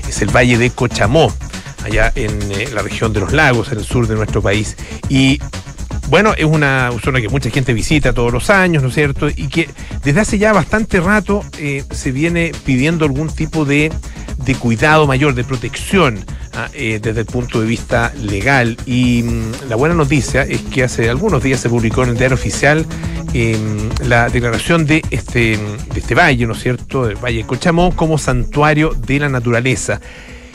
es 0.09 0.23
el 0.23 0.35
Valle 0.35 0.59
de 0.59 0.71
Cochamó, 0.71 1.33
allá 1.85 2.13
en 2.15 2.75
la 2.75 2.83
región 2.83 3.13
de 3.13 3.21
los 3.21 3.33
lagos, 3.33 3.73
en 3.73 3.79
el 3.79 3.85
sur 3.85 4.07
de 4.07 4.15
nuestro 4.15 4.43
país. 4.43 4.77
Y 5.09 5.41
bueno, 6.09 6.33
es 6.37 6.45
una 6.47 6.91
zona 7.05 7.21
que 7.21 7.29
mucha 7.29 7.51
gente 7.51 7.75
visita 7.75 8.15
todos 8.15 8.33
los 8.33 8.49
años, 8.49 8.83
¿no 8.83 8.89
es 8.89 8.95
cierto? 8.95 9.29
Y 9.29 9.49
que 9.49 9.69
desde 10.03 10.21
hace 10.21 10.39
ya 10.39 10.55
bastante 10.55 11.01
rato 11.01 11.45
eh, 11.59 11.85
se 11.91 12.13
viene 12.13 12.53
pidiendo 12.65 13.05
algún 13.05 13.29
tipo 13.29 13.67
de, 13.67 13.93
cuidado 14.59 15.07
mayor, 15.07 15.35
de 15.35 15.45
protección 15.45 16.25
eh, 16.75 16.99
desde 17.03 17.21
el 17.21 17.27
punto 17.27 17.61
de 17.61 17.67
vista 17.67 18.13
legal. 18.15 18.77
Y 18.87 19.23
mm, 19.23 19.69
la 19.69 19.77
buena 19.77 19.95
noticia 19.95 20.43
es 20.43 20.61
que 20.63 20.85
hace 20.85 21.09
algunos 21.09 21.43
días 21.43 21.61
se 21.61 21.69
publicó 21.69 22.03
en 22.03 22.11
el 22.11 22.19
diario 22.19 22.35
oficial 22.35 22.87
em, 23.33 23.89
la 24.05 24.29
declaración 24.29 24.87
de 24.87 25.03
este, 25.11 25.57
de 25.57 26.01
este 26.01 26.15
valle, 26.15 26.47
¿no 26.47 26.55
es 26.55 26.61
cierto? 26.61 27.09
El 27.09 27.17
Valle 27.17 27.45
Cochamó 27.45 27.95
como 27.95 28.19
santuario 28.19 28.91
de 28.95 29.21
la 29.21 29.29
naturaleza. 29.29 30.01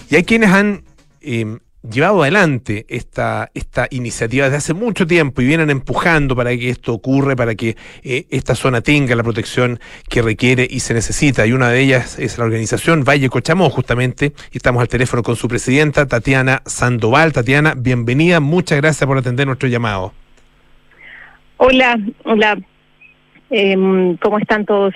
Y 0.10 0.16
hay 0.16 0.24
quienes 0.24 0.52
han 0.52 0.84
em, 1.22 1.60
llevado 1.90 2.22
adelante 2.22 2.86
esta, 2.88 3.52
esta 3.54 3.88
iniciativa 3.92 4.46
desde 4.46 4.58
hace 4.58 4.74
mucho 4.74 5.06
tiempo 5.06 5.42
y 5.42 5.46
vienen 5.46 5.70
empujando 5.70 6.36
para 6.36 6.52
que 6.52 6.70
esto 6.70 6.94
ocurra, 6.94 7.36
para 7.36 7.56
que 7.56 7.76
eh, 8.04 8.26
esta 8.30 8.56
zona 8.56 8.82
tenga 8.82 9.16
la 9.16 9.24
protección 9.24 9.80
que 10.10 10.22
requiere 10.22 10.68
y 10.70 10.80
se 10.80 10.94
necesita. 10.94 11.46
Y 11.46 11.52
una 11.52 11.70
de 11.70 11.82
ellas 11.82 12.18
es 12.20 12.38
la 12.38 12.46
organización 12.46 13.04
Valle 13.04 13.30
Cochamó, 13.30 13.70
justamente. 13.70 14.34
Y 14.52 14.58
estamos 14.58 14.82
al 14.82 14.88
teléfono 14.88 15.24
con 15.24 15.36
su 15.36 15.48
presidenta, 15.48 16.08
Tatiana 16.08 16.62
Sandoval. 16.66 17.34
Tatiana, 17.34 17.74
bienvenida. 17.76 18.40
Muchas 18.40 18.80
gracias 18.80 19.06
por 19.06 19.18
atender 19.18 19.46
nuestro 19.46 19.68
llamado. 19.68 20.14
Hola, 21.58 21.98
hola. 22.24 22.58
Em, 23.50 24.18
¿Cómo 24.18 24.40
están 24.40 24.66
todos? 24.66 24.94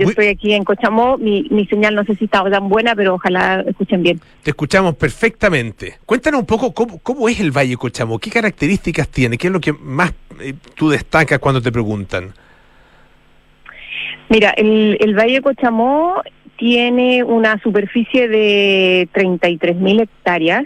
Yo 0.00 0.08
estoy 0.08 0.28
aquí 0.28 0.54
en 0.54 0.64
Cochamó, 0.64 1.18
mi, 1.18 1.46
mi 1.50 1.66
señal 1.66 1.94
no 1.94 2.04
sé 2.04 2.16
si 2.16 2.24
está 2.24 2.42
tan 2.48 2.70
buena, 2.70 2.94
pero 2.94 3.14
ojalá 3.14 3.62
escuchen 3.66 4.02
bien. 4.02 4.18
Te 4.42 4.50
escuchamos 4.50 4.96
perfectamente. 4.96 5.98
Cuéntanos 6.06 6.40
un 6.40 6.46
poco 6.46 6.72
cómo, 6.72 7.28
es 7.28 7.38
el 7.38 7.50
Valle 7.50 7.76
Cochamó, 7.76 8.18
qué 8.18 8.30
características 8.30 9.08
tiene, 9.08 9.36
qué 9.36 9.48
es 9.48 9.52
lo 9.52 9.60
que 9.60 9.74
más 9.74 10.14
eh, 10.40 10.54
tú 10.74 10.88
destacas 10.88 11.38
cuando 11.38 11.60
te 11.60 11.70
preguntan. 11.70 12.32
Mira, 14.30 14.54
el, 14.56 14.96
el 15.00 15.14
Valle 15.14 15.42
Cochamó 15.42 16.22
tiene 16.56 17.22
una 17.22 17.60
superficie 17.62 18.26
de 18.28 19.06
33.000 19.12 20.02
hectáreas, 20.02 20.64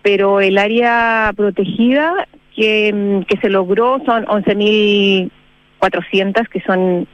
pero 0.00 0.40
el 0.40 0.56
área 0.56 1.34
protegida 1.36 2.26
que, 2.56 3.24
que 3.28 3.36
se 3.38 3.50
logró 3.50 4.00
son 4.06 4.24
11.400, 4.26 6.48
que 6.48 6.62
son 6.62 7.06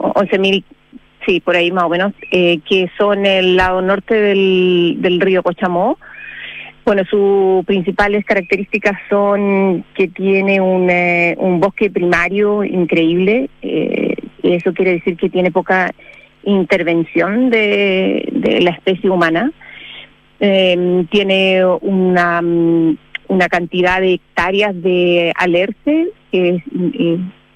11.000, 0.00 0.64
sí, 1.26 1.40
por 1.40 1.56
ahí 1.56 1.70
más 1.70 1.84
o 1.84 1.88
menos, 1.88 2.12
eh, 2.30 2.60
que 2.68 2.90
son 2.98 3.26
el 3.26 3.56
lado 3.56 3.82
norte 3.82 4.14
del, 4.14 4.96
del 4.98 5.20
río 5.20 5.42
Cochamó. 5.42 5.98
Bueno, 6.84 7.04
sus 7.04 7.64
principales 7.66 8.24
características 8.24 8.98
son 9.08 9.84
que 9.94 10.08
tiene 10.08 10.60
un, 10.60 10.88
eh, 10.90 11.36
un 11.38 11.60
bosque 11.60 11.90
primario 11.90 12.64
increíble, 12.64 13.50
eh, 13.62 14.14
eso 14.42 14.72
quiere 14.72 14.92
decir 14.92 15.16
que 15.16 15.28
tiene 15.28 15.50
poca 15.52 15.92
intervención 16.42 17.50
de, 17.50 18.26
de 18.32 18.60
la 18.62 18.70
especie 18.70 19.10
humana, 19.10 19.52
eh, 20.40 21.04
tiene 21.10 21.62
una, 21.82 22.42
una 23.28 23.48
cantidad 23.48 24.00
de 24.00 24.14
hectáreas 24.14 24.82
de 24.82 25.32
alerce 25.36 26.08
que 26.32 26.48
es, 26.48 26.62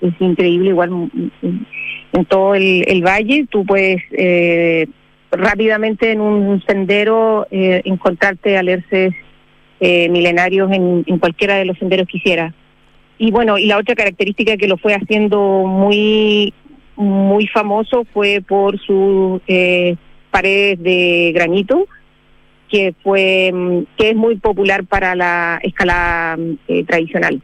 es 0.03 0.15
increíble, 0.21 0.69
igual 0.69 1.11
en 2.15 2.25
todo 2.25 2.55
el, 2.55 3.03
valle. 3.05 3.47
Tú 3.51 3.67
puedes 3.67 4.01
eh, 4.13 4.87
rápidamente 5.31 6.13
en 6.13 6.21
un 6.21 6.63
sendero 6.65 7.47
eh, 7.51 7.83
encontrarte 7.85 8.57
alerces 8.57 9.13
eh, 9.81 10.09
milenarios 10.09 10.71
en, 10.73 11.03
cualquiera 11.19 11.57
de 11.57 11.65
los 11.65 11.77
senderos 11.79 12.07
que 12.09 12.19
hicieras. 12.19 12.55
Y 13.19 13.31
bueno, 13.31 13.59
y 13.59 13.67
la 13.67 13.79
otra 13.79 13.97
característica 13.97 14.57
que 14.57 14.69
lo 14.69 14.79
fue 14.79 14.95
haciendo 14.95 15.65
muy 15.67 16.55
muy 16.97 17.49
famoso 17.49 18.07
fue 18.13 18.41
por 18.47 18.79
sus 18.79 19.41
paredes 20.31 20.81
de 20.81 21.33
granito, 21.35 21.89
que 22.69 22.95
fue 23.03 23.53
que 23.97 24.11
es 24.11 24.17
muy 24.17 24.37
popular 24.37 24.85
para 24.85 25.17
la 25.17 25.59
escalada 25.65 26.39
tradicional. 26.87 27.43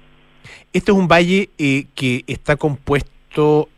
Este 0.72 0.92
es 0.92 0.96
un 0.96 1.08
valle 1.08 1.48
que 1.56 2.22
está 2.28 2.54
compuesto 2.54 3.19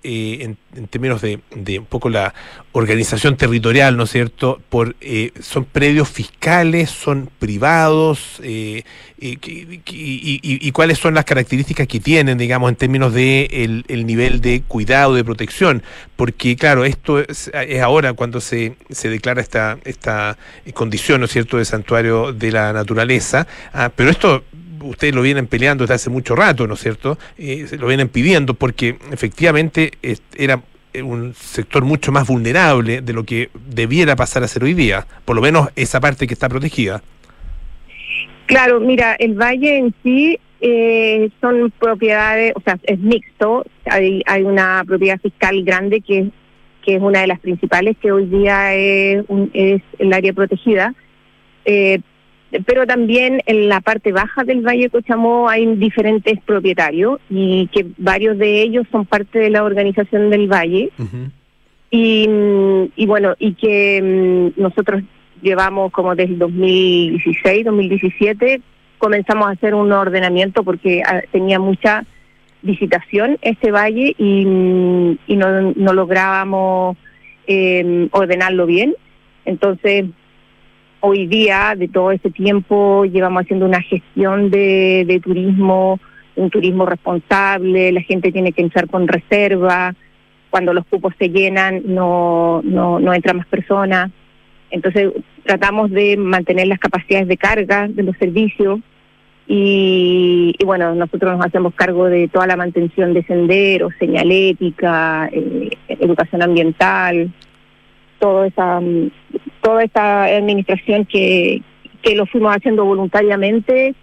eh, 0.02 0.54
en, 0.74 0.86
términos 0.86 1.20
de, 1.20 1.40
un 1.78 1.84
poco 1.84 2.08
la 2.08 2.32
organización 2.72 3.36
territorial, 3.36 3.96
¿no 3.96 4.04
es 4.04 4.10
cierto? 4.10 4.60
Por, 4.70 4.96
eh, 5.02 5.30
¿Son 5.40 5.66
predios 5.66 6.08
fiscales? 6.08 6.90
¿Son 6.90 7.28
privados? 7.38 8.40
Eh, 8.42 8.82
y, 9.18 10.72
cuáles 10.72 10.98
son 10.98 11.14
las 11.14 11.26
características 11.26 11.86
que 11.86 12.00
tienen, 12.00 12.38
digamos, 12.38 12.70
en 12.70 12.76
términos 12.76 13.12
de 13.12 13.84
el, 13.86 14.06
nivel 14.06 14.40
de 14.40 14.62
cuidado, 14.62 15.14
de 15.14 15.22
protección? 15.22 15.82
Porque, 16.16 16.56
claro, 16.56 16.84
esto 16.84 17.20
es, 17.20 17.50
ahora 17.82 18.14
cuando 18.14 18.40
se, 18.40 18.76
se 18.90 19.10
declara 19.10 19.42
esta, 19.42 19.78
esta 19.84 20.38
condición, 20.72 21.20
¿no 21.20 21.26
es 21.26 21.32
cierto?, 21.32 21.58
de 21.58 21.66
santuario 21.66 22.32
de 22.32 22.50
la 22.50 22.72
naturaleza, 22.72 23.46
ah, 23.74 23.92
pero 23.94 24.10
esto 24.10 24.42
ustedes 24.82 25.14
lo 25.14 25.22
vienen 25.22 25.46
peleando 25.46 25.84
desde 25.84 25.94
hace 25.94 26.10
mucho 26.10 26.34
rato, 26.36 26.66
¿no 26.66 26.74
es 26.74 26.80
cierto? 26.80 27.18
Eh, 27.38 27.66
lo 27.78 27.86
vienen 27.86 28.08
pidiendo 28.08 28.54
porque 28.54 28.96
efectivamente 29.10 29.92
era 30.36 30.62
un 31.02 31.34
sector 31.34 31.84
mucho 31.84 32.12
más 32.12 32.26
vulnerable 32.26 33.00
de 33.00 33.12
lo 33.12 33.24
que 33.24 33.50
debiera 33.68 34.16
pasar 34.16 34.42
a 34.42 34.48
ser 34.48 34.64
hoy 34.64 34.74
día, 34.74 35.06
por 35.24 35.36
lo 35.36 35.42
menos 35.42 35.68
esa 35.76 36.00
parte 36.00 36.26
que 36.26 36.34
está 36.34 36.48
protegida. 36.48 37.02
Claro, 38.46 38.80
mira, 38.80 39.14
el 39.14 39.34
valle 39.34 39.78
en 39.78 39.94
sí 40.02 40.38
eh, 40.60 41.30
son 41.40 41.72
propiedades, 41.78 42.52
o 42.54 42.60
sea, 42.60 42.78
es 42.82 42.98
mixto, 42.98 43.64
hay, 43.86 44.22
hay 44.26 44.42
una 44.42 44.84
propiedad 44.86 45.18
fiscal 45.20 45.64
grande 45.64 46.00
que, 46.00 46.28
que 46.84 46.96
es 46.96 47.00
una 47.00 47.20
de 47.20 47.28
las 47.28 47.40
principales, 47.40 47.96
que 48.00 48.12
hoy 48.12 48.26
día 48.26 48.74
es, 48.74 49.24
es 49.54 49.82
el 49.98 50.12
área 50.12 50.32
protegida, 50.32 50.94
eh, 51.64 52.00
pero 52.66 52.86
también 52.86 53.40
en 53.46 53.68
la 53.68 53.80
parte 53.80 54.12
baja 54.12 54.44
del 54.44 54.60
Valle 54.60 54.90
Cochamó 54.90 55.48
hay 55.48 55.74
diferentes 55.76 56.38
propietarios 56.44 57.18
y 57.30 57.68
que 57.68 57.86
varios 57.96 58.38
de 58.38 58.62
ellos 58.62 58.86
son 58.92 59.06
parte 59.06 59.38
de 59.38 59.50
la 59.50 59.64
organización 59.64 60.30
del 60.30 60.48
Valle. 60.52 60.90
y, 61.90 62.28
y, 62.96 63.06
bueno, 63.06 63.34
y 63.38 63.54
que 63.54 64.52
mm, 64.56 64.60
nosotros 64.60 65.02
llevamos 65.40 65.92
como 65.92 66.14
desde 66.14 66.34
el 66.34 66.38
2016, 66.38 67.64
2017, 67.64 68.60
comenzamos 68.98 69.48
a 69.48 69.52
hacer 69.52 69.74
un 69.74 69.90
ordenamiento 69.92 70.62
porque 70.62 71.02
ah, 71.06 71.22
tenía 71.32 71.58
mucha 71.58 72.04
visitación 72.62 73.38
este 73.42 73.72
valle 73.72 74.14
y, 74.16 74.44
mm, 74.46 75.18
y 75.26 75.36
no, 75.36 75.72
no 75.74 75.92
lográbamos 75.92 76.96
eh, 77.46 78.08
ordenarlo 78.12 78.66
bien. 78.66 78.94
Entonces 79.44 80.04
hoy 81.04 81.26
día, 81.26 81.74
de 81.76 81.88
todo 81.88 82.12
ese 82.12 82.30
tiempo, 82.30 83.04
llevamos 83.04 83.42
haciendo 83.42 83.66
una 83.66 83.82
gestión 83.82 84.50
de, 84.50 85.20
turismo, 85.22 85.98
un 86.36 86.48
turismo 86.48 86.86
responsable, 86.86 87.90
la 87.90 88.02
gente 88.02 88.30
tiene 88.30 88.52
que 88.52 88.62
entrar 88.62 88.88
con 88.88 89.08
reserva, 89.08 89.94
cuando 90.48 90.72
los 90.72 90.86
cupos 90.86 91.12
se 91.18 91.28
llenan 91.28 91.82
no, 91.86 92.62
no, 92.62 93.00
no 93.00 93.12
entran 93.12 93.38
más 93.38 93.46
personas. 93.46 94.10
Entonces 94.70 95.12
tratamos 95.44 95.90
de 95.90 96.16
mantener 96.16 96.68
las 96.68 96.78
capacidades 96.78 97.26
de 97.26 97.36
carga 97.36 97.88
de 97.88 98.04
los 98.04 98.16
servicios 98.16 98.78
y, 99.48 100.54
bueno, 100.64 100.94
nosotros 100.94 101.36
nos 101.36 101.44
hacemos 101.44 101.74
cargo 101.74 102.06
de 102.06 102.28
toda 102.28 102.46
la 102.46 102.56
mantención 102.56 103.12
de 103.12 103.24
senderos, 103.24 103.92
señalética, 103.98 105.28
eh, 105.32 105.70
educación 105.88 106.42
ambiental, 106.42 107.32
toda 108.20 108.46
esa 108.46 108.80
toda 109.62 109.84
esta 109.84 110.24
administración 110.24 111.06
que, 111.06 111.62
que 112.02 112.14
lo 112.14 112.26
fuimos 112.26 112.54
haciendo 112.54 112.84
voluntariamente 112.84 113.94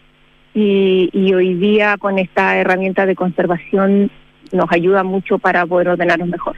y, 0.53 1.09
y 1.13 1.33
hoy 1.33 1.53
día 1.55 1.97
con 1.97 2.17
esta 2.17 2.57
herramienta 2.57 3.05
de 3.05 3.15
conservación 3.15 4.09
nos 4.51 4.71
ayuda 4.71 5.03
mucho 5.03 5.37
para 5.37 5.65
poder 5.65 5.89
ordenarnos 5.89 6.29
mejor. 6.29 6.55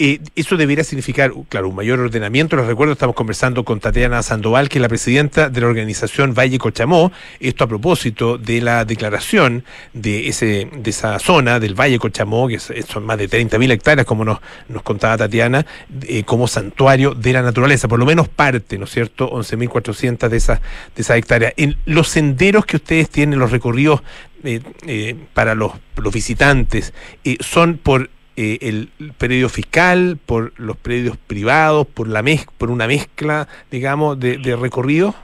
Eh, 0.00 0.18
eso 0.34 0.56
debería 0.56 0.82
significar, 0.82 1.32
claro, 1.48 1.68
un 1.68 1.76
mayor 1.76 2.00
ordenamiento. 2.00 2.56
Les 2.56 2.66
recuerdo, 2.66 2.94
estamos 2.94 3.14
conversando 3.14 3.64
con 3.64 3.78
Tatiana 3.78 4.24
Sandoval, 4.24 4.68
que 4.68 4.78
es 4.78 4.82
la 4.82 4.88
presidenta 4.88 5.48
de 5.50 5.60
la 5.60 5.68
organización 5.68 6.34
Valle 6.34 6.58
Cochamó. 6.58 7.12
Esto 7.38 7.62
a 7.62 7.68
propósito 7.68 8.36
de 8.36 8.60
la 8.60 8.84
declaración 8.84 9.62
de 9.92 10.26
ese 10.26 10.68
de 10.72 10.90
esa 10.90 11.20
zona 11.20 11.60
del 11.60 11.78
Valle 11.78 12.00
Cochamó, 12.00 12.48
que 12.48 12.58
son 12.58 13.06
más 13.06 13.18
de 13.18 13.30
30.000 13.30 13.70
hectáreas, 13.70 14.04
como 14.04 14.24
nos, 14.24 14.40
nos 14.68 14.82
contaba 14.82 15.16
Tatiana, 15.16 15.64
eh, 16.08 16.24
como 16.24 16.48
santuario 16.48 17.14
de 17.14 17.32
la 17.32 17.42
naturaleza. 17.42 17.86
Por 17.86 18.00
lo 18.00 18.06
menos 18.06 18.26
parte, 18.26 18.78
¿no 18.78 18.86
es 18.86 18.90
cierto? 18.90 19.30
11.400 19.30 20.28
de 20.28 20.36
esas, 20.36 20.60
de 20.96 21.02
esas 21.02 21.18
hectáreas. 21.18 21.52
En 21.56 21.76
los 21.84 22.08
senderos 22.08 22.66
que 22.66 22.78
ustedes 22.78 23.10
tienen, 23.10 23.38
los 23.38 23.52
recorridos 23.52 24.02
eh, 24.42 25.14
para 25.34 25.54
los, 25.54 25.72
los 25.96 26.12
visitantes, 26.12 26.92
son 27.40 27.78
por 27.78 28.10
eh, 28.36 28.58
el 28.62 28.88
predio 29.16 29.48
fiscal, 29.48 30.18
por 30.24 30.52
los 30.58 30.76
predios 30.76 31.16
privados, 31.16 31.86
por 31.86 32.08
la 32.08 32.22
mez 32.22 32.46
por 32.58 32.70
una 32.70 32.86
mezcla, 32.86 33.48
digamos, 33.70 34.18
de, 34.18 34.38
de 34.38 34.56
recorridos? 34.56 35.14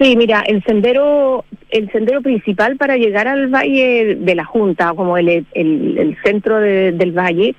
Sí, 0.00 0.16
mira, 0.16 0.42
el 0.46 0.62
sendero, 0.64 1.44
el 1.70 1.90
sendero 1.92 2.20
principal 2.20 2.76
para 2.76 2.96
llegar 2.96 3.28
al 3.28 3.48
valle 3.48 4.16
de 4.16 4.34
la 4.34 4.44
Junta, 4.44 4.92
como 4.94 5.16
el, 5.16 5.46
el, 5.52 6.16
centro 6.24 6.58
del 6.58 7.12
valle, 7.12 7.54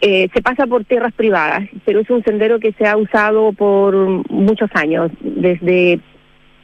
eh, 0.00 0.28
se 0.34 0.42
pasa 0.42 0.66
por 0.66 0.84
tierras 0.84 1.12
privadas, 1.12 1.68
pero 1.84 2.00
es 2.00 2.10
un 2.10 2.24
sendero 2.24 2.58
que 2.58 2.72
se 2.72 2.86
ha 2.86 2.96
usado 2.96 3.52
por 3.52 3.94
muchos 4.28 4.70
años, 4.74 5.12
desde, 5.20 6.00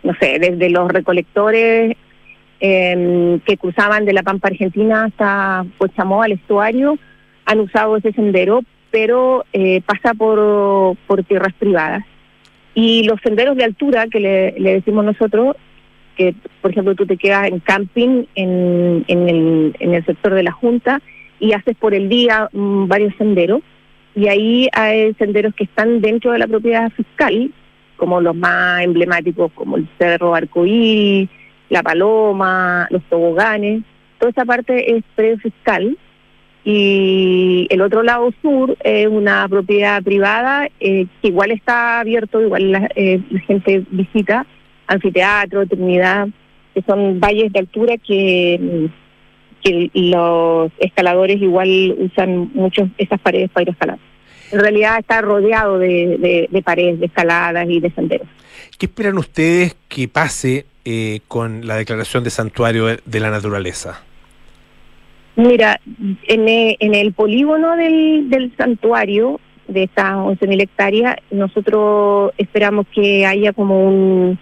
no 0.03 0.15
sé, 0.21 0.41
desde 0.41 0.69
los 0.69 0.91
recolectores 0.91 1.97
eh, 2.61 3.39
que 3.45 3.57
cruzaban 3.57 4.05
de 4.05 4.13
la 4.13 4.23
Pampa 4.23 4.49
Argentina 4.49 5.05
hasta 5.05 5.65
Pochamó 5.79 6.23
al 6.23 6.33
estuario 6.33 6.99
han 7.45 7.61
usado 7.61 7.97
ese 7.97 8.13
sendero, 8.13 8.63
pero 8.91 9.45
eh, 9.53 9.81
pasa 9.87 10.13
por, 10.15 10.97
por 11.07 11.25
tierras 11.25 11.55
privadas. 11.59 12.05
Y 12.75 13.05
los 13.05 13.21
senderos 13.23 13.57
de 13.57 13.65
altura 13.65 14.07
que 14.09 14.21
le, 14.21 14.53
decimos 14.53 15.05
nosotros, 15.05 15.57
que 16.17 16.35
por 16.61 16.71
ejemplo 16.71 16.95
tú 16.95 17.07
te 17.07 17.17
quedas 17.17 17.49
en 17.49 17.61
camping 17.61 18.25
en, 18.35 19.05
en, 19.09 19.29
el, 19.29 19.77
en 19.81 19.95
el 19.95 20.05
sector 20.05 20.35
de 20.35 20.43
la 20.43 20.53
Junta 20.53 21.01
y 21.41 21.53
haces 21.53 21.77
por 21.77 21.95
el 21.95 22.09
día 22.09 22.49
mm, 22.53 22.87
varios 22.87 23.15
senderos, 23.17 23.63
y 24.15 24.27
ahí 24.27 24.69
hay 24.73 25.15
senderos 25.15 25.55
que 25.55 25.65
están 25.65 26.01
dentro 26.01 26.33
de 26.33 26.41
la 26.41 26.49
propiedad 26.49 26.91
fiscal, 26.91 27.53
como 27.97 28.21
los 28.21 28.35
más 28.35 28.83
emblemáticos, 28.83 29.53
como 29.53 29.77
el 29.77 29.89
Cerro 29.97 30.35
Arcoíris, 30.35 31.29
la 31.69 31.83
paloma, 31.83 32.87
los 32.91 33.03
toboganes, 33.05 33.83
toda 34.19 34.31
esa 34.31 34.45
parte 34.45 34.97
es 34.97 35.05
predio 35.15 35.39
fiscal 35.39 35.97
y 36.65 37.67
el 37.71 37.81
otro 37.81 38.03
lado 38.03 38.31
sur 38.43 38.77
es 38.85 39.07
una 39.07 39.49
propiedad 39.49 40.03
privada 40.03 40.69
eh, 40.81 41.07
que 41.23 41.29
igual 41.29 41.51
está 41.51 42.01
abierto, 42.01 42.43
igual 42.43 42.91
eh, 42.95 43.21
la, 43.31 43.41
gente 43.41 43.85
visita, 43.91 44.47
anfiteatro, 44.87 45.67
Trinidad, 45.67 46.29
que 46.75 46.83
son 46.83 47.21
valles 47.21 47.53
de 47.53 47.61
altura 47.61 47.97
que, 47.97 48.91
que 49.63 49.91
los 49.95 50.71
escaladores 50.79 51.41
igual 51.41 51.95
usan 51.99 52.51
mucho 52.53 52.89
esas 52.99 53.21
paredes 53.21 53.51
para 53.51 53.63
ir 53.63 53.69
a 53.69 53.73
escalar. 53.73 53.99
En 54.51 54.61
realidad 54.61 54.99
está 54.99 55.21
rodeado 55.21 55.79
de, 55.79 56.49
de 56.51 56.63
paredes 56.63 57.01
de 57.01 57.07
escaladas 57.07 57.69
y 57.69 57.81
de 57.81 57.91
senderos. 57.91 58.29
¿Qué 58.79 58.87
esperan 58.87 59.19
ustedes 59.19 59.77
que 59.89 60.09
pase 60.09 60.67
eh, 60.85 61.21
con 61.27 61.67
la 61.67 61.77
declaración 61.77 62.23
de 62.23 62.31
santuario 62.31 62.87
de 62.87 63.21
la 63.21 63.31
naturaleza? 63.31 64.03
Mira, 65.35 65.81
en, 66.27 66.49
e, 66.49 66.77
el 66.81 67.13
polígono 67.13 67.77
del, 67.77 68.53
santuario 68.57 69.41
de 69.67 69.85
estas 69.85 70.15
11.000 70.15 70.63
hectáreas, 70.63 71.17
nosotros 71.31 72.33
esperamos 72.39 72.87
que 72.95 73.27
haya 73.27 73.53
como 73.53 73.85
un, 73.85 74.39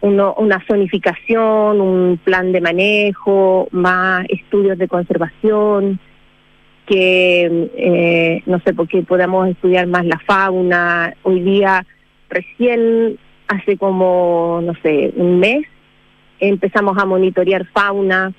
una 0.00 0.64
zonificación, 0.66 1.80
un 1.80 2.18
plan 2.22 2.52
de 2.52 2.60
manejo, 2.60 3.68
más 3.70 4.26
estudios 4.28 4.78
de 4.78 4.88
conservación, 4.88 6.00
que, 6.86 7.68
eh, 7.76 8.42
no 8.46 8.60
sé, 8.60 8.72
porque 8.72 9.02
podamos 9.02 9.48
estudiar 9.48 9.86
más 9.86 10.06
la 10.06 10.18
fauna. 10.20 11.14
Hoy 11.22 11.40
día, 11.40 11.84
recién, 12.28 13.18
hace 13.48 13.76
como, 13.76 14.60
no 14.62 14.72
sé, 14.82 15.12
un 15.16 15.40
mes, 15.40 15.66
empezamos 16.38 16.96
a 16.98 17.04
monitorear 17.04 17.66
fauna, 17.66 18.32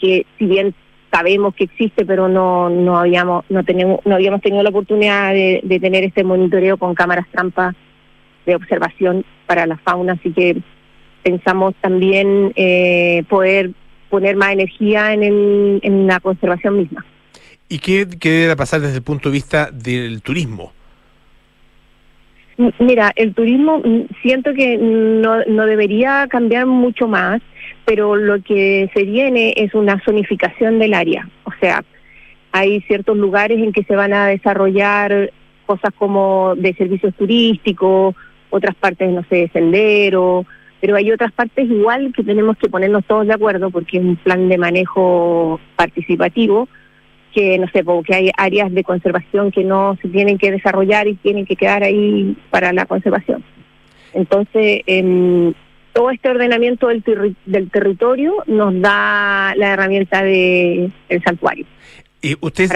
que 0.00 0.26
si 0.38 0.46
bien 0.46 0.74
sabemos 1.12 1.54
que 1.54 1.64
existe, 1.64 2.06
pero 2.06 2.28
no, 2.28 2.70
no 2.70 2.98
habíamos, 2.98 3.44
no 3.50 3.64
tenemos, 3.64 4.00
no 4.04 4.14
habíamos 4.14 4.40
tenido 4.40 4.62
la 4.62 4.70
oportunidad 4.70 5.32
de, 5.32 5.78
tener 5.80 6.04
este 6.04 6.24
monitoreo 6.24 6.78
con 6.78 6.94
cámaras 6.94 7.26
trampas 7.30 7.74
de 8.46 8.54
observación 8.54 9.24
para 9.46 9.66
la 9.66 9.76
fauna, 9.78 10.14
así 10.14 10.32
que 10.32 10.56
pensamos 11.22 11.74
también 11.80 12.52
eh, 12.56 13.24
poder 13.28 13.72
poner 14.08 14.36
más 14.36 14.52
energía 14.52 15.12
en, 15.12 15.22
el, 15.22 15.80
en 15.82 16.06
la 16.06 16.20
conservación 16.20 16.78
misma. 16.78 17.04
¿Y 17.70 17.78
qué, 17.78 18.04
qué 18.18 18.30
debe 18.30 18.56
pasar 18.56 18.80
desde 18.80 18.96
el 18.96 19.02
punto 19.02 19.28
de 19.28 19.34
vista 19.34 19.70
del 19.70 20.22
turismo? 20.22 20.72
Mira, 22.80 23.12
el 23.14 23.32
turismo 23.32 23.80
siento 24.22 24.52
que 24.52 24.76
no, 24.76 25.44
no 25.44 25.66
debería 25.66 26.26
cambiar 26.28 26.66
mucho 26.66 27.06
más, 27.06 27.40
pero 27.84 28.16
lo 28.16 28.42
que 28.42 28.90
se 28.92 29.04
viene 29.04 29.54
es 29.56 29.72
una 29.72 30.02
zonificación 30.04 30.80
del 30.80 30.94
área. 30.94 31.28
O 31.44 31.52
sea, 31.60 31.84
hay 32.50 32.80
ciertos 32.82 33.16
lugares 33.16 33.58
en 33.58 33.72
que 33.72 33.84
se 33.84 33.94
van 33.94 34.14
a 34.14 34.26
desarrollar 34.26 35.32
cosas 35.64 35.94
como 35.96 36.56
de 36.56 36.74
servicios 36.74 37.14
turísticos, 37.14 38.16
otras 38.50 38.74
partes, 38.74 39.08
no 39.10 39.24
sé, 39.30 39.36
de 39.36 39.48
sendero, 39.50 40.44
pero 40.80 40.96
hay 40.96 41.12
otras 41.12 41.30
partes 41.30 41.70
igual 41.70 42.12
que 42.16 42.24
tenemos 42.24 42.58
que 42.58 42.68
ponernos 42.68 43.04
todos 43.04 43.28
de 43.28 43.34
acuerdo 43.34 43.70
porque 43.70 43.98
es 43.98 44.04
un 44.04 44.16
plan 44.16 44.48
de 44.48 44.58
manejo 44.58 45.60
participativo 45.76 46.68
que 47.34 47.58
no 47.58 47.68
sé, 47.68 47.84
porque 47.84 48.14
hay 48.14 48.30
áreas 48.36 48.72
de 48.72 48.84
conservación 48.84 49.50
que 49.50 49.64
no 49.64 49.96
se 50.02 50.08
tienen 50.08 50.38
que 50.38 50.50
desarrollar 50.50 51.08
y 51.08 51.14
tienen 51.14 51.46
que 51.46 51.56
quedar 51.56 51.82
ahí 51.82 52.36
para 52.50 52.72
la 52.72 52.86
conservación. 52.86 53.44
Entonces, 54.12 54.82
em, 54.86 55.52
todo 55.92 56.10
este 56.10 56.28
ordenamiento 56.28 56.88
del, 56.88 57.36
del 57.46 57.70
territorio 57.70 58.34
nos 58.46 58.80
da 58.80 59.54
la 59.56 59.72
herramienta 59.72 60.22
del 60.22 60.92
de, 61.08 61.20
santuario. 61.20 61.66
¿Y 62.22 62.36
ustedes 62.40 62.70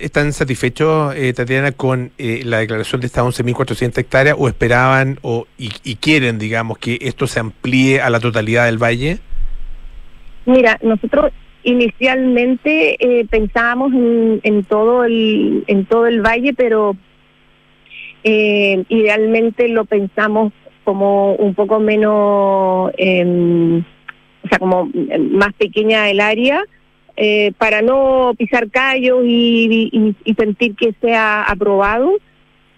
están 0.00 0.32
satisfechos, 0.32 1.14
eh, 1.14 1.34
Tatiana, 1.34 1.72
con 1.72 2.10
eh, 2.16 2.40
la 2.42 2.58
declaración 2.58 3.02
de 3.02 3.08
estas 3.08 3.24
11.400 3.24 3.98
hectáreas 3.98 4.36
o 4.38 4.48
esperaban 4.48 5.18
o, 5.20 5.46
y, 5.58 5.70
y, 5.84 5.96
quieren, 5.96 6.38
digamos, 6.38 6.78
que 6.78 6.98
esto 7.02 7.26
se 7.26 7.38
amplíe 7.38 8.00
a 8.00 8.08
la 8.08 8.18
totalidad 8.18 8.64
del 8.64 8.82
valle? 8.82 9.18
Mira, 10.46 10.78
nosotros 10.82 11.32
Inicialmente 11.66 12.96
eh, 13.00 13.26
pensábamos 13.28 13.92
en, 13.92 14.64
todo 14.64 15.02
el 15.02 15.64
en 15.66 15.84
todo 15.86 16.06
el 16.06 16.20
valle, 16.20 16.54
pero 16.54 16.96
eh, 18.22 18.84
idealmente 18.88 19.68
lo 19.68 19.84
pensamos 19.84 20.52
como 20.84 21.34
un 21.34 21.56
poco 21.56 21.80
menos, 21.80 22.92
em, 22.96 23.80
o 23.80 24.48
sea, 24.48 24.60
como 24.60 24.88
más 25.32 25.54
pequeña 25.54 26.08
el 26.08 26.20
área, 26.20 26.62
eh, 27.16 27.50
para 27.58 27.82
no 27.82 28.32
pisar 28.38 28.70
callos 28.70 29.24
y, 29.24 30.14
sentir 30.38 30.76
que 30.76 30.94
sea 31.00 31.42
aprobado 31.42 32.12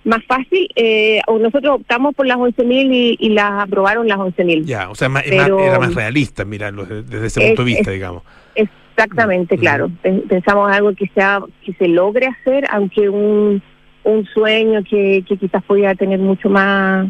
más 0.03 0.25
fácil. 0.27 0.67
Eh, 0.77 1.21
nosotros 1.29 1.81
optamos 1.81 2.15
por 2.15 2.27
las 2.27 2.39
11.000 2.39 2.95
y, 2.95 3.17
y 3.21 3.29
las 3.29 3.65
aprobaron 3.65 4.09
las 4.09 4.17
11.000. 4.17 4.65
Ya, 4.65 4.89
o 4.89 4.95
sea, 4.95 5.11
era 5.27 5.79
más 5.79 5.95
realista 5.95 6.47
mirarlo 6.47 6.87
desde, 6.87 7.27
ese 7.27 7.49
punto 7.49 7.65
de 7.65 7.67
vista, 7.67 7.91
digamos. 7.91 8.23
Exactamente, 8.99 9.57
claro. 9.57 9.91
Pensamos 10.29 10.73
algo 10.73 10.93
que 10.93 11.07
sea 11.15 11.41
que 11.65 11.73
se 11.75 11.87
logre 11.87 12.27
hacer, 12.27 12.65
aunque 12.69 13.09
un, 13.09 13.63
un 14.03 14.27
sueño 14.27 14.83
que, 14.83 15.25
que 15.27 15.37
quizás 15.37 15.63
podía 15.63 15.95
tener 15.95 16.19
mucho 16.19 16.51
más, 16.51 17.07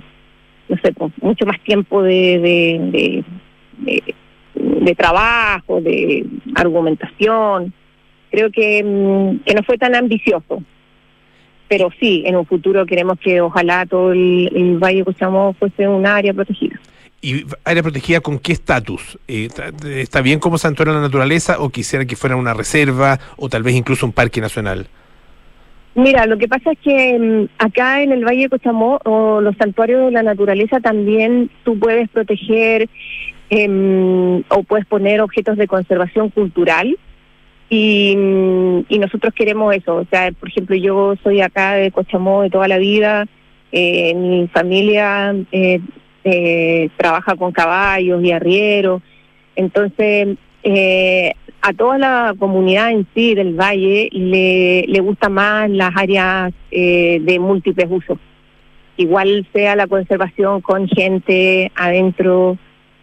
no 0.68 0.77
sé, 0.83 0.92
mucho 1.22 1.46
más 1.46 1.59
tiempo 1.61 2.03
de, 2.03 3.24
de, 3.79 4.05
de, 4.55 4.94
trabajo, 4.94 5.81
de 5.81 6.27
argumentación. 6.55 7.72
Creo 8.31 8.51
que, 8.51 8.85
mm, 8.85 9.44
que 9.46 9.55
no 9.55 9.62
fue 9.62 9.79
tan 9.79 9.94
ambicioso. 9.94 10.62
Pero 11.68 11.88
sí, 11.98 12.22
en 12.27 12.37
un 12.37 12.44
futuro 12.44 12.85
queremos 12.85 13.18
que 13.18 13.40
ojalá 13.40 13.87
todo 13.87 14.12
el, 14.12 14.51
el 14.55 14.79
Valle 14.79 15.05
Cochamó 15.05 15.55
fuese 15.55 15.88
un 15.88 16.07
área 16.07 16.35
protegida. 16.35 16.79
¿Y 17.21 17.45
área 17.65 17.83
protegida 17.83 18.21
con 18.21 18.39
qué 18.39 18.53
estatus? 18.53 19.19
Eh, 19.27 19.49
¿Está 19.85 20.21
bien 20.21 20.39
como 20.39 20.57
santuario 20.57 20.95
de 20.95 21.01
la 21.01 21.07
naturaleza 21.07 21.57
o 21.59 21.71
quisiera 21.71 22.05
que 22.05 22.15
fuera 22.15 22.37
una 22.37 22.55
reserva 22.55 23.19
o 23.37 23.49
tal 23.49 23.65
vez 23.65 23.75
incluso 23.75 24.07
un 24.07 24.13
parque 24.13 24.41
nacional? 24.41 24.87
Mira, 25.97 26.27
lo 26.27 26.39
que 26.39 26.47
pasa 26.47 26.71
es 26.71 26.79
que 26.79 27.19
mm, 27.19 27.49
acá 27.59 28.03
en 28.03 28.13
el 28.13 28.25
Valle 28.25 28.43
de 28.43 28.49
Cochamó 28.51 29.01
o 29.05 29.41
los 29.41 29.57
santuarios 29.57 30.07
de 30.07 30.13
la 30.13 30.23
naturaleza 30.23 30.79
también 30.79 31.51
tú 31.65 31.77
puedes 31.77 32.09
proteger 32.09 32.89
em, 33.51 34.45
o 34.49 34.63
puedes 34.63 34.87
poner 34.87 35.21
objetos 35.21 35.57
de 35.57 35.67
conservación 35.67 36.31
cultural 36.31 36.97
Y, 37.69 38.17
y 38.89 38.99
nosotros 39.01 39.35
queremos 39.35 39.75
eso. 39.75 39.97
O 39.97 40.05
sea, 40.05 40.31
por 40.33 40.49
ejemplo, 40.49 40.77
yo 40.77 41.17
soy 41.25 41.41
acá 41.41 41.75
de 41.75 41.91
Cochamó 41.91 42.43
de 42.43 42.51
toda 42.51 42.69
la 42.69 42.79
vida. 42.79 43.27
Eh, 43.73 44.15
mi 44.15 44.49
familia 44.49 45.35
eh, 45.51 45.81
eh, 46.31 46.91
trabaja 46.97 47.37
con 47.37 47.53
caballos 47.53 48.23
y 48.23 48.33
arrieros. 48.33 49.03
Entonces, 49.57 50.37
eh, 50.62 51.33
a 51.61 51.73
toda 51.73 51.99
la 51.99 52.35
comunidad 52.38 52.91
en 52.91 53.07
sí 53.14 53.35
del 53.35 53.55
valle 53.55 54.09
le, 54.12 54.85
le 54.87 55.01
gustan 55.01 55.33
más 55.33 55.71
las 55.71 55.91
áreas 55.97 56.53
eh, 56.71 57.21
de 57.21 57.38
múltiples 57.38 57.87
usos. 57.91 58.19
Igual 58.97 59.47
sea 59.53 59.77
la 59.77 59.87
conservación 59.87 60.61
con 60.61 60.88
gente 60.88 61.71
adentro, 61.75 62.59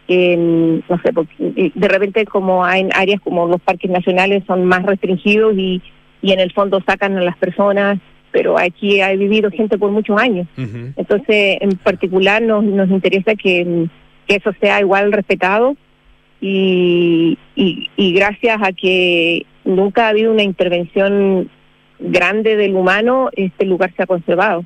eh, 0.08 0.38
no 0.38 1.02
sé, 1.02 1.14
porque 1.14 1.72
de 1.74 1.88
repente 1.88 2.26
como 2.26 2.66
hay 2.66 2.88
áreas 2.94 3.22
como 3.22 3.48
los 3.48 3.62
parques 3.62 3.90
nacionales 3.90 4.44
son 4.46 4.66
más 4.66 4.84
restringidos 4.84 5.56
y, 5.58 5.82
y 6.22 6.32
en 6.32 6.40
el 6.40 6.52
fondo 6.52 6.82
sacan 6.86 7.18
a 7.18 7.22
las 7.22 7.38
personas, 7.38 8.00
pero 8.36 8.60
aquí 8.60 9.00
ha 9.00 9.14
vivido 9.14 9.50
gente 9.50 9.78
por 9.78 9.92
muchos 9.92 10.20
años. 10.20 10.46
Entonces, 10.58 11.58
en 11.62 11.70
particular 11.78 12.42
nos, 12.42 12.66
nos 12.66 12.90
interesa 12.90 13.34
que, 13.34 13.88
que 14.28 14.36
eso 14.36 14.52
sea 14.60 14.82
igual 14.82 15.14
respetado 15.14 15.78
y, 16.42 17.38
y, 17.56 17.90
y 17.96 18.14
gracias 18.14 18.60
a 18.62 18.74
que 18.74 19.46
nunca 19.64 20.08
ha 20.08 20.10
habido 20.10 20.34
una 20.34 20.44
intervención 20.44 21.50
grande 21.98 22.58
del 22.58 22.76
humano, 22.76 23.30
este 23.38 23.64
lugar 23.66 23.94
se 23.96 24.04
ha 24.04 24.06
conservado. 24.06 24.66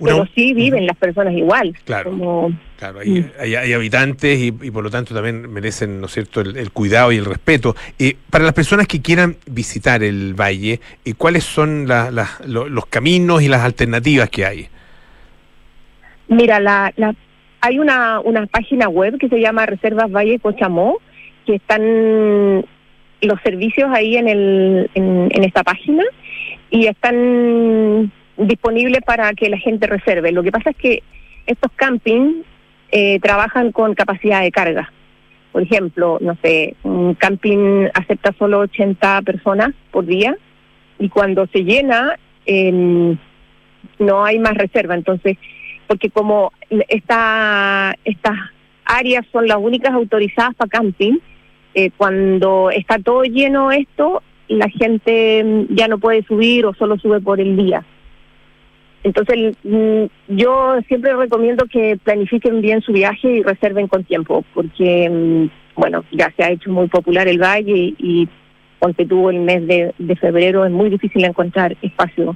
Una- 0.00 0.12
Pero 0.12 0.28
sí 0.34 0.52
viven 0.54 0.86
las 0.86 0.96
personas 0.96 1.34
igual. 1.34 1.76
Claro. 1.84 2.10
Como, 2.10 2.50
Claro, 2.78 3.00
hay, 3.00 3.30
hay- 3.38 3.54
hay 3.54 3.72
habitantes 3.74 4.38
y, 4.38 4.46
y 4.46 4.70
por 4.70 4.82
lo 4.82 4.90
tanto 4.90 5.14
también 5.14 5.52
merecen, 5.52 6.00
¿no 6.00 6.06
es 6.06 6.12
cierto?, 6.12 6.40
el, 6.40 6.56
el 6.56 6.70
cuidado 6.72 7.12
y 7.12 7.18
el 7.18 7.26
respeto. 7.26 7.76
Eh, 7.98 8.16
para 8.30 8.44
las 8.44 8.54
personas 8.54 8.86
que 8.88 9.02
quieran 9.02 9.36
visitar 9.46 10.02
el 10.02 10.32
valle, 10.34 10.80
eh, 11.04 11.12
¿cuáles 11.14 11.44
son 11.44 11.86
la- 11.86 12.10
la- 12.10 12.30
lo- 12.46 12.68
los 12.68 12.86
caminos 12.86 13.42
y 13.42 13.48
las 13.48 13.60
alternativas 13.62 14.30
que 14.30 14.46
hay? 14.46 14.68
Mira, 16.28 16.58
la, 16.60 16.92
la, 16.96 17.14
hay 17.60 17.78
una, 17.78 18.20
una 18.20 18.46
página 18.46 18.88
web 18.88 19.18
que 19.18 19.28
se 19.28 19.40
llama 19.40 19.66
Reservas 19.66 20.10
Valle 20.10 20.38
Cochamó, 20.38 20.98
que 21.44 21.56
están 21.56 22.64
los 23.22 23.40
servicios 23.42 23.90
ahí 23.92 24.16
en, 24.16 24.28
el, 24.28 24.90
en, 24.94 25.28
en 25.30 25.44
esta 25.44 25.62
página 25.62 26.04
y 26.70 26.86
están 26.86 28.10
disponibles 28.40 29.02
para 29.04 29.32
que 29.32 29.48
la 29.48 29.58
gente 29.58 29.86
reserve. 29.86 30.32
Lo 30.32 30.42
que 30.42 30.52
pasa 30.52 30.70
es 30.70 30.76
que 30.76 31.02
estos 31.46 31.70
campings 31.76 32.44
eh, 32.90 33.18
trabajan 33.20 33.72
con 33.72 33.94
capacidad 33.94 34.42
de 34.42 34.50
carga. 34.50 34.92
Por 35.52 35.62
ejemplo, 35.62 36.18
no 36.20 36.36
sé, 36.42 36.76
un 36.84 37.14
camping 37.14 37.88
acepta 37.94 38.32
solo 38.38 38.60
80 38.60 39.22
personas 39.22 39.70
por 39.90 40.06
día 40.06 40.36
y 40.98 41.08
cuando 41.08 41.46
se 41.48 41.64
llena 41.64 42.16
eh, 42.46 43.16
no 43.98 44.24
hay 44.24 44.38
más 44.38 44.54
reserva. 44.54 44.94
Entonces, 44.94 45.36
porque 45.86 46.10
como 46.10 46.52
esta, 46.88 47.96
estas 48.04 48.36
áreas 48.84 49.26
son 49.32 49.48
las 49.48 49.58
únicas 49.58 49.92
autorizadas 49.92 50.54
para 50.54 50.68
camping, 50.68 51.18
eh, 51.74 51.90
cuando 51.96 52.70
está 52.70 52.98
todo 52.98 53.22
lleno 53.24 53.70
esto, 53.70 54.22
la 54.48 54.68
gente 54.68 55.42
mm, 55.44 55.74
ya 55.74 55.88
no 55.88 55.98
puede 55.98 56.22
subir 56.24 56.66
o 56.66 56.74
solo 56.74 56.98
sube 56.98 57.20
por 57.20 57.40
el 57.40 57.56
día. 57.56 57.84
Entonces, 59.02 59.56
mm, 59.64 60.04
yo 60.28 60.78
siempre 60.86 61.14
recomiendo 61.14 61.64
que 61.66 61.98
planifiquen 62.02 62.60
bien 62.60 62.82
su 62.82 62.92
viaje 62.92 63.28
y 63.28 63.42
reserven 63.42 63.88
con 63.88 64.04
tiempo, 64.04 64.44
porque, 64.52 65.08
mm, 65.08 65.80
bueno, 65.80 66.04
ya 66.12 66.32
se 66.36 66.44
ha 66.44 66.50
hecho 66.50 66.70
muy 66.70 66.88
popular 66.88 67.26
el 67.26 67.38
valle 67.38 67.94
y, 67.98 68.28
ponte 68.78 69.04
tuvo 69.04 69.30
el 69.30 69.40
mes 69.40 69.66
de, 69.66 70.16
febrero, 70.16 70.64
es 70.64 70.70
muy 70.70 70.88
difícil 70.88 71.24
encontrar 71.24 71.76
espacio 71.82 72.34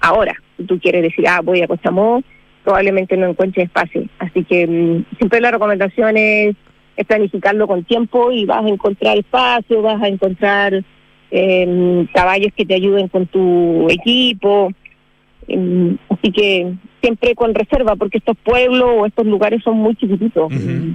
ahora. 0.00 0.34
Si 0.56 0.64
tú 0.64 0.78
quieres 0.78 1.02
decir, 1.02 1.26
ah, 1.26 1.40
voy 1.42 1.62
a 1.62 1.66
Cochamó, 1.66 2.22
probablemente 2.64 3.16
no 3.16 3.28
encuentres 3.28 3.66
espacio. 3.66 4.04
Así 4.18 4.44
que 4.44 4.66
mm, 4.66 5.16
siempre 5.18 5.40
la 5.40 5.50
recomendación 5.50 6.16
es, 6.16 6.54
es 6.96 7.06
planificarlo 7.06 7.66
con 7.66 7.84
tiempo 7.84 8.30
y 8.30 8.44
vas 8.44 8.64
a 8.64 8.68
encontrar 8.68 9.18
espacio, 9.18 9.80
vas 9.80 10.02
a 10.02 10.08
encontrar 10.08 10.82
eh, 11.30 12.06
caballos 12.12 12.52
que 12.56 12.66
te 12.66 12.74
ayuden 12.74 13.08
con 13.08 13.26
tu 13.26 13.88
equipo. 13.88 14.72
Em, 15.52 15.96
así 16.08 16.30
que 16.32 16.72
siempre 17.02 17.34
con 17.34 17.54
reserva, 17.54 17.96
porque 17.96 18.18
estos 18.18 18.36
pueblos 18.44 18.88
o 18.98 19.06
estos 19.06 19.26
lugares 19.26 19.62
son 19.62 19.76
muy 19.78 19.94
chiquititos. 19.96 20.52
Ujú. 20.52 20.94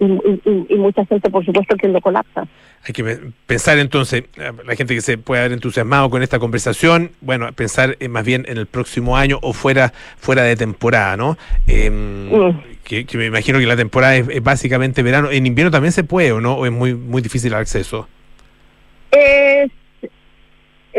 y, 0.00 0.04
y- 0.04 0.40
y- 0.44 0.74
y 0.74 0.76
mucha 0.76 1.04
gente, 1.06 1.28
por 1.28 1.44
supuesto, 1.44 1.74
que 1.76 1.88
lo 1.88 2.00
colapsa. 2.00 2.46
Hay 2.86 2.92
que 2.92 3.02
pe- 3.02 3.18
pensar 3.46 3.78
entonces, 3.80 4.22
eh, 4.36 4.52
la 4.64 4.76
gente 4.76 4.94
que 4.94 5.00
se 5.00 5.18
puede 5.18 5.40
haber 5.40 5.52
entusiasmado 5.54 6.08
con 6.08 6.22
esta 6.22 6.38
conversación, 6.38 7.10
bueno, 7.20 7.50
pensar 7.52 7.96
eh, 7.98 8.06
más 8.08 8.24
bien 8.24 8.44
en 8.48 8.58
el 8.58 8.66
próximo 8.66 9.16
año 9.16 9.40
o 9.42 9.52
fuera 9.52 9.92
fuera 10.18 10.44
de 10.44 10.54
temporada, 10.54 11.16
¿no? 11.16 11.36
Eh, 11.66 11.90
Mm. 11.90 12.60
que, 12.84 13.06
que 13.06 13.18
me 13.18 13.26
imagino 13.26 13.58
que 13.58 13.66
la 13.66 13.76
temporada 13.76 14.14
es, 14.14 14.28
es 14.28 14.40
básicamente 14.40 15.02
verano. 15.02 15.32
En 15.32 15.46
invierno 15.46 15.72
también 15.72 15.90
se 15.90 16.04
puede, 16.04 16.30
¿o 16.30 16.40
no? 16.40 16.54
¿O 16.54 16.64
es 16.66 16.70
muy, 16.70 16.94
muy 16.94 17.20
difícil 17.20 17.52
el 17.52 17.58
acceso? 17.58 18.06
Es, 19.10 19.70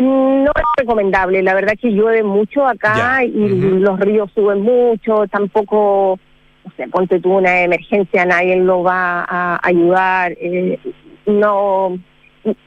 no 0.01 0.51
es 0.55 0.63
recomendable, 0.77 1.43
la 1.43 1.53
verdad 1.53 1.73
que 1.79 1.89
llueve 1.89 2.23
mucho 2.23 2.65
acá 2.65 2.93
Ya, 2.95 3.23
y 3.23 3.49
los 3.79 3.99
ríos 3.99 4.31
suben 4.33 4.61
mucho, 4.61 5.27
tampoco, 5.27 6.19
no 6.65 6.71
sé, 6.77 6.87
ponte 6.87 7.19
tú 7.19 7.37
una 7.37 7.61
emergencia, 7.61 8.25
nadie 8.25 8.55
lo 8.57 8.83
va 8.83 9.25
a 9.27 9.59
ayudar, 9.63 10.33
eh, 10.39 10.79
no, 11.25 11.97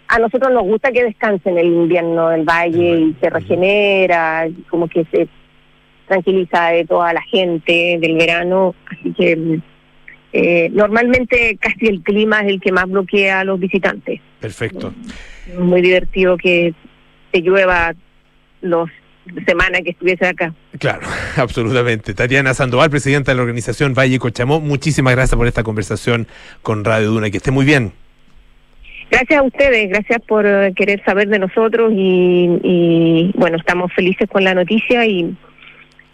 a 0.08 0.18
nosotros 0.18 0.52
nos 0.52 0.64
gusta 0.64 0.92
que 0.92 1.04
descanse 1.04 1.50
en 1.50 1.58
el 1.58 1.66
invierno 1.66 2.28
del 2.28 2.44
valle 2.44 3.00
y 3.00 3.16
se 3.20 3.30
regenera, 3.30 4.48
como 4.68 4.88
que 4.88 5.04
se 5.10 5.28
tranquiliza 6.06 6.68
de 6.68 6.84
toda 6.84 7.12
la 7.12 7.22
gente 7.22 7.98
del 8.00 8.16
verano, 8.16 8.74
así 8.90 9.12
que 9.12 9.60
eh, 10.32 10.70
normalmente 10.72 11.58
casi 11.60 11.86
el 11.86 12.02
clima 12.02 12.40
es 12.40 12.48
el 12.48 12.60
que 12.60 12.72
más 12.72 12.88
bloquea 12.88 13.40
a 13.40 13.44
los 13.44 13.58
visitantes. 13.58 14.20
Perfecto. 14.40 14.92
muy 15.58 15.82
divertido 15.82 16.36
que 16.36 16.74
te 17.32 17.40
llueva 17.40 17.94
los 18.60 18.88
semanas 19.46 19.80
que 19.84 19.90
estuviese 19.90 20.26
acá. 20.26 20.54
Claro, 20.78 21.00
absolutamente. 21.36 22.14
Tatiana 22.14 22.54
Sandoval, 22.54 22.90
presidenta 22.90 23.32
de 23.32 23.36
la 23.36 23.42
organización 23.42 23.94
Valle 23.94 24.18
Cochamó, 24.18 24.60
muchísimas 24.60 25.14
gracias 25.14 25.36
por 25.36 25.46
esta 25.46 25.62
conversación 25.62 26.26
con 26.62 26.84
Radio 26.84 27.10
Duna. 27.10 27.30
Que 27.30 27.38
esté 27.38 27.50
muy 27.50 27.64
bien. 27.64 27.92
Gracias 29.10 29.40
a 29.40 29.42
ustedes, 29.42 29.90
gracias 29.90 30.22
por 30.26 30.46
eh, 30.46 30.72
querer 30.74 31.04
saber 31.04 31.28
de 31.28 31.38
nosotros 31.38 31.92
y, 31.94 32.48
y, 32.62 33.32
bueno, 33.34 33.58
estamos 33.58 33.92
felices 33.92 34.26
con 34.30 34.42
la 34.42 34.54
noticia 34.54 35.04
y 35.04 35.36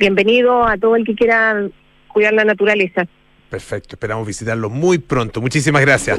bienvenido 0.01 0.67
a 0.67 0.77
todo 0.77 0.97
el 0.97 1.05
que 1.05 1.15
quiera 1.15 1.69
cuidar 2.09 2.33
la 2.33 2.45
naturaleza. 2.45 3.07
Perfecto, 3.51 3.95
esperamos 3.95 4.27
visitarlo 4.27 4.69
muy 4.69 4.99
pronto. 4.99 5.41
Muchísimas 5.41 5.83
gracias. 5.83 6.19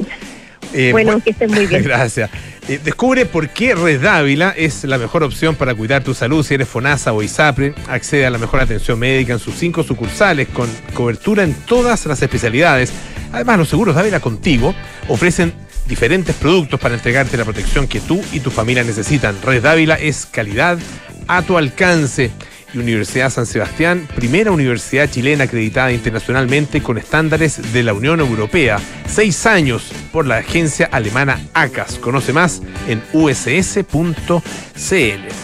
Eh, 0.72 0.90
bueno, 0.92 1.18
bu- 1.18 1.22
que 1.22 1.30
estén 1.30 1.50
muy 1.50 1.66
bien. 1.66 1.82
Gracias. 1.84 2.30
Eh, 2.68 2.78
descubre 2.84 3.26
por 3.26 3.48
qué 3.48 3.74
Red 3.74 4.00
Dávila 4.02 4.50
es 4.56 4.84
la 4.84 4.98
mejor 4.98 5.22
opción 5.24 5.56
para 5.56 5.74
cuidar 5.74 6.04
tu 6.04 6.14
salud 6.14 6.44
si 6.44 6.54
eres 6.54 6.68
FONASA 6.68 7.12
o 7.12 7.22
ISAPRE. 7.22 7.74
Accede 7.88 8.26
a 8.26 8.30
la 8.30 8.38
mejor 8.38 8.60
atención 8.60 8.98
médica 8.98 9.32
en 9.32 9.38
sus 9.38 9.54
cinco 9.56 9.82
sucursales 9.82 10.48
con 10.48 10.68
cobertura 10.94 11.42
en 11.42 11.54
todas 11.54 12.06
las 12.06 12.22
especialidades. 12.22 12.92
Además, 13.32 13.58
los 13.58 13.68
seguros 13.68 13.94
Dávila 13.96 14.20
Contigo 14.20 14.74
ofrecen 15.08 15.52
diferentes 15.88 16.36
productos 16.36 16.78
para 16.78 16.94
entregarte 16.94 17.36
la 17.36 17.44
protección 17.44 17.88
que 17.88 17.98
tú 18.00 18.22
y 18.32 18.38
tu 18.40 18.50
familia 18.50 18.84
necesitan. 18.84 19.36
Red 19.42 19.62
Dávila 19.62 19.94
es 19.96 20.26
calidad 20.26 20.78
a 21.26 21.42
tu 21.42 21.56
alcance. 21.58 22.30
Y 22.72 22.78
Universidad 22.78 23.30
San 23.30 23.46
Sebastián, 23.46 24.06
primera 24.14 24.50
universidad 24.50 25.10
chilena 25.10 25.44
acreditada 25.44 25.92
internacionalmente 25.92 26.82
con 26.82 26.98
estándares 26.98 27.72
de 27.72 27.82
la 27.82 27.92
Unión 27.92 28.20
Europea. 28.20 28.78
Seis 29.08 29.46
años 29.46 29.90
por 30.12 30.26
la 30.26 30.38
agencia 30.38 30.88
alemana 30.90 31.40
ACAS. 31.54 31.98
Conoce 31.98 32.32
más 32.32 32.62
en 32.88 33.02
uss.cl. 33.12 34.40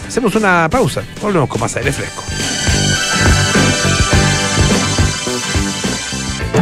Hacemos 0.08 0.34
una 0.34 0.68
pausa. 0.70 1.02
Volvemos 1.20 1.48
con 1.48 1.60
más 1.60 1.76
aire 1.76 1.92
fresco. 1.92 2.22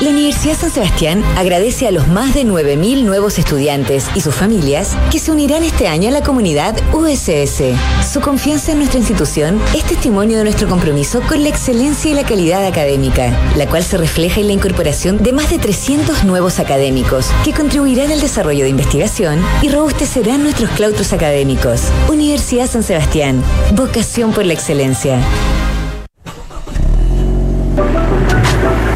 La 0.00 0.10
Universidad 0.10 0.56
San 0.56 0.70
Sebastián 0.70 1.24
agradece 1.36 1.88
a 1.88 1.90
los 1.90 2.06
más 2.06 2.32
de 2.32 2.44
9.000 2.44 3.02
nuevos 3.02 3.36
estudiantes 3.36 4.06
y 4.14 4.20
sus 4.20 4.32
familias 4.32 4.96
que 5.10 5.18
se 5.18 5.32
unirán 5.32 5.64
este 5.64 5.88
año 5.88 6.08
a 6.08 6.12
la 6.12 6.22
comunidad 6.22 6.76
USS. 6.94 7.74
Su 8.08 8.20
confianza 8.20 8.70
en 8.70 8.78
nuestra 8.78 9.00
institución 9.00 9.60
es 9.74 9.82
testimonio 9.82 10.38
de 10.38 10.44
nuestro 10.44 10.68
compromiso 10.68 11.20
con 11.22 11.42
la 11.42 11.48
excelencia 11.48 12.12
y 12.12 12.14
la 12.14 12.22
calidad 12.22 12.64
académica, 12.64 13.36
la 13.56 13.66
cual 13.66 13.82
se 13.82 13.96
refleja 13.96 14.40
en 14.40 14.46
la 14.46 14.52
incorporación 14.52 15.18
de 15.18 15.32
más 15.32 15.50
de 15.50 15.58
300 15.58 16.22
nuevos 16.22 16.60
académicos 16.60 17.32
que 17.44 17.52
contribuirán 17.52 18.12
al 18.12 18.20
desarrollo 18.20 18.62
de 18.62 18.70
investigación 18.70 19.44
y 19.62 19.68
robustecerán 19.68 20.44
nuestros 20.44 20.70
claustros 20.70 21.12
académicos. 21.12 21.88
Universidad 22.08 22.70
San 22.70 22.84
Sebastián, 22.84 23.42
vocación 23.74 24.32
por 24.32 24.46
la 24.46 24.52
excelencia. 24.52 25.20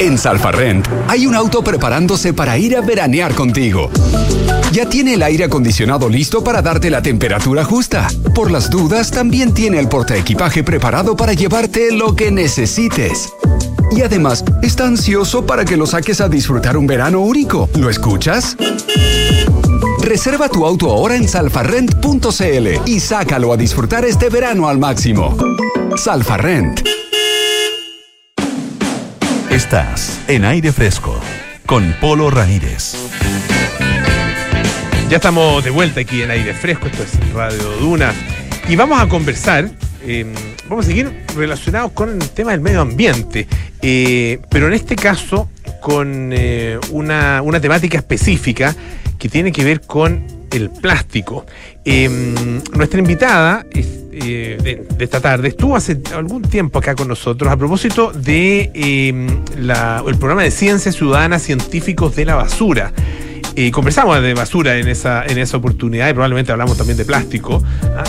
En 0.03 0.19
Salfarrent 0.19 0.89
hay 1.07 1.29
un 1.29 1.37
auto 1.37 1.63
preparándose 1.63 2.35
para 2.35 2.59
ir 2.59 2.77
a 2.77 2.81
veranear 2.81 3.37
contigo. 3.37 3.89
Ya 4.73 4.89
tiene 4.89 5.15
el 5.15 5.23
aire 5.23 5.45
acondicionado 5.45 6.09
listo 6.09 6.43
para 6.43 6.61
darte 6.61 6.91
la 6.91 7.01
temperatura 7.01 7.63
justa. 7.63 8.09
Por 8.35 8.51
las 8.51 8.69
dudas, 8.69 9.13
también 9.13 9.55
tiene 9.55 9.79
el 9.79 9.89
portaequipaje 9.89 10.65
preparado 10.65 11.17
para 11.17 11.35
llevarte 11.35 11.93
lo 11.93 12.17
que 12.17 12.33
necesites. 12.33 13.33
Y 13.93 14.01
además, 14.01 14.45
está 14.61 14.89
ansioso 14.89 15.47
para 15.47 15.65
que 15.65 15.77
lo 15.77 15.87
saques 15.87 16.21
a 16.21 16.29
disfrutar 16.29 16.77
un 16.77 16.89
verano 16.89 17.21
único. 17.21 17.69
¿Lo 17.79 17.89
escuchas? 17.89 18.57
Reserva 20.01 20.49
tu 20.49 20.67
auto 20.67 20.91
ahora 20.91 21.15
en 21.15 21.29
salfarrent.cl 21.29 22.69
y 22.87 22.99
sácalo 22.99 23.53
a 23.53 23.57
disfrutar 23.57 24.05
este 24.05 24.31
verano 24.31 24.67
al 24.67 24.79
máximo. 24.79 25.37
Salfarrent. 25.95 26.83
Estás 29.63 30.21
en 30.27 30.45
aire 30.45 30.73
fresco 30.73 31.19
con 31.67 31.95
Polo 32.01 32.31
Ramírez. 32.31 32.95
Ya 35.09 35.17
estamos 35.17 35.63
de 35.63 35.71
vuelta 35.71 36.01
aquí 36.01 36.21
en 36.21 36.33
aire 36.33 36.53
fresco, 36.53 36.89
esto 36.89 37.05
es 37.05 37.33
Radio 37.33 37.71
Duna. 37.79 38.13
Y 38.69 38.75
vamos 38.75 39.01
a 39.01 39.09
conversar, 39.09 39.71
eh, 40.05 40.27
vamos 40.69 40.85
a 40.85 40.89
seguir 40.89 41.25
relacionados 41.37 41.93
con 41.93 42.21
el 42.21 42.29
tema 42.31 42.51
del 42.51 42.61
medio 42.61 42.81
ambiente, 42.81 43.47
eh, 43.81 44.41
pero 44.51 44.67
en 44.67 44.73
este 44.73 44.97
caso 44.97 45.49
con 45.81 46.33
eh, 46.33 46.79
una, 46.91 47.41
una 47.41 47.61
temática 47.61 47.99
específica 47.99 48.75
que 49.17 49.29
tiene 49.29 49.53
que 49.53 49.65
ver 49.65 49.81
con 49.83 50.42
el 50.53 50.71
plástico. 50.71 51.47
nuestra 52.75 52.99
invitada 52.99 53.65
de, 53.73 54.87
de, 54.97 55.05
esta 55.05 55.21
tarde 55.21 55.49
estuvo 55.49 55.75
hace 55.75 56.01
algún 56.15 56.43
tiempo 56.43 56.79
acá 56.79 56.95
con 56.95 57.09
nosotros 57.09 57.51
a 57.51 57.57
propósito 57.57 58.13
de 58.13 58.71
la, 59.59 60.03
el 60.07 60.17
programa 60.17 60.43
de 60.43 60.51
Ciencia 60.51 60.93
Ciudadana 60.93 61.39
Científicos 61.39 62.15
de 62.17 62.25
la 62.27 62.35
Basura. 62.35 62.93
Y 63.55 63.71
conversamos 63.71 64.23
de 64.23 64.33
basura 64.33 64.79
en 64.79 64.89
esa, 64.89 65.27
en 65.27 65.37
esa 65.37 65.59
oportunidad 65.59 66.09
y 66.09 66.13
probablemente 66.13 66.53
hablamos 66.53 66.79
también 66.79 66.97
de 66.97 67.05
plástico, 67.05 67.63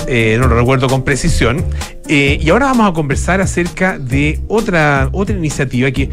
eh, 0.08 0.38
no 0.39 0.48
lo 0.48 0.56
recuerdo 0.56 0.88
con 0.88 1.04
precisión. 1.04 1.66
Eh, 2.08 2.39
y 2.41 2.50
ahora 2.50 2.68
vamos 2.68 2.89
a 2.89 2.94
conversar 2.94 3.41
acerca 3.41 4.00
de 4.00 4.39
otra, 4.48 5.10
otra 5.12 5.36
iniciativa 5.36 5.91
que 5.91 6.10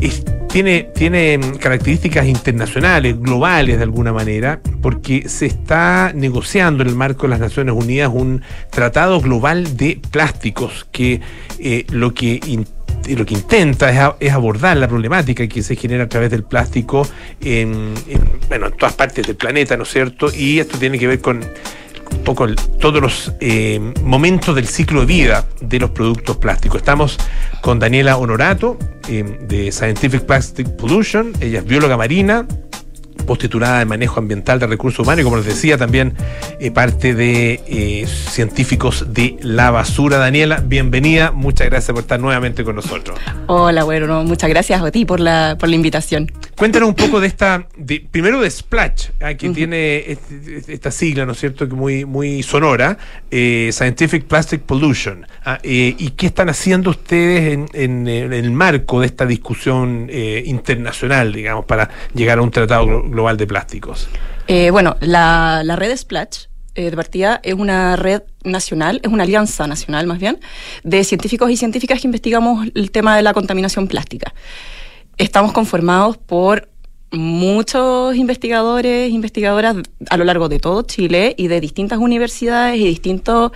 es, 0.00 0.24
tiene, 0.48 0.88
tiene 0.94 1.38
características 1.60 2.26
internacionales, 2.26 3.18
globales 3.20 3.76
de 3.76 3.82
alguna 3.82 4.12
manera, 4.12 4.60
porque 4.80 5.28
se 5.28 5.46
está 5.46 6.12
negociando 6.14 6.82
en 6.82 6.88
el 6.88 6.94
marco 6.94 7.22
de 7.22 7.28
las 7.30 7.40
Naciones 7.40 7.74
Unidas 7.74 8.10
un 8.12 8.42
tratado 8.70 9.20
global 9.20 9.76
de 9.76 10.00
plásticos 10.10 10.86
que 10.90 11.20
eh, 11.58 11.84
lo 11.90 12.14
que 12.14 12.40
lo 13.08 13.24
que 13.24 13.34
intenta 13.34 14.16
es, 14.20 14.32
abordar 14.32 14.76
la 14.76 14.88
problemática 14.88 15.46
que 15.46 15.62
se 15.62 15.76
genera 15.76 16.04
a 16.04 16.08
través 16.08 16.30
del 16.30 16.42
plástico 16.42 17.06
en, 17.40 17.94
bueno, 18.48 18.66
en 18.66 18.76
todas 18.76 18.94
partes 18.94 19.26
del 19.26 19.36
planeta, 19.36 19.76
¿no 19.76 19.84
es 19.84 19.90
cierto? 19.90 20.30
Y 20.34 20.58
esto 20.58 20.78
tiene 20.78 20.98
que 20.98 21.06
ver 21.06 21.20
con 21.20 21.42
poco 22.28 22.46
todos 22.78 23.00
los 23.00 23.32
eh, 23.40 23.80
momentos 24.02 24.54
del 24.54 24.66
ciclo 24.66 25.00
de 25.00 25.06
vida 25.06 25.46
de 25.62 25.78
los 25.78 25.88
productos 25.88 26.36
plásticos. 26.36 26.76
Estamos 26.76 27.16
con 27.62 27.78
Daniela 27.78 28.18
Honorato 28.18 28.76
eh, 29.08 29.38
de 29.48 29.72
Scientific 29.72 30.26
Plastic 30.26 30.68
Pollution, 30.76 31.32
ella 31.40 31.60
es 31.60 31.64
bióloga 31.64 31.96
marina, 31.96 32.46
post-titulada 33.24 33.82
en 33.82 33.88
manejo 33.88 34.20
ambiental 34.20 34.58
de 34.58 34.66
recursos 34.66 35.00
humanos 35.00 35.20
y 35.20 35.24
como 35.24 35.36
les 35.36 35.46
decía 35.46 35.76
también 35.76 36.14
eh, 36.60 36.70
parte 36.70 37.14
de 37.14 37.60
eh, 37.66 38.06
científicos 38.06 39.06
de 39.12 39.36
la 39.42 39.70
basura. 39.70 40.18
Daniela, 40.18 40.62
bienvenida, 40.64 41.30
muchas 41.32 41.68
gracias 41.68 41.92
por 41.92 42.02
estar 42.02 42.20
nuevamente 42.20 42.64
con 42.64 42.76
nosotros. 42.76 43.18
Hola, 43.46 43.84
bueno, 43.84 44.24
muchas 44.24 44.50
gracias 44.50 44.80
a 44.82 44.90
ti 44.90 45.04
por 45.04 45.20
la, 45.20 45.56
por 45.58 45.68
la 45.68 45.74
invitación. 45.74 46.30
Cuéntanos 46.56 46.88
un 46.88 46.94
poco 46.94 47.20
de 47.20 47.28
esta, 47.28 47.66
de, 47.76 48.04
primero 48.10 48.40
de 48.40 48.50
Splash, 48.50 49.08
ah, 49.20 49.34
que 49.34 49.50
tiene 49.50 50.18
esta 50.66 50.90
sigla, 50.90 51.24
¿no 51.24 51.32
es 51.32 51.38
cierto?, 51.38 51.68
que 51.68 51.74
muy, 51.74 52.04
muy 52.04 52.42
sonora, 52.42 52.98
eh, 53.30 53.70
Scientific 53.72 54.24
Plastic 54.24 54.62
Pollution. 54.62 55.26
Ah, 55.44 55.58
¿Y 55.62 56.10
qué 56.10 56.26
están 56.26 56.48
haciendo 56.48 56.90
ustedes 56.90 57.52
en, 57.52 57.66
en, 57.72 58.08
en, 58.08 58.32
el 58.32 58.50
marco 58.50 59.00
de 59.00 59.06
esta 59.06 59.26
discusión 59.26 60.10
internacional, 60.10 61.32
digamos, 61.32 61.64
para 61.64 61.88
llegar 62.14 62.38
a 62.38 62.42
un 62.42 62.50
tratado 62.50 63.02
global? 63.10 63.36
de 63.36 63.46
plásticos? 63.46 64.08
Eh, 64.46 64.70
bueno, 64.70 64.96
la, 65.00 65.62
red 65.76 65.96
Splash 65.96 66.46
eh, 66.74 66.90
de 66.90 66.96
partida 66.96 67.40
es 67.42 67.54
una 67.54 67.96
red 67.96 68.22
nacional, 68.44 69.00
es 69.02 69.10
una 69.10 69.24
alianza 69.24 69.66
nacional 69.66 70.06
más 70.06 70.18
bien, 70.18 70.38
de 70.84 71.04
científicos 71.04 71.50
y 71.50 71.56
científicas 71.56 72.00
que 72.00 72.06
investigamos 72.06 72.66
el 72.74 72.90
tema 72.90 73.16
de 73.16 73.22
la 73.22 73.32
contaminación 73.32 73.88
plástica. 73.88 74.34
Estamos 75.16 75.52
conformados 75.52 76.16
por 76.16 76.68
muchos 77.10 78.14
investigadores, 78.16 79.10
investigadoras 79.10 79.76
a 80.10 80.16
lo 80.16 80.24
largo 80.24 80.48
de 80.48 80.58
todo 80.58 80.82
Chile 80.82 81.34
y 81.38 81.48
de 81.48 81.60
distintas 81.60 81.98
universidades 81.98 82.78
y 82.78 82.84
distintos 82.84 83.52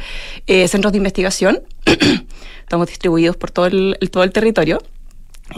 eh, 0.47 0.67
centros 0.69 0.93
de 0.93 0.99
investigación. 0.99 1.63
Estamos 2.61 2.89
distribuidos 2.89 3.37
por 3.37 3.51
todo 3.51 3.67
el, 3.67 3.99
todo 4.11 4.23
el 4.25 4.33
territorio. 4.33 4.83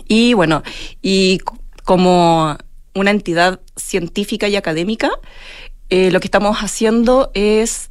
Y 0.08 0.34
bueno, 0.34 0.62
y 1.02 1.38
como 1.84 2.56
una 2.94 3.10
entidad 3.10 3.60
científica 3.76 4.48
y 4.48 4.56
académica, 4.56 5.10
eh, 5.90 6.10
lo 6.10 6.20
que 6.20 6.26
estamos 6.26 6.58
haciendo 6.58 7.30
es 7.34 7.90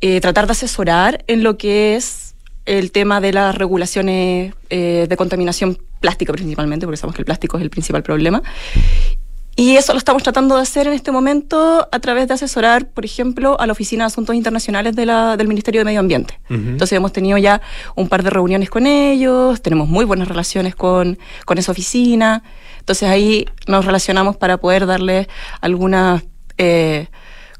eh, 0.00 0.20
tratar 0.20 0.46
de 0.46 0.52
asesorar 0.52 1.24
en 1.26 1.42
lo 1.42 1.58
que 1.58 1.96
es 1.96 2.34
el 2.64 2.92
tema 2.92 3.20
de 3.20 3.32
las 3.32 3.54
regulaciones 3.54 4.54
eh, 4.70 5.06
de 5.08 5.16
contaminación 5.16 5.78
plástica 6.00 6.32
principalmente, 6.32 6.86
porque 6.86 6.96
sabemos 6.96 7.16
que 7.16 7.22
el 7.22 7.26
plástico 7.26 7.56
es 7.56 7.62
el 7.62 7.70
principal 7.70 8.02
problema. 8.02 8.42
Y 9.54 9.76
eso 9.76 9.92
lo 9.92 9.98
estamos 9.98 10.22
tratando 10.22 10.56
de 10.56 10.62
hacer 10.62 10.86
en 10.86 10.94
este 10.94 11.12
momento 11.12 11.86
a 11.92 11.98
través 12.00 12.26
de 12.26 12.34
asesorar, 12.34 12.88
por 12.88 13.04
ejemplo, 13.04 13.60
a 13.60 13.66
la 13.66 13.72
Oficina 13.72 14.04
de 14.04 14.06
Asuntos 14.06 14.34
Internacionales 14.34 14.96
de 14.96 15.04
la, 15.04 15.36
del 15.36 15.46
Ministerio 15.46 15.82
de 15.82 15.84
Medio 15.84 16.00
Ambiente. 16.00 16.40
Entonces 16.48 16.96
hemos 16.96 17.12
tenido 17.12 17.36
ya 17.36 17.60
un 17.94 18.08
par 18.08 18.22
de 18.22 18.30
reuniones 18.30 18.70
con 18.70 18.86
ellos, 18.86 19.60
tenemos 19.60 19.88
muy 19.88 20.06
buenas 20.06 20.28
relaciones 20.28 20.74
con, 20.74 21.18
con 21.44 21.58
esa 21.58 21.72
oficina. 21.72 22.42
Entonces 22.78 23.08
ahí 23.08 23.46
nos 23.66 23.84
relacionamos 23.84 24.36
para 24.36 24.56
poder 24.56 24.86
darles 24.86 25.28
algunas 25.60 26.22
eh, 26.56 27.08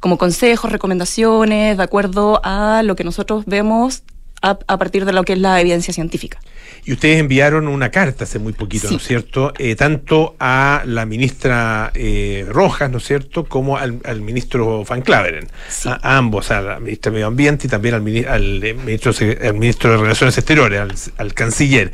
como 0.01 0.19
consejos, 0.19 0.73
recomendaciones, 0.73 1.77
de 1.77 1.83
acuerdo 1.83 2.41
a 2.43 2.83
lo 2.83 2.97
que 2.97 3.05
nosotros 3.05 3.45
vemos 3.47 4.03
a, 4.43 4.79
partir 4.79 5.05
de 5.05 5.13
lo 5.13 5.23
que 5.23 5.35
es 5.35 5.39
la 5.39 5.61
evidencia 5.61 5.95
científica. 5.95 6.39
Y 6.85 6.93
ustedes 6.93 7.21
enviaron 7.21 7.69
una 7.69 7.91
carta 7.91 8.25
hace 8.25 8.41
muy 8.41 8.53
poquito, 8.53 8.91
¿no 8.91 8.97
es 8.97 9.05
cierto? 9.05 9.53
Eh, 9.57 9.77
tanto 9.77 10.35
a 10.41 10.83
la 10.85 11.07
ministra 11.07 11.93
eh, 11.95 12.45
Rojas, 12.49 12.91
¿no 12.91 12.99
es 12.99 13.05
cierto?, 13.05 13.45
como 13.45 13.77
al, 13.77 14.01
ministro 14.21 14.85
Van 14.85 15.03
Claveren. 15.03 15.47
A, 15.85 16.17
ambos, 16.17 16.51
a 16.51 16.61
la 16.61 16.81
ministra 16.81 17.11
de 17.11 17.15
Medio 17.15 17.29
Ambiente 17.29 17.69
y 17.69 17.71
también 17.71 17.95
al, 17.95 18.03
ministro, 18.03 19.13
al 19.43 19.55
ministro 19.55 19.93
de 19.93 19.97
Relaciones 19.99 20.37
Exteriores, 20.37 21.13
al, 21.17 21.35
canciller. 21.35 21.93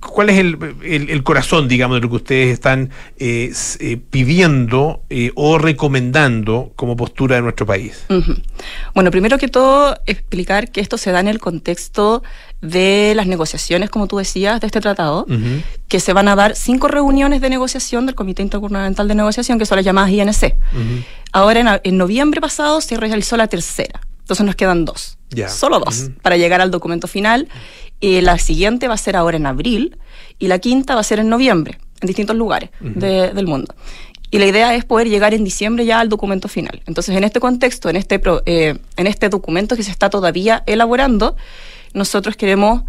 ¿Cuál 0.00 0.30
es 0.30 0.38
el, 0.38 1.22
corazón, 1.22 1.66
digamos, 1.66 1.96
de 1.96 2.00
lo 2.02 2.10
que 2.10 2.16
ustedes 2.16 2.52
están 2.52 2.90
eh, 3.18 3.52
eh, 3.80 3.96
pidiendo 4.10 5.02
eh, 5.10 5.32
o 5.34 5.58
recomendando 5.58 6.72
como 6.76 6.96
postura 6.96 7.36
de 7.36 7.42
nuestro 7.42 7.66
país? 7.66 8.04
Bueno, 8.94 9.10
primero 9.10 9.38
que 9.38 9.48
todo, 9.48 9.96
explicar 10.06 10.70
que 10.70 10.80
esto 10.80 10.98
se 10.98 11.10
da 11.10 11.20
en 11.20 11.28
el 11.28 11.38
contexto 11.38 12.22
de 12.60 13.12
las 13.16 13.26
negociaciones, 13.26 13.90
como 13.90 14.06
tú 14.06 14.18
decías, 14.18 14.60
de 14.60 14.66
este 14.66 14.80
tratado, 14.80 15.26
que 15.88 16.00
se 16.00 16.12
van 16.12 16.28
a 16.28 16.36
dar 16.36 16.54
cinco 16.54 16.88
reuniones 16.88 17.40
de 17.40 17.50
negociación 17.50 18.06
del 18.06 18.14
Comité 18.14 18.42
Intergubernamental 18.42 19.08
de 19.08 19.14
Negociación, 19.14 19.58
que 19.58 19.66
son 19.66 19.76
las 19.76 19.84
llamadas 19.84 20.10
INC. 20.10 20.54
Ahora, 21.32 21.80
en, 21.82 21.98
noviembre 21.98 22.40
pasado, 22.40 22.80
se 22.80 22.96
realizó 22.96 23.36
la 23.36 23.48
tercera. 23.48 24.00
Entonces 24.20 24.46
nos 24.46 24.56
quedan 24.56 24.84
dos. 24.84 25.18
Solo 25.48 25.80
dos, 25.80 26.10
para 26.22 26.36
llegar 26.36 26.60
al 26.60 26.70
documento 26.70 27.08
final 27.08 27.48
la 28.00 28.38
siguiente 28.38 28.88
va 28.88 28.94
a 28.94 28.98
ser 28.98 29.16
ahora 29.16 29.36
en 29.36 29.46
abril 29.46 29.96
y 30.38 30.48
la 30.48 30.58
quinta 30.58 30.94
va 30.94 31.00
a 31.00 31.04
ser 31.04 31.20
en 31.20 31.28
noviembre, 31.28 31.78
en 32.00 32.06
distintos 32.06 32.36
lugares 32.36 32.70
del 32.80 33.46
mundo. 33.46 33.74
Y 34.30 34.38
la 34.38 34.46
idea 34.46 34.74
es 34.74 34.84
poder 34.84 35.08
llegar 35.08 35.32
en 35.32 35.44
diciembre 35.44 35.86
ya 35.86 36.00
al 36.00 36.08
documento 36.08 36.48
final. 36.48 36.82
Entonces, 36.86 37.16
en 37.16 37.22
este 37.22 37.38
contexto, 37.38 37.88
en 37.88 37.94
este, 37.94 38.20
eh, 38.46 38.76
en 38.96 39.06
este 39.06 39.28
documento 39.28 39.76
que 39.76 39.84
se 39.84 39.92
está 39.92 40.10
todavía 40.10 40.64
elaborando, 40.66 41.36
nosotros 41.92 42.34
queremos 42.34 42.82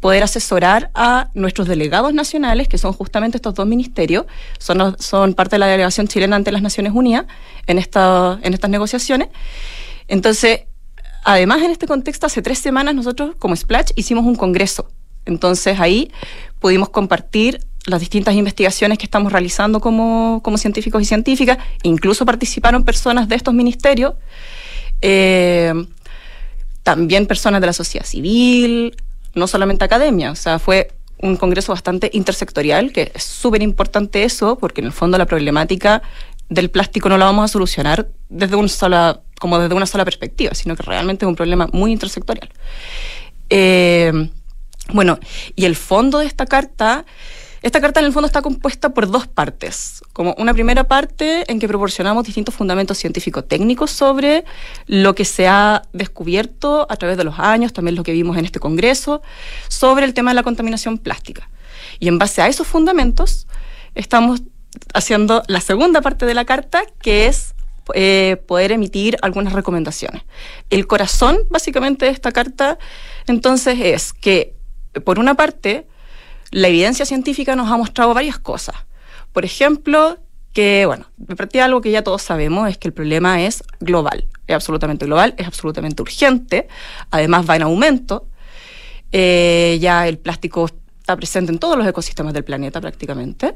poder 0.00 0.22
asesorar 0.22 0.90
a 0.94 1.30
nuestros 1.34 1.68
delegados 1.68 2.14
nacionales, 2.14 2.68
que 2.68 2.78
son 2.78 2.92
justamente 2.92 3.38
estos 3.38 3.54
dos 3.54 3.66
ministerios, 3.66 4.26
son, 4.58 4.96
son 4.98 5.34
parte 5.34 5.54
de 5.56 5.60
la 5.60 5.66
delegación 5.66 6.08
chilena 6.08 6.36
ante 6.36 6.52
las 6.52 6.62
Naciones 6.62 6.92
Unidas 6.92 7.26
en, 7.66 7.78
esta, 7.78 8.38
en 8.42 8.54
estas 8.54 8.70
negociaciones. 8.70 9.28
Entonces, 10.08 10.62
además 11.28 11.62
en 11.62 11.70
este 11.70 11.86
contexto, 11.86 12.26
hace 12.26 12.40
tres 12.42 12.58
semanas 12.58 12.94
nosotros 12.94 13.36
como 13.38 13.54
Splash 13.54 13.90
hicimos 13.96 14.24
un 14.24 14.34
congreso. 14.34 14.90
Entonces 15.26 15.78
ahí 15.78 16.10
pudimos 16.58 16.88
compartir 16.88 17.60
las 17.84 18.00
distintas 18.00 18.34
investigaciones 18.34 18.98
que 18.98 19.04
estamos 19.04 19.30
realizando 19.30 19.80
como, 19.80 20.40
como 20.42 20.58
científicos 20.58 21.02
y 21.02 21.04
científicas, 21.04 21.58
incluso 21.82 22.24
participaron 22.24 22.84
personas 22.84 23.28
de 23.28 23.36
estos 23.36 23.52
ministerios, 23.54 24.14
eh, 25.02 25.74
también 26.82 27.26
personas 27.26 27.60
de 27.60 27.66
la 27.66 27.72
sociedad 27.72 28.06
civil, 28.06 28.96
no 29.34 29.46
solamente 29.46 29.84
academia, 29.84 30.32
o 30.32 30.34
sea, 30.34 30.58
fue 30.58 30.92
un 31.20 31.36
congreso 31.36 31.72
bastante 31.72 32.10
intersectorial, 32.12 32.92
que 32.92 33.12
es 33.14 33.22
súper 33.22 33.62
importante 33.62 34.24
eso, 34.24 34.56
porque 34.56 34.80
en 34.80 34.86
el 34.86 34.92
fondo 34.92 35.18
la 35.18 35.26
problemática 35.26 36.02
del 36.48 36.70
plástico 36.70 37.08
no 37.08 37.18
la 37.18 37.26
vamos 37.26 37.44
a 37.44 37.48
solucionar 37.48 38.08
desde 38.28 38.56
una 38.56 38.68
sola, 38.68 39.20
como 39.38 39.58
desde 39.58 39.74
una 39.74 39.86
sola 39.86 40.04
perspectiva, 40.04 40.54
sino 40.54 40.76
que 40.76 40.82
realmente 40.82 41.24
es 41.24 41.28
un 41.28 41.36
problema 41.36 41.68
muy 41.72 41.92
intersectorial. 41.92 42.48
Eh, 43.50 44.30
bueno, 44.92 45.18
y 45.54 45.64
el 45.64 45.76
fondo 45.76 46.18
de 46.18 46.26
esta 46.26 46.46
carta 46.46 47.04
esta 47.60 47.80
carta 47.80 47.98
en 47.98 48.06
el 48.06 48.12
fondo 48.12 48.26
está 48.26 48.40
compuesta 48.40 48.90
por 48.90 49.10
dos 49.10 49.26
partes, 49.26 50.02
como 50.12 50.34
una 50.38 50.54
primera 50.54 50.84
parte 50.84 51.50
en 51.50 51.58
que 51.58 51.66
proporcionamos 51.66 52.24
distintos 52.24 52.54
fundamentos 52.54 52.98
científico-técnicos 52.98 53.90
sobre 53.90 54.44
lo 54.86 55.14
que 55.16 55.24
se 55.24 55.48
ha 55.48 55.82
descubierto 55.92 56.86
a 56.88 56.96
través 56.96 57.16
de 57.16 57.24
los 57.24 57.38
años, 57.40 57.72
también 57.72 57.96
lo 57.96 58.04
que 58.04 58.12
vimos 58.12 58.36
en 58.36 58.44
este 58.44 58.60
Congreso, 58.60 59.22
sobre 59.66 60.04
el 60.04 60.14
tema 60.14 60.30
de 60.30 60.36
la 60.36 60.44
contaminación 60.44 60.98
plástica. 60.98 61.50
Y 61.98 62.06
en 62.06 62.18
base 62.18 62.42
a 62.42 62.46
esos 62.46 62.66
fundamentos 62.66 63.48
estamos 63.96 64.42
haciendo 64.94 65.42
la 65.48 65.60
segunda 65.60 66.00
parte 66.00 66.26
de 66.26 66.34
la 66.34 66.44
carta, 66.44 66.84
que 67.00 67.26
es 67.26 67.54
eh, 67.94 68.42
poder 68.46 68.72
emitir 68.72 69.16
algunas 69.22 69.52
recomendaciones. 69.52 70.22
El 70.70 70.86
corazón, 70.86 71.38
básicamente, 71.50 72.06
de 72.06 72.12
esta 72.12 72.32
carta, 72.32 72.78
entonces, 73.26 73.78
es 73.80 74.12
que, 74.12 74.54
por 75.04 75.18
una 75.18 75.34
parte, 75.34 75.86
la 76.50 76.68
evidencia 76.68 77.04
científica 77.04 77.56
nos 77.56 77.70
ha 77.70 77.76
mostrado 77.76 78.14
varias 78.14 78.38
cosas. 78.38 78.76
Por 79.32 79.44
ejemplo, 79.44 80.18
que, 80.52 80.86
bueno, 80.86 81.06
de 81.16 81.36
partida 81.36 81.64
algo 81.64 81.80
que 81.80 81.90
ya 81.90 82.02
todos 82.02 82.22
sabemos 82.22 82.68
es 82.68 82.78
que 82.78 82.88
el 82.88 82.94
problema 82.94 83.42
es 83.42 83.62
global, 83.80 84.26
es 84.46 84.54
absolutamente 84.54 85.06
global, 85.06 85.34
es 85.36 85.46
absolutamente 85.46 86.02
urgente, 86.02 86.68
además 87.10 87.48
va 87.48 87.56
en 87.56 87.62
aumento. 87.62 88.26
Eh, 89.10 89.78
ya 89.80 90.06
el 90.06 90.18
plástico 90.18 90.68
está 91.08 91.16
presente 91.16 91.50
en 91.50 91.58
todos 91.58 91.78
los 91.78 91.86
ecosistemas 91.86 92.34
del 92.34 92.44
planeta 92.44 92.82
prácticamente. 92.82 93.54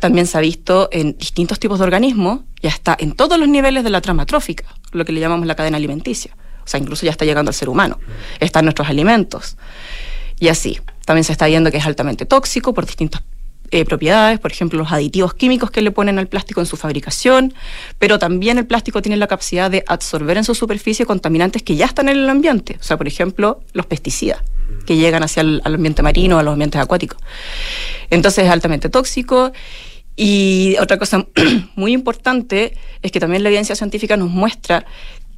También 0.00 0.26
se 0.26 0.36
ha 0.36 0.40
visto 0.40 0.88
en 0.90 1.16
distintos 1.16 1.60
tipos 1.60 1.78
de 1.78 1.84
organismos, 1.84 2.40
ya 2.60 2.70
está 2.70 2.96
en 2.98 3.12
todos 3.12 3.38
los 3.38 3.48
niveles 3.48 3.84
de 3.84 3.90
la 3.90 4.00
trama 4.00 4.26
trófica, 4.26 4.64
lo 4.90 5.04
que 5.04 5.12
le 5.12 5.20
llamamos 5.20 5.46
la 5.46 5.54
cadena 5.54 5.76
alimenticia. 5.76 6.36
O 6.64 6.66
sea, 6.66 6.80
incluso 6.80 7.06
ya 7.06 7.12
está 7.12 7.24
llegando 7.24 7.50
al 7.50 7.54
ser 7.54 7.68
humano. 7.68 8.00
Está 8.40 8.58
en 8.58 8.64
nuestros 8.64 8.88
alimentos. 8.88 9.56
Y 10.40 10.48
así. 10.48 10.80
También 11.04 11.22
se 11.22 11.30
está 11.30 11.46
viendo 11.46 11.70
que 11.70 11.76
es 11.76 11.86
altamente 11.86 12.26
tóxico 12.26 12.74
por 12.74 12.86
distintas 12.86 13.22
eh, 13.70 13.84
propiedades, 13.84 14.40
por 14.40 14.50
ejemplo, 14.50 14.78
los 14.78 14.90
aditivos 14.92 15.34
químicos 15.34 15.70
que 15.70 15.80
le 15.80 15.90
ponen 15.90 16.18
al 16.18 16.26
plástico 16.26 16.60
en 16.60 16.66
su 16.66 16.76
fabricación, 16.76 17.54
pero 17.98 18.18
también 18.18 18.58
el 18.58 18.66
plástico 18.66 19.00
tiene 19.02 19.16
la 19.16 19.26
capacidad 19.26 19.70
de 19.70 19.84
absorber 19.86 20.36
en 20.36 20.44
su 20.44 20.54
superficie 20.54 21.06
contaminantes 21.06 21.62
que 21.62 21.76
ya 21.76 21.86
están 21.86 22.08
en 22.08 22.16
el 22.16 22.28
ambiente, 22.28 22.78
o 22.80 22.82
sea, 22.82 22.96
por 22.96 23.06
ejemplo, 23.06 23.60
los 23.72 23.86
pesticidas 23.86 24.42
que 24.86 24.96
llegan 24.96 25.22
hacia 25.22 25.42
el 25.42 25.62
ambiente 25.64 26.02
marino, 26.02 26.38
a 26.38 26.42
los 26.42 26.52
ambientes 26.52 26.80
acuáticos. 26.80 27.18
Entonces 28.08 28.44
es 28.44 28.50
altamente 28.50 28.88
tóxico. 28.88 29.52
Y 30.16 30.76
otra 30.80 30.98
cosa 30.98 31.26
muy 31.76 31.92
importante 31.92 32.76
es 33.02 33.12
que 33.12 33.20
también 33.20 33.42
la 33.42 33.48
evidencia 33.48 33.74
científica 33.74 34.16
nos 34.16 34.30
muestra 34.30 34.84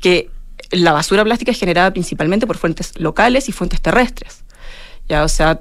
que 0.00 0.30
la 0.70 0.92
basura 0.92 1.24
plástica 1.24 1.52
es 1.52 1.58
generada 1.58 1.92
principalmente 1.92 2.46
por 2.46 2.56
fuentes 2.56 2.98
locales 2.98 3.48
y 3.48 3.52
fuentes 3.52 3.80
terrestres. 3.80 4.44
Ya, 5.08 5.24
o 5.24 5.28
sea, 5.28 5.60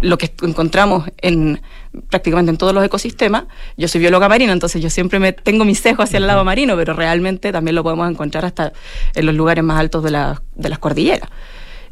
lo 0.00 0.18
que 0.18 0.32
encontramos 0.42 1.08
en 1.18 1.60
prácticamente 2.08 2.50
en 2.50 2.56
todos 2.56 2.72
los 2.72 2.84
ecosistemas. 2.84 3.44
Yo 3.76 3.88
soy 3.88 4.00
bióloga 4.00 4.28
marina, 4.28 4.52
entonces 4.52 4.82
yo 4.82 4.90
siempre 4.90 5.18
me 5.18 5.32
tengo 5.32 5.64
mi 5.64 5.74
cejo 5.74 6.02
hacia 6.02 6.18
el 6.18 6.26
lado 6.26 6.44
marino, 6.44 6.76
pero 6.76 6.94
realmente 6.94 7.52
también 7.52 7.74
lo 7.74 7.82
podemos 7.82 8.10
encontrar 8.10 8.44
hasta 8.44 8.72
en 9.14 9.26
los 9.26 9.34
lugares 9.34 9.62
más 9.62 9.78
altos 9.78 10.02
de, 10.02 10.10
la, 10.10 10.42
de 10.54 10.68
las 10.68 10.78
cordilleras. 10.78 11.28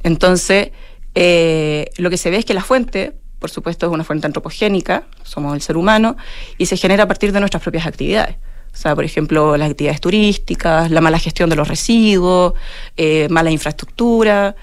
Entonces, 0.03 0.71
eh, 1.15 1.91
lo 1.97 2.11
que 2.11 2.17
se 2.17 2.31
ve 2.31 2.39
es 2.39 2.45
que 2.45 2.55
la 2.55 2.63
fuente, 2.63 3.15
por 3.39 3.51
supuesto, 3.51 3.87
es 3.87 3.93
una 3.93 4.05
fuente 4.05 4.27
antropogénica, 4.27 5.05
somos 5.23 5.55
el 5.55 5.61
ser 5.61 5.77
humano, 5.77 6.17
y 6.57 6.67
se 6.67 6.77
genera 6.77 7.05
a 7.05 7.09
partir 7.09 7.33
de 7.33 7.41
nuestras 7.41 7.63
propias 7.63 7.87
actividades. 7.87 8.37
O 8.73 8.77
sea, 8.81 8.95
por 8.95 9.05
ejemplo, 9.05 9.57
las 9.57 9.71
actividades 9.71 10.01
turísticas, 10.01 10.91
la 10.91 11.01
mala 11.01 11.19
gestión 11.19 11.51
de 11.51 11.57
los 11.57 11.67
residuos, 11.67 12.53
eh, 12.97 13.27
mala 13.29 13.51
infraestructura. 13.51 14.55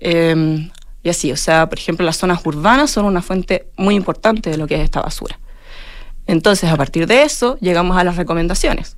Eh, 0.00 0.70
y 1.04 1.10
así, 1.10 1.30
o 1.30 1.36
sea, 1.36 1.68
por 1.68 1.78
ejemplo, 1.78 2.04
las 2.04 2.16
zonas 2.16 2.40
urbanas 2.44 2.90
son 2.90 3.04
una 3.04 3.20
fuente 3.20 3.68
muy 3.76 3.94
importante 3.94 4.48
de 4.48 4.56
lo 4.56 4.66
que 4.66 4.76
es 4.76 4.80
esta 4.80 5.02
basura. 5.02 5.38
Entonces, 6.26 6.70
a 6.70 6.76
partir 6.76 7.06
de 7.06 7.22
eso, 7.22 7.58
llegamos 7.60 7.98
a 7.98 8.04
las 8.04 8.16
recomendaciones. 8.16 8.96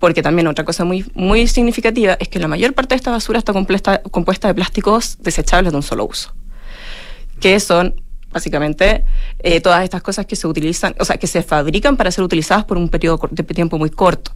Porque 0.00 0.22
también 0.22 0.48
otra 0.48 0.64
cosa 0.64 0.84
muy, 0.84 1.06
muy 1.14 1.46
significativa 1.46 2.14
es 2.18 2.28
que 2.28 2.40
la 2.40 2.48
mayor 2.48 2.74
parte 2.74 2.94
de 2.94 2.96
esta 2.96 3.12
basura 3.12 3.38
está 3.38 3.52
compuesta, 3.52 4.02
compuesta 4.02 4.48
de 4.48 4.54
plásticos 4.54 5.16
desechables 5.20 5.72
de 5.72 5.76
un 5.76 5.84
solo 5.84 6.04
uso. 6.04 6.34
Que 7.38 7.60
son 7.60 7.94
básicamente 8.32 9.04
eh, 9.38 9.60
todas 9.60 9.84
estas 9.84 10.02
cosas 10.02 10.26
que 10.26 10.34
se 10.34 10.48
utilizan, 10.48 10.96
o 10.98 11.04
sea, 11.04 11.16
que 11.16 11.28
se 11.28 11.44
fabrican 11.44 11.96
para 11.96 12.10
ser 12.10 12.24
utilizadas 12.24 12.64
por 12.64 12.76
un 12.76 12.88
periodo 12.88 13.20
de 13.30 13.44
tiempo 13.44 13.78
muy 13.78 13.90
corto. 13.90 14.32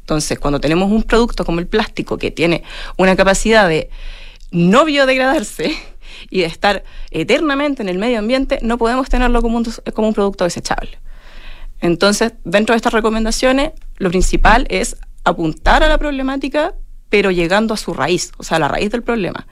Entonces, 0.00 0.40
cuando 0.40 0.60
tenemos 0.60 0.90
un 0.90 1.04
producto 1.04 1.44
como 1.44 1.60
el 1.60 1.68
plástico 1.68 2.18
que 2.18 2.32
tiene 2.32 2.64
una 2.96 3.14
capacidad 3.14 3.68
de 3.68 3.90
no 4.50 4.84
biodegradarse, 4.84 5.76
y 6.30 6.40
de 6.40 6.46
estar 6.46 6.84
eternamente 7.10 7.82
en 7.82 7.88
el 7.88 7.98
medio 7.98 8.18
ambiente, 8.18 8.58
no 8.62 8.78
podemos 8.78 9.08
tenerlo 9.08 9.42
como 9.42 9.58
un, 9.58 10.14
producto 10.14 10.44
desechable. 10.44 10.98
Entonces, 11.80 12.32
dentro 12.44 12.72
de 12.72 12.78
estas 12.78 12.92
recomendaciones, 12.92 13.72
lo 13.96 14.10
principal 14.10 14.66
es 14.70 14.96
apuntar 15.24 15.82
a 15.82 15.88
la 15.88 15.98
problemática, 15.98 16.74
pero 17.08 17.30
llegando 17.30 17.74
a 17.74 17.76
su 17.76 17.92
raíz, 17.92 18.32
o 18.38 18.42
sea, 18.42 18.56
a 18.56 18.60
la 18.60 18.68
raíz 18.68 18.90
del 18.90 19.02
problema. 19.02 19.46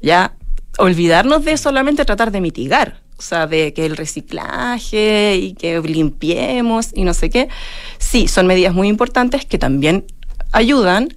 Ya, 0.00 0.34
olvidarnos 0.78 1.44
de 1.44 1.56
solamente 1.56 2.04
tratar 2.04 2.30
de 2.30 2.40
mitigar, 2.40 3.00
o 3.16 3.22
sea, 3.22 3.46
de 3.46 3.72
que 3.72 3.86
el 3.86 3.96
reciclaje 3.96 5.36
y 5.36 5.54
que 5.54 5.80
limpiemos 5.80 6.90
y 6.94 7.04
no 7.04 7.14
sé 7.14 7.30
qué. 7.30 7.48
Sí, 7.98 8.28
son 8.28 8.46
medidas 8.46 8.74
muy 8.74 8.88
importantes 8.88 9.44
que 9.44 9.58
también 9.58 10.04
ayudan, 10.52 11.08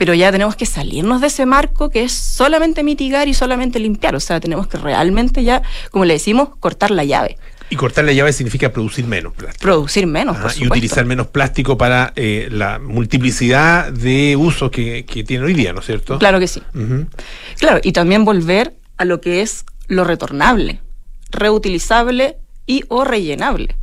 pero 0.00 0.14
ya 0.14 0.32
tenemos 0.32 0.56
que 0.56 0.64
salirnos 0.64 1.20
de 1.20 1.26
ese 1.26 1.44
marco 1.44 1.90
que 1.90 2.04
es 2.04 2.12
solamente 2.12 2.82
mitigar 2.82 3.28
y 3.28 3.34
solamente 3.34 3.78
limpiar. 3.78 4.14
O 4.14 4.20
sea, 4.20 4.40
tenemos 4.40 4.66
que 4.66 4.78
realmente 4.78 5.44
ya, 5.44 5.60
como 5.90 6.06
le 6.06 6.14
decimos, 6.14 6.48
cortar 6.58 6.90
la 6.90 7.04
llave. 7.04 7.36
Y 7.68 7.76
cortar 7.76 8.06
la 8.06 8.14
llave 8.14 8.32
significa 8.32 8.72
producir 8.72 9.04
menos 9.06 9.34
plástico. 9.34 9.60
Producir 9.60 10.06
menos, 10.06 10.38
por 10.38 10.52
Y 10.56 10.66
utilizar 10.66 11.04
menos 11.04 11.26
plástico 11.26 11.76
para 11.76 12.14
eh, 12.16 12.48
la 12.50 12.78
multiplicidad 12.78 13.92
de 13.92 14.36
usos 14.36 14.70
que, 14.70 15.04
tiene 15.26 15.44
hoy 15.44 15.52
día, 15.52 15.74
¿no 15.74 15.80
es 15.80 15.84
cierto? 15.84 16.18
Claro 16.18 16.40
que 16.40 16.48
sí. 16.48 16.62
Claro, 17.58 17.80
y 17.82 17.92
también 17.92 18.24
volver 18.24 18.72
a 18.96 19.04
lo 19.04 19.20
que 19.20 19.42
es 19.42 19.66
lo 19.86 20.04
retornable, 20.04 20.80
reutilizable 21.30 22.38
y 22.64 22.84
o 22.88 23.04
rellenable. 23.04 23.76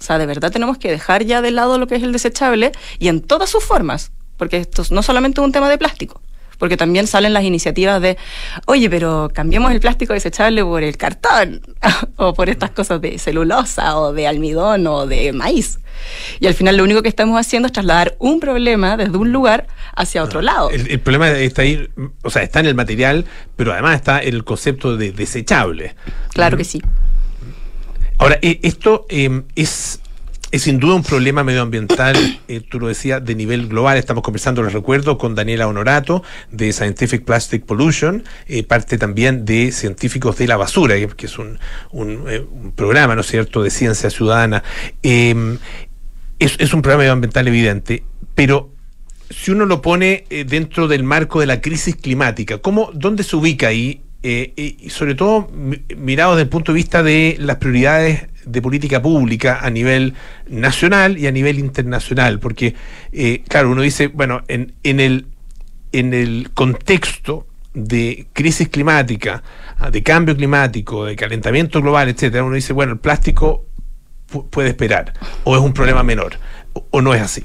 O 0.00 0.02
sea, 0.02 0.18
de 0.18 0.26
verdad 0.26 0.50
tenemos 0.50 0.78
que 0.78 0.90
dejar 0.90 1.24
ya 1.24 1.40
de 1.40 1.52
lado 1.52 1.78
lo 1.78 1.86
que 1.86 1.94
es 1.94 2.02
el 2.02 2.10
desechable 2.10 2.72
y 2.98 3.06
en 3.06 3.20
todas 3.20 3.50
sus 3.50 3.62
formas 3.62 4.10
porque 4.40 4.56
esto 4.56 4.82
no 4.90 5.02
solamente 5.02 5.38
es 5.38 5.44
un 5.44 5.52
tema 5.52 5.68
de 5.68 5.76
plástico, 5.76 6.22
porque 6.56 6.78
también 6.78 7.06
salen 7.06 7.34
las 7.34 7.44
iniciativas 7.44 8.00
de, 8.00 8.16
oye, 8.64 8.88
pero 8.88 9.30
cambiemos 9.34 9.70
el 9.70 9.80
plástico 9.80 10.14
desechable 10.14 10.64
por 10.64 10.82
el 10.82 10.96
cartón, 10.96 11.60
o 12.16 12.32
por 12.32 12.48
estas 12.48 12.70
cosas 12.70 13.02
de 13.02 13.18
celulosa, 13.18 13.98
o 13.98 14.14
de 14.14 14.26
almidón, 14.26 14.86
o 14.86 15.06
de 15.06 15.34
maíz. 15.34 15.78
Y 16.40 16.46
al 16.46 16.54
final 16.54 16.78
lo 16.78 16.84
único 16.84 17.02
que 17.02 17.10
estamos 17.10 17.38
haciendo 17.38 17.66
es 17.66 17.72
trasladar 17.72 18.16
un 18.18 18.40
problema 18.40 18.96
desde 18.96 19.18
un 19.18 19.30
lugar 19.30 19.66
hacia 19.94 20.24
otro 20.24 20.40
lado. 20.40 20.70
El, 20.70 21.00
problema 21.00 21.30
está 21.32 21.60
ahí, 21.60 21.86
o 22.22 22.30
sea, 22.30 22.42
está 22.42 22.60
en 22.60 22.66
el 22.66 22.74
material, 22.74 23.26
pero 23.56 23.74
además 23.74 23.96
está 23.96 24.20
el 24.20 24.42
concepto 24.44 24.96
de 24.96 25.12
desechable. 25.12 25.94
Claro 26.32 26.56
que 26.56 26.64
sí. 26.64 26.80
Ahora, 28.16 28.38
eh, 28.40 28.58
esto 28.62 29.04
eh, 29.10 29.42
es 29.54 30.00
es 30.50 30.62
sin 30.62 30.80
duda 30.80 30.96
un 30.96 31.02
problema 31.02 31.44
medioambiental, 31.44 32.16
eh, 32.48 32.60
tú 32.60 32.80
lo 32.80 32.88
decías, 32.88 33.24
de 33.24 33.34
nivel 33.34 33.68
global. 33.68 33.96
Estamos 33.96 34.24
conversando, 34.24 34.62
les 34.62 34.72
recuerdo, 34.72 35.16
con 35.16 35.34
Daniela 35.34 35.68
Honorato 35.68 36.24
de 36.50 36.72
Scientific 36.72 37.24
Plastic 37.24 37.64
Pollution, 37.64 38.24
eh, 38.46 38.64
parte 38.64 38.98
también 38.98 39.44
de 39.44 39.70
Científicos 39.70 40.38
de 40.38 40.48
la 40.48 40.56
Basura, 40.56 40.96
que, 41.16 41.26
es 41.26 41.38
un, 41.38 41.58
eh, 42.28 42.44
un, 42.50 42.72
programa, 42.72 43.14
¿no 43.14 43.20
es 43.20 43.28
cierto?, 43.28 43.62
de 43.62 43.70
ciencia 43.70 44.10
ciudadana. 44.10 44.64
Em, 45.02 45.58
es, 46.40 46.74
un 46.74 46.82
problema 46.82 47.00
medioambiental 47.00 47.46
evidente, 47.46 48.02
pero 48.34 48.70
si 49.28 49.52
uno 49.52 49.66
lo 49.66 49.80
pone 49.82 50.24
dentro 50.46 50.88
del 50.88 51.04
marco 51.04 51.38
de 51.38 51.46
la 51.46 51.60
crisis 51.60 51.94
climática, 51.94 52.58
¿cómo, 52.58 52.90
¿dónde 52.94 53.22
se 53.22 53.36
ubica 53.36 53.68
ahí 53.68 54.02
eh, 54.22 54.52
y 54.80 54.90
sobre 54.90 55.14
todo 55.14 55.50
mirado 55.96 56.32
desde 56.32 56.42
el 56.42 56.48
punto 56.50 56.72
de 56.72 56.76
vista 56.76 57.02
de 57.02 57.36
las 57.40 57.56
prioridades 57.56 58.28
de 58.44 58.62
política 58.62 59.02
pública 59.02 59.60
a 59.62 59.70
nivel 59.70 60.14
nacional 60.48 61.18
y 61.18 61.26
a 61.26 61.32
nivel 61.32 61.58
internacional, 61.58 62.38
porque, 62.38 62.74
eh, 63.12 63.42
claro, 63.48 63.70
uno 63.70 63.82
dice, 63.82 64.08
bueno, 64.08 64.42
en, 64.48 64.74
en, 64.82 65.00
el, 65.00 65.26
en 65.92 66.14
el 66.14 66.50
contexto 66.54 67.46
de 67.74 68.26
crisis 68.32 68.68
climática, 68.68 69.42
ah, 69.78 69.90
de 69.90 70.02
cambio 70.02 70.36
climático, 70.36 71.04
de 71.04 71.16
calentamiento 71.16 71.80
global, 71.80 72.08
etcétera, 72.08 72.44
uno 72.44 72.54
dice, 72.54 72.72
bueno, 72.72 72.92
el 72.92 72.98
plástico 72.98 73.66
puede 74.50 74.68
esperar, 74.68 75.12
o 75.44 75.56
es 75.56 75.62
un 75.62 75.72
problema 75.72 76.02
menor, 76.02 76.34
o, 76.90 77.00
no 77.00 77.14
es 77.14 77.20
así. 77.20 77.42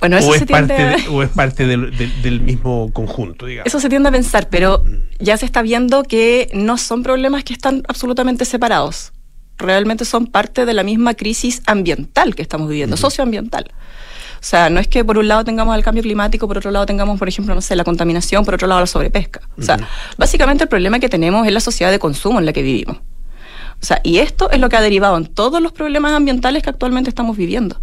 Bueno, 0.00 0.16
eso 0.16 0.30
o, 0.30 0.34
es 0.34 0.44
parte 0.44 0.96
o 1.10 1.22
es 1.22 1.28
parte 1.30 1.66
del, 1.66 1.92
del, 2.22 2.40
mismo 2.40 2.92
conjunto, 2.92 3.46
digamos. 3.46 3.66
Eso 3.66 3.80
se 3.80 3.88
tiende 3.88 4.08
a 4.08 4.12
pensar, 4.12 4.48
pero 4.48 4.82
mm. 4.84 5.24
ya 5.24 5.36
se 5.36 5.44
está 5.44 5.60
viendo 5.60 6.04
que 6.04 6.48
no 6.54 6.78
son 6.78 7.02
problemas 7.02 7.42
que 7.42 7.52
están 7.52 7.82
absolutamente 7.88 8.44
separados. 8.44 9.12
Realmente 9.58 10.04
son 10.04 10.26
parte 10.26 10.64
de 10.64 10.74
la 10.74 10.82
misma 10.82 11.14
crisis 11.14 11.62
ambiental 11.66 12.34
que 12.34 12.42
estamos 12.42 12.68
viviendo, 12.68 12.96
socioambiental. 12.96 13.70
O 14.40 14.44
sea, 14.44 14.70
no 14.70 14.78
es 14.78 14.86
que 14.86 15.04
por 15.04 15.18
un 15.18 15.26
lado 15.26 15.44
tengamos 15.44 15.76
el 15.76 15.82
cambio 15.82 16.02
climático, 16.02 16.46
por 16.46 16.58
otro 16.58 16.70
lado 16.70 16.86
tengamos, 16.86 17.18
por 17.18 17.28
ejemplo, 17.28 17.54
no 17.54 17.60
sé, 17.60 17.74
la 17.74 17.82
contaminación, 17.82 18.44
por 18.44 18.54
otro 18.54 18.68
lado 18.68 18.80
la 18.80 18.86
sobrepesca. 18.86 19.40
O 19.58 19.62
sea, 19.62 19.78
básicamente 20.16 20.64
el 20.64 20.68
problema 20.68 21.00
que 21.00 21.08
tenemos 21.08 21.46
es 21.46 21.52
la 21.52 21.60
sociedad 21.60 21.90
de 21.90 21.98
consumo 21.98 22.38
en 22.38 22.46
la 22.46 22.52
que 22.52 22.62
vivimos. 22.62 22.98
O 23.80 23.84
sea, 23.84 24.00
y 24.02 24.18
esto 24.18 24.50
es 24.50 24.60
lo 24.60 24.68
que 24.68 24.76
ha 24.76 24.80
derivado 24.80 25.16
en 25.16 25.26
todos 25.26 25.60
los 25.60 25.72
problemas 25.72 26.12
ambientales 26.12 26.62
que 26.62 26.70
actualmente 26.70 27.10
estamos 27.10 27.36
viviendo. 27.36 27.80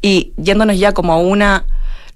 Y 0.00 0.32
yéndonos 0.36 0.78
ya 0.78 0.92
como 0.92 1.12
a 1.12 1.18
una 1.18 1.66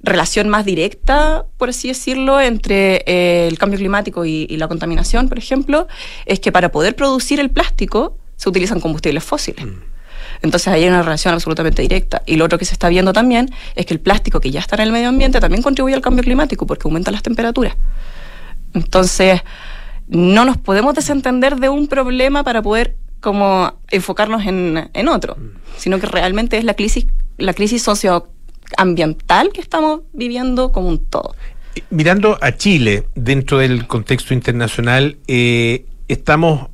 relación 0.03 0.49
más 0.49 0.65
directa, 0.65 1.45
por 1.57 1.71
así 1.71 1.89
decirlo, 1.89 2.41
entre 2.41 3.03
eh, 3.07 3.49
el 3.49 3.59
cambio 3.59 3.79
climático 3.79 4.25
y, 4.25 4.47
la 4.57 4.69
contaminación, 4.69 5.29
por 5.29 5.39
ejemplo, 5.39 5.89
es 6.27 6.41
que 6.41 6.53
para 6.53 6.71
poder 6.71 6.95
producir 6.97 7.41
el 7.41 7.51
plástico 7.51 8.17
se 8.37 8.49
utilizan 8.49 8.81
combustibles 8.81 9.25
fósiles. 9.25 9.65
Mm. 9.65 9.97
Entonces 10.43 10.69
ahí 10.69 10.83
hay 10.83 10.89
una 10.89 11.03
relación 11.03 11.35
absolutamente 11.35 11.83
directa. 11.83 12.23
Y 12.27 12.37
lo 12.37 12.45
otro 12.45 12.59
que 12.59 12.65
se 12.65 12.75
está 12.75 12.89
viendo 12.89 13.13
también 13.13 13.51
es 13.75 13.87
que 13.87 13.95
el 13.95 14.01
plástico 14.01 14.41
que 14.41 14.51
ya 14.51 14.61
está 14.61 14.77
en 14.77 14.83
el 14.83 14.93
medio 14.93 15.09
ambiente 15.09 15.41
también 15.41 15.63
contribuye 15.63 15.95
al 15.95 16.03
cambio 16.03 16.23
climático 16.23 16.67
porque 16.67 16.87
aumenta 16.87 17.11
las 17.11 17.23
temperaturas. 17.23 17.77
Entonces, 18.75 19.41
no 20.09 20.45
nos 20.45 20.59
podemos 20.59 20.95
desentender 20.95 21.57
de 21.57 21.69
un 21.69 21.89
problema 21.89 22.45
para 22.45 22.63
poder 22.63 22.97
como 23.21 23.81
enfocarnos 23.91 24.47
en, 24.47 24.91
en 24.93 25.09
otro, 25.09 25.37
sino 25.79 25.99
que 25.99 26.07
realmente 26.07 26.59
es 26.59 26.65
la 26.65 26.75
crisis, 26.75 27.07
la 27.39 27.55
crisis 27.55 27.83
socioambiental 27.83 29.51
que 29.53 29.61
estamos 29.61 30.03
viviendo 30.13 30.71
como 30.71 30.89
un 30.89 31.05
todo. 31.05 31.35
Mirando 31.91 32.39
a 32.41 32.53
Chile 32.57 33.07
dentro 33.15 33.59
del 33.59 33.87
contexto 33.87 34.33
internacional, 34.33 35.19
eh, 35.27 35.87
estamos 36.09 36.69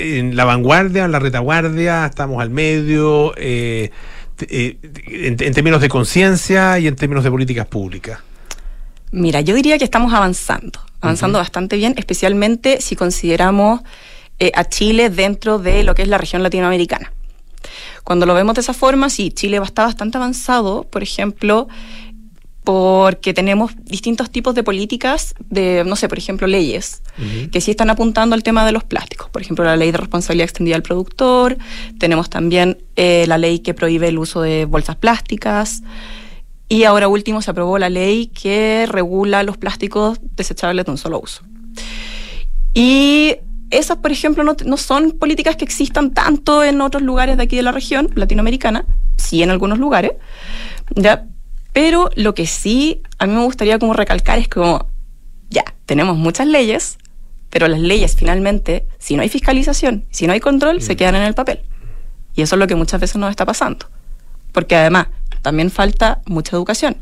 en 0.00 0.34
la 0.34 0.44
vanguardia, 0.44 1.04
en 1.04 1.12
la 1.12 1.18
retaguardia, 1.18 2.06
estamos 2.06 2.40
al 2.40 2.50
medio, 2.50 3.34
eh, 3.36 3.90
eh, 4.48 4.78
en, 5.06 5.36
términos 5.36 5.80
de 5.80 5.88
conciencia 5.88 6.78
y 6.78 6.86
en 6.86 6.96
términos 6.96 7.22
de 7.22 7.30
políticas 7.30 7.66
públicas? 7.66 8.20
Mira, 9.12 9.40
yo 9.40 9.54
diría 9.54 9.78
que 9.78 9.84
estamos 9.84 10.14
avanzando, 10.14 10.80
avanzando 11.00 11.38
bastante 11.38 11.76
bien, 11.76 11.94
especialmente 11.96 12.80
si 12.80 12.96
consideramos 12.96 13.80
eh, 14.38 14.52
a 14.54 14.64
Chile 14.64 15.10
dentro 15.10 15.58
de 15.58 15.84
lo 15.84 15.94
que 15.94 16.02
es 16.02 16.08
la 16.08 16.18
región 16.18 16.42
latinoamericana. 16.42 17.12
Cuando 18.04 18.24
lo 18.24 18.34
vemos 18.34 18.54
de 18.54 18.62
esa 18.62 18.72
forma, 18.72 19.10
sí, 19.10 19.30
Chile 19.30 19.60
está 19.62 19.84
bastante 19.84 20.16
avanzado, 20.16 20.84
por 20.84 21.02
ejemplo, 21.02 21.68
porque 22.64 23.32
tenemos 23.32 23.72
distintos 23.84 24.30
tipos 24.30 24.54
de 24.54 24.62
políticas 24.62 25.34
de, 25.48 25.82
no 25.86 25.96
sé, 25.96 26.08
por 26.08 26.18
ejemplo, 26.18 26.46
leyes 26.46 27.02
que 27.52 27.60
sí 27.60 27.70
están 27.70 27.90
apuntando 27.90 28.34
al 28.34 28.42
tema 28.42 28.64
de 28.64 28.72
los 28.72 28.84
plásticos. 28.84 29.28
Por 29.30 29.42
ejemplo, 29.42 29.64
la 29.64 29.76
ley 29.76 29.90
de 29.90 29.98
responsabilidad 29.98 30.44
extendida 30.44 30.76
al 30.76 30.82
productor, 30.82 31.58
tenemos 31.98 32.30
también 32.30 32.78
eh, 32.96 33.24
la 33.28 33.38
ley 33.38 33.60
que 33.60 33.74
prohíbe 33.74 34.08
el 34.08 34.18
uso 34.18 34.42
de 34.42 34.64
bolsas 34.64 34.96
plásticas 34.96 35.82
y 36.68 36.84
ahora 36.84 37.08
último 37.08 37.42
se 37.42 37.50
aprobó 37.50 37.78
la 37.78 37.88
ley 37.88 38.28
que 38.28 38.86
regula 38.88 39.42
los 39.42 39.56
plásticos 39.56 40.18
desechables 40.36 40.86
de 40.86 40.90
un 40.92 40.98
solo 40.98 41.20
uso. 41.20 41.42
Y 42.72 43.36
esas, 43.70 43.98
por 43.98 44.12
ejemplo, 44.12 44.44
no, 44.44 44.56
no 44.64 44.76
son 44.76 45.12
políticas 45.12 45.56
que 45.56 45.64
existan 45.64 46.12
tanto 46.12 46.62
en 46.62 46.80
otros 46.80 47.02
lugares 47.02 47.36
de 47.36 47.42
aquí 47.42 47.56
de 47.56 47.62
la 47.62 47.72
región 47.72 48.10
latinoamericana, 48.14 48.84
sí 49.16 49.42
en 49.42 49.50
algunos 49.50 49.78
lugares, 49.78 50.12
¿ya? 50.94 51.26
Pero 51.72 52.10
lo 52.16 52.34
que 52.34 52.46
sí 52.46 53.02
a 53.20 53.26
mí 53.26 53.34
me 53.34 53.44
gustaría 53.44 53.78
como 53.78 53.92
recalcar 53.92 54.38
es 54.38 54.48
como, 54.48 54.88
ya, 55.50 55.64
tenemos 55.84 56.16
muchas 56.16 56.46
leyes, 56.46 56.96
pero 57.50 57.68
las 57.68 57.80
leyes 57.80 58.16
finalmente, 58.16 58.86
si 58.98 59.14
no 59.14 59.22
hay 59.22 59.28
fiscalización, 59.28 60.06
si 60.10 60.26
no 60.26 60.32
hay 60.32 60.40
control, 60.40 60.80
se 60.80 60.94
mm. 60.94 60.96
quedan 60.96 61.16
en 61.16 61.22
el 61.22 61.34
papel. 61.34 61.60
Y 62.34 62.42
eso 62.42 62.54
es 62.54 62.58
lo 62.58 62.66
que 62.66 62.76
muchas 62.76 62.98
veces 62.98 63.16
nos 63.16 63.30
está 63.30 63.44
pasando. 63.44 63.86
Porque 64.52 64.74
además, 64.74 65.08
también 65.42 65.70
falta 65.70 66.22
mucha 66.24 66.56
educación. 66.56 66.96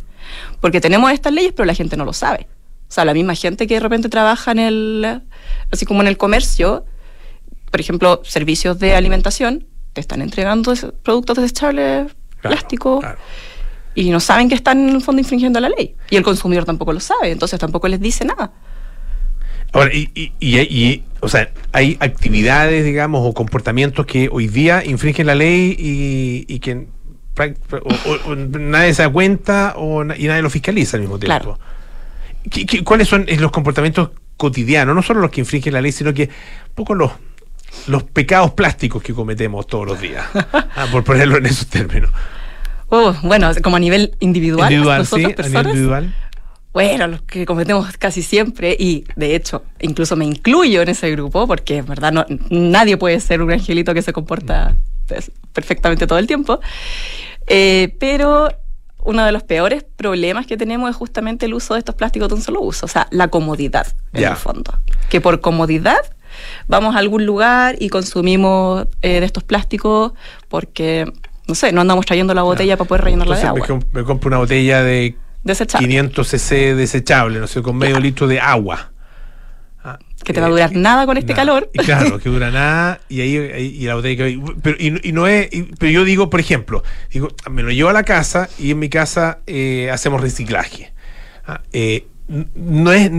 Porque 0.60 0.80
tenemos 0.80 1.12
estas 1.12 1.32
leyes, 1.32 1.52
pero 1.54 1.66
la 1.66 1.74
gente 1.74 1.96
no 1.96 2.04
lo 2.04 2.12
sabe. 2.12 2.48
O 2.88 2.92
sea, 2.92 3.04
la 3.04 3.14
misma 3.14 3.36
gente 3.36 3.68
que 3.68 3.74
de 3.74 3.80
repente 3.80 4.08
trabaja 4.08 4.50
en 4.50 4.58
el, 4.58 5.22
así 5.70 5.86
como 5.86 6.00
en 6.00 6.08
el 6.08 6.16
comercio, 6.16 6.84
por 7.70 7.80
ejemplo, 7.80 8.22
servicios 8.24 8.80
de 8.80 8.96
alimentación, 8.96 9.66
te 9.92 10.00
están 10.00 10.20
entregando 10.20 10.74
productos 11.04 11.36
desechables, 11.36 12.12
plástico 12.42 13.02
y 13.98 14.10
no 14.10 14.20
saben 14.20 14.48
que 14.48 14.54
están 14.54 14.88
en 14.88 14.94
el 14.94 15.02
fondo 15.02 15.20
infringiendo 15.20 15.58
la 15.58 15.70
ley. 15.70 15.96
Y 16.08 16.14
el 16.14 16.22
consumidor 16.22 16.64
tampoco 16.64 16.92
lo 16.92 17.00
sabe, 17.00 17.32
entonces 17.32 17.58
tampoco 17.58 17.88
les 17.88 17.98
dice 17.98 18.24
nada. 18.24 18.52
Ahora, 19.72 19.90
y, 19.92 20.32
y, 20.38 21.02
o 21.18 21.28
sea, 21.28 21.50
hay 21.72 21.96
actividades, 21.98 22.84
digamos, 22.84 23.26
o 23.26 23.34
comportamientos 23.34 24.06
que 24.06 24.28
hoy 24.30 24.46
día 24.46 24.84
infringen 24.84 25.26
la 25.26 25.34
ley 25.34 25.74
y, 25.76 26.60
que 26.60 26.86
nadie 28.56 28.94
se 28.94 29.02
da 29.02 29.10
cuenta 29.10 29.74
o, 29.76 30.04
y 30.04 30.28
nadie 30.28 30.42
lo 30.42 30.50
fiscaliza 30.50 30.96
al 30.96 31.00
mismo 31.00 31.18
tiempo. 31.18 31.58
cuáles 32.84 33.08
son 33.08 33.26
los 33.26 33.50
comportamientos 33.50 34.10
cotidianos? 34.36 34.94
No 34.94 35.02
solo 35.02 35.22
los 35.22 35.32
que 35.32 35.40
infringen 35.40 35.74
la 35.74 35.80
ley, 35.80 35.90
sino 35.90 36.14
que 36.14 36.22
un 36.68 36.74
poco 36.76 36.94
los, 36.94 37.10
los 37.88 38.04
pecados 38.04 38.52
plásticos 38.52 39.02
que 39.02 39.12
cometemos 39.12 39.66
todos 39.66 39.88
los 39.88 40.00
días, 40.00 40.24
ah, 40.34 40.86
por 40.92 41.02
ponerlo 41.02 41.38
en 41.38 41.46
esos 41.46 41.66
términos. 41.66 42.12
Oh, 42.90 43.14
bueno, 43.22 43.50
como 43.62 43.76
a 43.76 43.80
nivel 43.80 44.16
individual. 44.20 44.72
Individual, 44.72 45.06
sí, 45.06 45.24
a 45.24 45.28
nivel 45.28 45.66
individual. 45.66 46.14
Bueno, 46.72 47.06
los 47.08 47.22
que 47.22 47.44
cometemos 47.44 47.96
casi 47.96 48.22
siempre, 48.22 48.76
y 48.78 49.04
de 49.16 49.34
hecho, 49.34 49.64
incluso 49.80 50.16
me 50.16 50.24
incluyo 50.24 50.82
en 50.82 50.88
ese 50.88 51.10
grupo, 51.10 51.46
porque 51.46 51.78
en 51.78 51.86
verdad 51.86 52.12
no, 52.12 52.24
nadie 52.50 52.96
puede 52.96 53.18
ser 53.20 53.42
un 53.42 53.50
angelito 53.50 53.94
que 53.94 54.02
se 54.02 54.12
comporta 54.12 54.76
perfectamente 55.52 56.06
todo 56.06 56.18
el 56.18 56.26
tiempo. 56.26 56.60
Eh, 57.46 57.96
pero 57.98 58.48
uno 59.04 59.24
de 59.24 59.32
los 59.32 59.42
peores 59.42 59.84
problemas 59.84 60.46
que 60.46 60.56
tenemos 60.56 60.90
es 60.90 60.96
justamente 60.96 61.46
el 61.46 61.54
uso 61.54 61.74
de 61.74 61.80
estos 61.80 61.94
plásticos 61.94 62.28
de 62.28 62.34
un 62.34 62.42
solo 62.42 62.60
uso, 62.60 62.86
o 62.86 62.88
sea, 62.88 63.08
la 63.10 63.28
comodidad, 63.28 63.86
en 64.12 64.24
el 64.24 64.36
fondo. 64.36 64.78
Que 65.08 65.20
por 65.20 65.40
comodidad 65.40 66.00
vamos 66.68 66.94
a 66.94 66.98
algún 66.98 67.24
lugar 67.24 67.76
y 67.80 67.88
consumimos 67.88 68.86
eh, 69.02 69.20
de 69.20 69.26
estos 69.26 69.44
plásticos 69.44 70.12
porque 70.48 71.10
no 71.48 71.54
sé, 71.54 71.72
no 71.72 71.80
andamos 71.80 72.04
trayendo 72.04 72.34
la 72.34 72.42
botella 72.42 72.76
para 72.76 72.86
poder 72.86 73.04
rellenarla 73.04 73.36
de 73.36 73.42
agua. 73.42 73.66
Me, 73.92 74.04
compro 74.04 74.28
una 74.28 74.36
botella 74.36 74.82
de 74.82 75.16
500 75.44 76.28
cc 76.28 76.74
desechable, 76.74 77.40
no 77.40 77.46
sé, 77.46 77.62
con 77.62 77.76
medio 77.76 77.98
litro 77.98 78.28
de 78.28 78.38
agua. 78.38 78.92
Ah, 79.82 79.98
que 80.22 80.34
te 80.34 80.40
va 80.40 80.48
a 80.48 80.50
durar 80.50 80.72
eh, 80.72 80.76
nada 80.76 81.06
con 81.06 81.16
este 81.16 81.32
calor. 81.32 81.70
Y 81.72 81.78
claro, 81.78 82.18
que 82.22 82.28
dura 82.28 82.50
nada 82.50 83.00
y 83.08 83.22
ahí 83.22 83.36
y 83.80 83.86
la 83.86 83.94
botella 83.94 84.26
que 84.26 84.40
pero 84.62 84.76
y, 84.78 85.12
no 85.12 85.26
es 85.26 85.48
pero 85.78 85.90
yo 85.90 86.04
digo, 86.04 86.28
por 86.28 86.40
ejemplo, 86.40 86.82
digo, 87.10 87.28
me 87.50 87.62
lo 87.62 87.70
llevo 87.70 87.88
a 87.88 87.94
la 87.94 88.02
casa 88.02 88.50
y 88.58 88.72
en 88.72 88.78
mi 88.78 88.90
casa 88.90 89.38
eh, 89.46 89.90
hacemos 89.90 90.20
reciclaje. 90.20 90.92
Ah, 91.46 91.62
eh, 91.72 92.08
no 92.54 92.92
es 92.92 93.10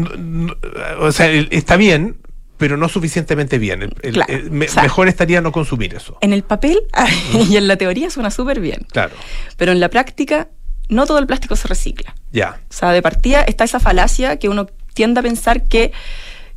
o 1.00 1.12
sea, 1.12 1.32
está 1.32 1.78
bien, 1.78 2.18
pero 2.60 2.76
no 2.76 2.90
suficientemente 2.90 3.58
bien. 3.58 3.90
mejor 4.52 5.08
estaría 5.08 5.40
no 5.40 5.52
consumir 5.52 5.96
eso. 5.96 6.18
En 6.20 6.34
el 6.34 6.44
papel 6.44 6.78
y 7.50 7.56
en 7.56 7.68
la 7.68 7.78
teoría 7.78 8.10
suena 8.10 8.30
súper 8.30 8.60
bien. 8.60 8.86
Claro. 8.92 9.16
Pero 9.56 9.72
en 9.72 9.80
la 9.80 9.90
práctica, 9.90 10.50
no 10.90 11.08
todo 11.08 11.20
el 11.20 11.26
plástico 11.26 11.56
se 11.56 11.70
recicla. 11.70 12.14
Ya. 12.34 12.60
O 12.70 12.74
sea, 12.74 12.92
de 12.92 13.02
partida 13.02 13.44
está 13.44 13.64
esa 13.64 13.80
falacia 13.80 14.38
que 14.38 14.50
uno 14.50 14.68
tiende 14.94 15.22
a 15.22 15.24
pensar 15.24 15.70
que, 15.70 15.94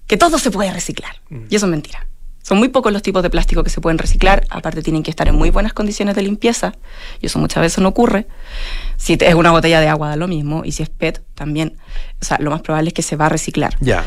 que 0.08 0.16
todo 0.16 0.38
se 0.38 0.50
puede 0.50 0.72
reciclar. 0.72 1.22
Mm. 1.30 1.44
Y 1.48 1.54
eso 1.54 1.66
es 1.66 1.70
mentira. 1.70 2.08
Son 2.42 2.58
muy 2.58 2.68
pocos 2.68 2.92
los 2.92 3.02
tipos 3.02 3.22
de 3.22 3.30
plástico 3.30 3.62
que 3.62 3.70
se 3.70 3.80
pueden 3.80 3.98
reciclar. 3.98 4.44
Aparte, 4.50 4.82
tienen 4.82 5.04
que 5.04 5.10
estar 5.10 5.28
en 5.28 5.36
muy 5.36 5.50
buenas 5.50 5.72
condiciones 5.72 6.16
de 6.16 6.22
limpieza. 6.22 6.72
Y 7.20 7.26
eso 7.26 7.38
muchas 7.38 7.60
veces 7.60 7.78
no 7.78 7.90
ocurre. 7.90 8.26
Si 8.96 9.16
es 9.20 9.34
una 9.34 9.52
botella 9.52 9.78
de 9.80 9.86
agua, 9.86 10.08
da 10.08 10.16
lo 10.16 10.26
mismo. 10.26 10.62
Y 10.64 10.72
si 10.72 10.82
es 10.82 10.88
PET, 10.88 11.22
también. 11.36 11.76
O 12.20 12.24
sea, 12.24 12.38
lo 12.40 12.50
más 12.50 12.60
probable 12.62 12.88
es 12.88 12.94
que 12.94 13.02
se 13.02 13.14
va 13.14 13.26
a 13.26 13.28
reciclar. 13.28 13.76
Ya. 13.78 14.04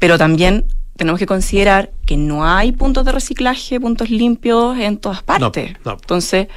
Pero 0.00 0.18
también 0.18 0.66
tenemos 0.98 1.20
que 1.20 1.26
considerar 1.26 1.92
que 2.04 2.16
no 2.16 2.44
hay 2.44 2.72
puntos 2.72 3.04
de 3.04 3.12
reciclaje, 3.12 3.78
puntos 3.78 4.10
limpios 4.10 4.76
en 4.78 4.98
todas 4.98 5.22
partes. 5.22 5.76
Entonces, 5.84 6.48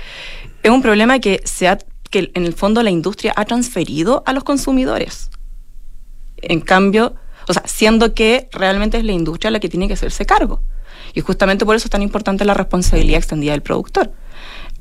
es 0.63 0.71
un 0.71 0.81
problema 0.81 1.19
que, 1.19 1.41
se 1.45 1.67
ha, 1.67 1.77
que 2.09 2.31
en 2.33 2.45
el 2.45 2.53
fondo 2.53 2.81
la 2.81 2.89
industria 2.89 3.33
ha 3.35 3.45
transferido 3.45 4.23
a 4.25 4.33
los 4.33 4.43
consumidores. 4.43 5.29
En 6.41 6.59
cambio, 6.59 7.13
O 7.47 7.53
sea, 7.53 7.63
siendo 7.65 8.13
que 8.13 8.49
realmente 8.51 8.97
es 8.97 9.03
la 9.03 9.11
industria 9.11 9.51
la 9.51 9.59
que 9.59 9.69
tiene 9.69 9.87
que 9.87 9.93
hacerse 9.93 10.25
cargo. 10.25 10.61
Y 11.13 11.21
justamente 11.21 11.65
por 11.65 11.75
eso 11.75 11.85
es 11.85 11.91
tan 11.91 12.01
importante 12.01 12.43
la 12.43 12.55
responsabilidad 12.55 13.19
extendida 13.19 13.51
del 13.51 13.61
productor. 13.61 14.11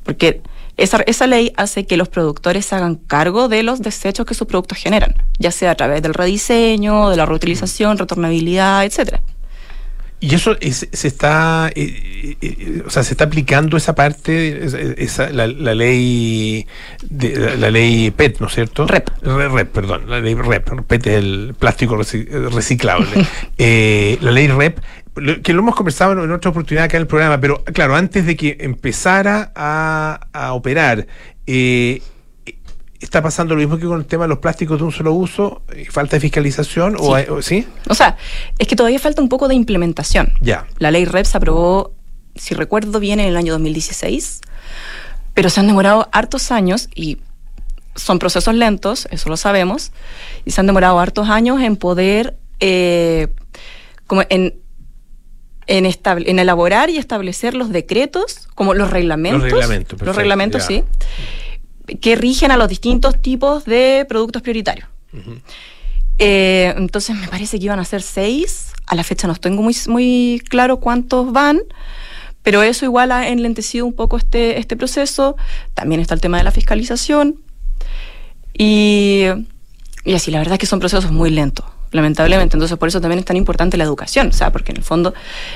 Porque 0.05 0.41
esa, 0.79 1.03
esa 1.07 1.27
ley 1.27 1.53
hace 1.57 1.85
que 1.85 1.99
los 1.99 2.09
productores 2.09 2.65
se 2.65 2.77
hagan 2.77 2.95
cargo 2.95 3.49
de 3.49 3.63
los 3.63 3.83
desechos 3.83 4.25
que 4.25 4.35
sus 4.35 4.47
productos 4.47 4.79
generan, 4.79 5.15
ya 5.39 5.51
sea 5.51 5.73
a 5.73 5.75
través 5.75 6.01
del 6.01 6.15
rediseño, 6.15 7.11
de 7.11 7.17
la 7.17 7.27
reutilización, 7.27 7.99
retornabilidad, 7.99 8.85
etcétera. 8.85 9.21
Y 10.23 10.35
eso 10.35 10.55
se 10.61 11.09
está, 11.09 11.71
eh, 11.75 12.37
eh, 12.43 12.83
o 12.87 12.91
sea, 12.91 13.03
se 13.03 13.14
está 13.14 13.25
aplicando 13.25 13.79
esa 13.79 13.95
parte, 13.95 14.66
esa, 15.03 15.31
la, 15.31 15.47
ley, 15.47 16.66
de, 17.09 17.57
la, 17.57 17.71
ley 17.71 18.11
PET, 18.11 18.39
¿no 18.39 18.49
es 18.49 18.55
cierto? 18.55 18.87
REP. 18.87 19.09
REP, 19.23 19.68
perdón, 19.68 20.11
la 20.11 20.21
ley 20.21 20.35
REP. 20.35 20.83
PET 20.87 21.07
es 21.07 21.14
el 21.16 21.55
plástico 21.59 21.97
reciclable. 21.97 23.09
eh, 23.59 24.18
la 24.21 24.31
ley 24.31 24.49
REP, 24.49 24.79
que 25.43 25.55
lo 25.55 25.61
hemos 25.61 25.75
conversado 25.75 26.12
en 26.23 26.31
otra 26.31 26.51
oportunidad 26.51 26.85
acá 26.85 26.99
en 26.99 27.03
el 27.03 27.07
programa, 27.07 27.41
pero 27.41 27.64
claro, 27.64 27.97
antes 27.97 28.27
de 28.27 28.37
que 28.37 28.59
empezara 28.61 29.53
a, 29.57 30.29
a 30.35 30.53
operar, 30.53 31.07
eh, 31.47 32.03
¿Está 33.01 33.23
pasando 33.23 33.55
lo 33.55 33.61
mismo 33.61 33.79
que 33.79 33.87
con 33.87 33.99
el 33.99 34.05
tema 34.05 34.25
de 34.25 34.29
los 34.29 34.39
plásticos 34.39 34.79
de 34.79 34.85
un 34.85 34.93
solo 34.93 35.15
uso? 35.15 35.63
¿Falta 35.91 36.17
de 36.17 36.21
fiscalización? 36.21 36.97
O, 36.99 37.41
¿sí? 37.41 37.67
o 37.89 37.95
sea, 37.95 38.19
es 38.59 38.69
que 38.69 38.77
todavía 38.77 38.99
falta 38.99 39.23
un 39.23 39.31
poco 39.31 39.49
de 39.49 39.55
implementación. 39.55 40.35
Ya. 40.43 40.67
La 40.79 40.91
ley 40.91 41.07
REP 41.07 41.25
se 41.25 41.39
aprobó, 41.39 41.95
si 42.35 42.55
recuerdo 42.55 43.01
bien, 43.01 43.19
en 43.19 43.29
el 43.29 43.39
año 43.39 43.55
2016, 43.55 44.43
pero 45.33 45.49
se 45.49 45.61
han 45.61 45.67
demorado 45.67 46.11
hartos 46.13 46.53
años 46.53 46.91
y 46.95 47.19
son 47.97 48.19
procesos 48.19 48.55
lentos, 48.55 49.09
eso 49.11 49.31
lo 49.31 49.39
sabemos, 49.39 49.93
y 50.45 50.51
se 50.51 50.61
han 50.61 50.67
demorado 50.67 50.99
hartos 51.01 51.31
años 51.31 51.63
en 51.63 51.77
poder, 51.77 52.37
eh, 52.61 53.29
como 54.07 54.25
en, 54.29 54.61
en, 55.67 55.87
en 55.87 56.39
elaborar 56.39 56.91
y 56.91 56.99
establecer 56.99 57.55
los 57.55 57.71
decretos, 57.71 58.47
como 58.55 58.75
los 58.75 58.91
reglamentos. 58.91 59.43
Los 59.43 59.53
reglamentos, 59.53 60.03
Los 60.03 60.17
reglamentos, 60.17 60.65
sí 60.65 60.85
que 62.01 62.16
rigen 62.16 62.51
a 62.51 62.57
los 62.57 62.68
distintos 62.68 63.20
tipos 63.20 63.64
de 63.64 64.07
productos 64.09 64.43
prioritarios. 64.43 64.88
Eh, 66.18 66.74
entonces 66.76 67.16
me 67.16 67.28
parece 67.28 67.59
que 67.59 67.64
iban 67.64 67.78
a 67.78 67.84
ser 67.84 68.03
seis. 68.03 68.72
A 68.86 68.95
la 68.95 69.05
fecha 69.05 69.26
no 69.26 69.34
tengo 69.34 69.62
muy, 69.62 69.76
muy 69.88 70.43
claro 70.49 70.78
cuántos 70.78 71.32
van, 71.32 71.61
pero 72.43 72.62
eso 72.62 72.84
igual 72.84 73.12
ha 73.12 73.28
enlentecido 73.28 73.86
un 73.86 73.95
poco 73.95 74.16
este, 74.16 74.59
este 74.59 74.76
proceso. 74.76 75.36
También 75.74 76.01
está 76.01 76.14
el 76.14 76.20
tema 76.20 76.38
de 76.38 76.45
la 76.45 76.51
fiscalización. 76.51 77.41
Y, 78.57 79.24
y 80.05 80.14
así, 80.14 80.30
la 80.30 80.38
verdad 80.38 80.55
es 80.55 80.59
que 80.59 80.66
son 80.66 80.80
procesos 80.80 81.11
muy 81.11 81.30
lentos 81.30 81.64
lamentablemente. 81.93 82.57
Entonces, 82.57 82.78
por 82.78 82.88
eso 82.88 83.01
también 83.01 83.18
es 83.18 83.24
tan 83.24 83.36
importante 83.36 83.76
la 83.76 83.84
educación, 83.84 84.28
o 84.28 84.32
sea, 84.32 84.53
porque 84.53 84.72
en 84.72 84.78
el 84.78 84.84
fondo 84.84 85.14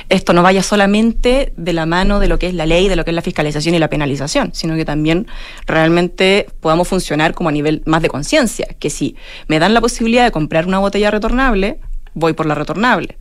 esto 0.08 0.32
no 0.32 0.42
vaya 0.42 0.62
solamente 0.62 1.52
de 1.56 1.72
la 1.72 1.86
mano 1.86 2.20
de 2.20 2.28
lo 2.28 2.38
que 2.38 2.48
es 2.48 2.54
la 2.54 2.66
ley, 2.66 2.88
de 2.88 2.96
lo 2.96 3.04
que 3.04 3.10
es 3.10 3.14
la 3.14 3.22
fiscalización 3.22 3.74
y 3.74 3.78
la 3.78 3.88
penalización, 3.88 4.50
sino 4.52 4.74
que 4.76 4.84
también 4.84 5.26
realmente 5.66 6.46
podamos 6.60 6.88
funcionar 6.88 7.34
como 7.34 7.48
a 7.48 7.52
nivel 7.52 7.82
más 7.86 8.02
de 8.02 8.08
conciencia, 8.08 8.66
que 8.78 8.90
si 8.90 9.16
me 9.48 9.58
dan 9.58 9.74
la 9.74 9.80
posibilidad 9.80 10.24
de 10.24 10.32
comprar 10.32 10.66
una 10.66 10.78
botella 10.78 11.10
retornable, 11.10 11.78
voy 12.14 12.32
por 12.32 12.46
la 12.46 12.54
retornable. 12.54 13.18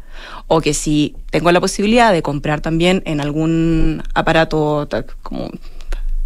O 0.47 0.61
que 0.61 0.73
si 0.73 1.15
tengo 1.31 1.51
la 1.51 1.59
posibilidad 1.59 2.13
de 2.13 2.21
comprar 2.21 2.61
también 2.61 3.01
en 3.05 3.19
algún 3.19 4.03
aparato 4.13 4.87
como 5.23 5.49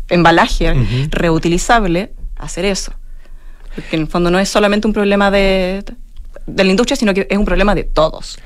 embalaje 0.09 0.73
reutilizable, 1.09 2.13
hacer 2.35 2.65
eso. 2.65 2.91
Porque 3.75 3.95
en 3.95 4.03
el 4.03 4.07
fondo 4.07 4.29
no 4.29 4.39
es 4.39 4.49
solamente 4.49 4.87
un 4.87 4.93
problema 4.93 5.31
de 5.31 5.83
de 6.47 6.63
la 6.63 6.71
industria, 6.71 6.95
sino 6.95 7.13
que 7.13 7.27
es 7.29 7.37
un 7.37 7.45
problema 7.45 7.75
de 7.75 7.83
todos. 7.83 8.39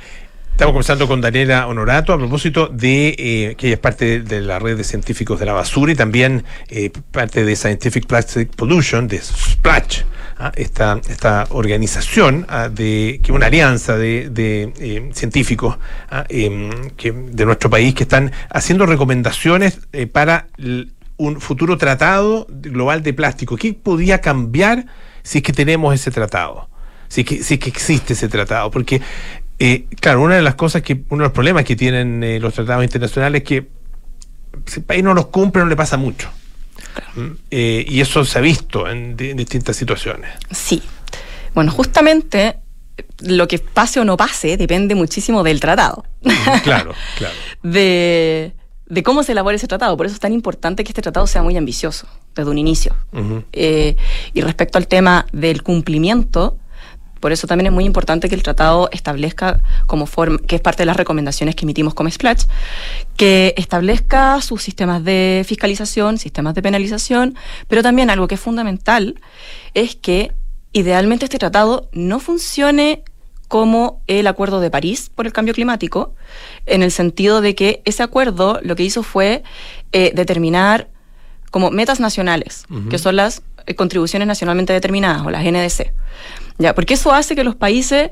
Estamos 0.52 0.74
conversando 0.74 1.08
con 1.08 1.22
Daniela 1.22 1.68
Honorato 1.68 2.14
a 2.14 2.18
propósito 2.18 2.68
de 2.68 3.16
eh, 3.18 3.56
que 3.58 3.68
ella 3.68 3.76
es 3.76 3.80
parte 3.80 4.22
de, 4.22 4.42
la 4.42 4.60
red 4.60 4.78
de 4.78 4.84
científicos 4.84 5.40
de 5.40 5.46
la 5.46 5.54
basura 5.54 5.92
y 5.92 5.96
también 5.96 6.44
eh, 6.70 6.92
parte 7.12 7.44
de 7.44 7.56
Scientific 7.56 8.06
Plastic 8.06 8.56
Pollution, 8.56 9.08
de 9.08 9.20
SPLASH, 9.20 10.04
¿ah? 10.38 10.52
esta, 10.56 11.02
esta 11.10 11.48
organización 11.50 12.46
¿ah? 12.48 12.70
de 12.70 13.22
que 13.24 13.32
una 13.32 13.48
alianza 13.48 13.98
de, 13.98 14.30
eh, 14.36 15.10
científicos 15.14 15.80
¿ah? 16.12 16.26
em, 16.30 16.70
de 17.32 17.46
nuestro 17.46 17.72
país 17.72 17.96
que 17.96 18.04
están 18.04 18.32
haciendo 18.50 18.86
recomendaciones 18.86 19.80
para 20.12 20.48
un 21.18 21.42
futuro 21.42 21.78
tratado 21.78 22.46
global 22.50 23.02
de 23.02 23.14
plástico. 23.14 23.58
¿Qué 23.58 23.74
podía 23.74 24.22
cambiar 24.22 24.86
si 25.24 25.40
es 25.40 25.44
que 25.44 25.54
tenemos 25.54 25.96
ese 25.96 26.12
tratado? 26.12 26.71
Si 27.12 27.26
que, 27.26 27.60
que 27.60 27.70
existe 27.70 28.14
ese 28.14 28.30
tratado. 28.30 28.72
Porque, 28.72 29.02
eh, 29.60 29.86
claro, 30.00 30.22
una 30.22 30.36
de 30.36 30.42
las 30.42 30.56
cosas 30.56 30.82
que, 30.82 31.04
uno 31.10 31.24
de 31.24 31.28
los 31.28 31.34
problemas 31.34 31.66
que 31.66 31.76
tienen 31.76 32.24
eh, 32.24 32.40
los 32.40 32.54
tratados 32.54 32.86
internacionales 32.86 33.42
es 33.42 33.48
que 33.48 33.68
si 34.66 34.80
el 34.80 34.86
país 34.86 35.04
no 35.04 35.14
los 35.14 35.28
cumple, 35.28 35.62
no 35.62 35.68
le 35.68 35.76
pasa 35.76 35.98
mucho. 35.98 36.30
¿Mm? 37.16 37.28
Eh, 37.52 37.86
y 37.86 38.00
eso 38.00 38.24
se 38.24 38.40
ha 38.40 38.42
visto 38.42 38.90
en, 38.90 39.18
distintas 39.18 39.76
situaciones. 39.76 40.32
Sí. 40.52 40.82
Bueno, 41.54 41.72
justamente 41.74 42.60
lo 43.20 43.46
que 43.46 43.60
pase 43.60 44.00
o 44.00 44.06
no 44.06 44.16
pase 44.16 44.56
depende 44.56 44.96
muchísimo 44.96 45.44
del 45.44 45.60
tratado. 45.60 46.06
claro, 46.64 46.94
claro. 47.18 47.36
de, 47.62 48.54
de, 48.86 49.04
cómo 49.04 49.24
se 49.24 49.34
elabora 49.34 49.58
ese 49.58 49.68
tratado. 49.68 49.98
Por 49.98 50.06
eso 50.06 50.16
es 50.16 50.22
tan 50.22 50.32
importante 50.32 50.86
que 50.86 50.92
este 50.92 51.02
tratado 51.02 51.28
sea 51.28 51.44
muy 51.44 51.58
ambicioso 51.58 52.08
desde 52.36 52.50
un 52.50 52.58
inicio. 52.58 52.96
y 53.52 54.42
respecto 54.42 54.78
al 54.78 54.88
tema 54.88 55.26
del 55.34 55.62
cumplimiento, 55.62 56.58
por 57.22 57.32
eso 57.32 57.48
también 57.48 57.68
es 57.68 57.72
muy 57.72 57.86
importante 57.86 58.28
que 58.28 58.36
el 58.36 58.44
tratado 58.44 58.90
establezca 58.92 59.62
como 59.88 60.08
forma, 60.08 60.40
que 60.40 60.56
es 60.56 60.62
parte 60.62 60.82
de 60.82 60.88
las 60.88 60.98
recomendaciones 60.98 61.56
que 61.56 61.64
emitimos 61.64 61.94
como 61.94 62.10
Splash, 62.10 62.46
que 63.16 63.54
establezca 63.56 64.42
sus 64.42 64.62
sistemas 64.62 65.04
de 65.06 65.46
fiscalización, 65.48 66.18
sistemas 66.18 66.56
de 66.56 66.62
penalización, 66.62 67.36
pero 67.70 67.84
también 67.84 68.10
algo 68.10 68.28
que 68.28 68.36
es 68.36 68.42
fundamental 68.42 69.22
es 69.74 69.96
que 69.96 70.34
idealmente 70.74 71.26
este 71.26 71.40
tratado 71.40 71.90
no 71.94 72.20
funcione 72.20 73.04
como 73.48 74.02
el 74.08 74.28
Acuerdo 74.28 74.62
de 74.62 74.72
París 74.72 75.12
por 75.14 75.26
el 75.26 75.34
cambio 75.34 75.54
climático, 75.54 76.16
en 76.66 76.84
el 76.84 76.92
sentido 76.92 77.42
de 77.42 77.54
que 77.54 77.82
ese 77.86 78.02
acuerdo 78.02 78.60
lo 78.64 78.76
que 78.76 78.84
hizo 78.84 79.04
fue 79.04 79.44
eh, 79.92 80.12
determinar 80.16 80.88
como 81.52 81.70
metas 81.70 82.00
nacionales, 82.00 82.64
que 82.90 82.98
son 82.98 83.18
las 83.18 83.44
eh, 83.68 83.76
contribuciones 83.76 84.28
nacionalmente 84.28 84.72
determinadas 84.72 85.26
o 85.26 85.30
las 85.30 85.44
NDC. 85.44 85.92
¿Ya? 86.62 86.76
Porque 86.76 86.94
eso 86.94 87.12
hace 87.12 87.36
que 87.36 87.44
los 87.44 87.56
países 87.56 88.12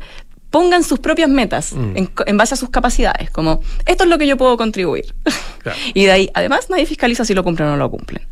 pongan 0.49 0.83
sus 0.83 0.99
propias 0.99 1.29
metas 1.29 1.73
mm. 1.73 1.95
en, 2.25 2.37
base 2.37 2.55
a 2.55 2.57
sus 2.57 2.69
capacidades, 2.69 3.29
como 3.29 3.61
esto 3.85 4.03
es 4.03 4.09
lo 4.09 4.17
que 4.17 4.25
yo 4.25 4.37
puedo 4.37 4.57
contribuir. 4.57 5.13
y 5.93 6.05
de 6.05 6.11
ahí, 6.11 6.31
además, 6.33 6.69
nadie 6.69 6.85
fiscaliza 6.85 7.25
si 7.25 7.33
lo 7.33 7.43
cumplen 7.43 7.69
o 7.69 7.71
no 7.71 7.77
lo 7.77 7.91
cumplen. 7.91 8.27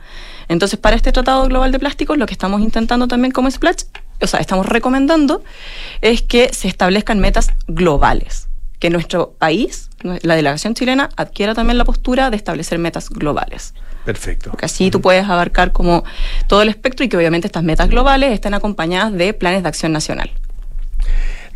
Entonces, 0.49 0.79
para 0.79 0.95
este 0.95 1.11
Tratado 1.11 1.45
Global 1.45 1.71
de 1.71 1.79
Plásticos, 1.79 2.17
lo 2.17 2.25
que 2.25 2.33
estamos 2.33 2.61
intentando 2.61 3.07
también 3.07 3.31
como 3.31 3.51
Splash, 3.51 3.83
o 4.21 4.27
sea, 4.27 4.39
estamos 4.39 4.65
recomendando, 4.65 5.43
es 6.01 6.21
que 6.21 6.51
se 6.53 6.67
establezcan 6.67 7.19
metas 7.19 7.51
globales, 7.67 8.47
que 8.79 8.89
nuestro 8.89 9.33
país, 9.33 9.89
la 10.01 10.35
delegación 10.35 10.73
chilena, 10.73 11.09
adquiera 11.17 11.53
también 11.53 11.77
la 11.77 11.85
postura 11.85 12.31
de 12.31 12.37
establecer 12.37 12.79
metas 12.79 13.09
globales. 13.09 13.73
Perfecto. 14.07 14.51
Porque 14.51 14.65
así 14.65 14.89
tú 14.89 15.01
puedes 15.01 15.25
abarcar 15.25 15.73
como 15.73 16.05
todo 16.47 16.61
el 16.61 16.69
espectro 16.69 17.03
y 17.03 17.09
que 17.09 17.17
obviamente 17.17 17.45
estas 17.45 17.63
metas 17.63 17.89
globales 17.89 18.31
estén 18.31 18.53
acompañadas 18.53 19.11
de 19.11 19.33
planes 19.33 19.63
de 19.63 19.67
acción 19.67 19.91
nacional. 19.91 20.31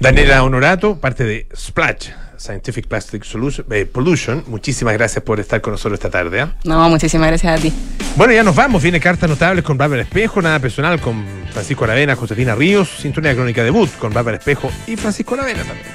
Daniela 0.01 0.43
Honorato, 0.43 0.97
parte 0.97 1.23
de 1.23 1.47
Splash, 1.55 2.09
Scientific 2.37 2.87
Plastic 2.87 3.23
Solution, 3.23 3.65
eh, 3.71 3.85
Pollution. 3.85 4.43
Muchísimas 4.47 4.95
gracias 4.95 5.23
por 5.23 5.39
estar 5.39 5.61
con 5.61 5.71
nosotros 5.71 5.97
esta 5.97 6.09
tarde. 6.09 6.41
¿ah? 6.41 6.55
No, 6.65 6.89
muchísimas 6.89 7.29
gracias 7.29 7.57
a 7.57 7.61
ti. 7.61 7.71
Bueno, 8.17 8.33
ya 8.33 8.43
nos 8.43 8.53
vamos. 8.57 8.83
Viene 8.83 8.99
Cartas 8.99 9.29
Notables 9.29 9.63
con 9.63 9.77
Bárbara 9.77 10.01
Espejo, 10.01 10.41
Nada 10.41 10.59
Personal 10.59 10.99
con 10.99 11.23
Francisco 11.53 11.85
Aravena, 11.85 12.17
Josefina 12.17 12.53
Ríos, 12.53 12.89
Sintonía 12.99 13.33
Crónica 13.33 13.63
Debut 13.63 13.89
con 13.97 14.11
Bárbara 14.13 14.35
Espejo 14.35 14.69
y 14.87 14.97
Francisco 14.97 15.35
Aravena 15.35 15.63
también. 15.63 15.87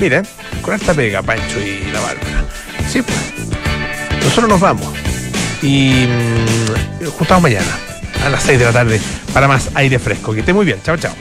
Mira, 0.00 0.22
con 0.62 0.72
esta 0.72 0.94
pega, 0.94 1.20
Pancho 1.20 1.58
y 1.58 1.90
la 1.90 1.98
Bárbara. 1.98 2.44
Sí, 2.88 3.02
pues. 3.02 3.34
Nosotros 4.22 4.48
nos 4.48 4.60
vamos. 4.60 5.15
Y 5.62 6.06
mmm, 6.06 7.06
juntamos 7.10 7.42
mañana 7.42 7.66
a 8.24 8.28
las 8.28 8.42
6 8.42 8.58
de 8.58 8.64
la 8.64 8.72
tarde 8.72 9.00
para 9.32 9.48
más 9.48 9.70
aire 9.74 9.98
fresco. 9.98 10.32
Que 10.32 10.40
esté 10.40 10.52
muy 10.52 10.64
bien. 10.64 10.78
Chao, 10.82 10.96
chao. 10.96 11.14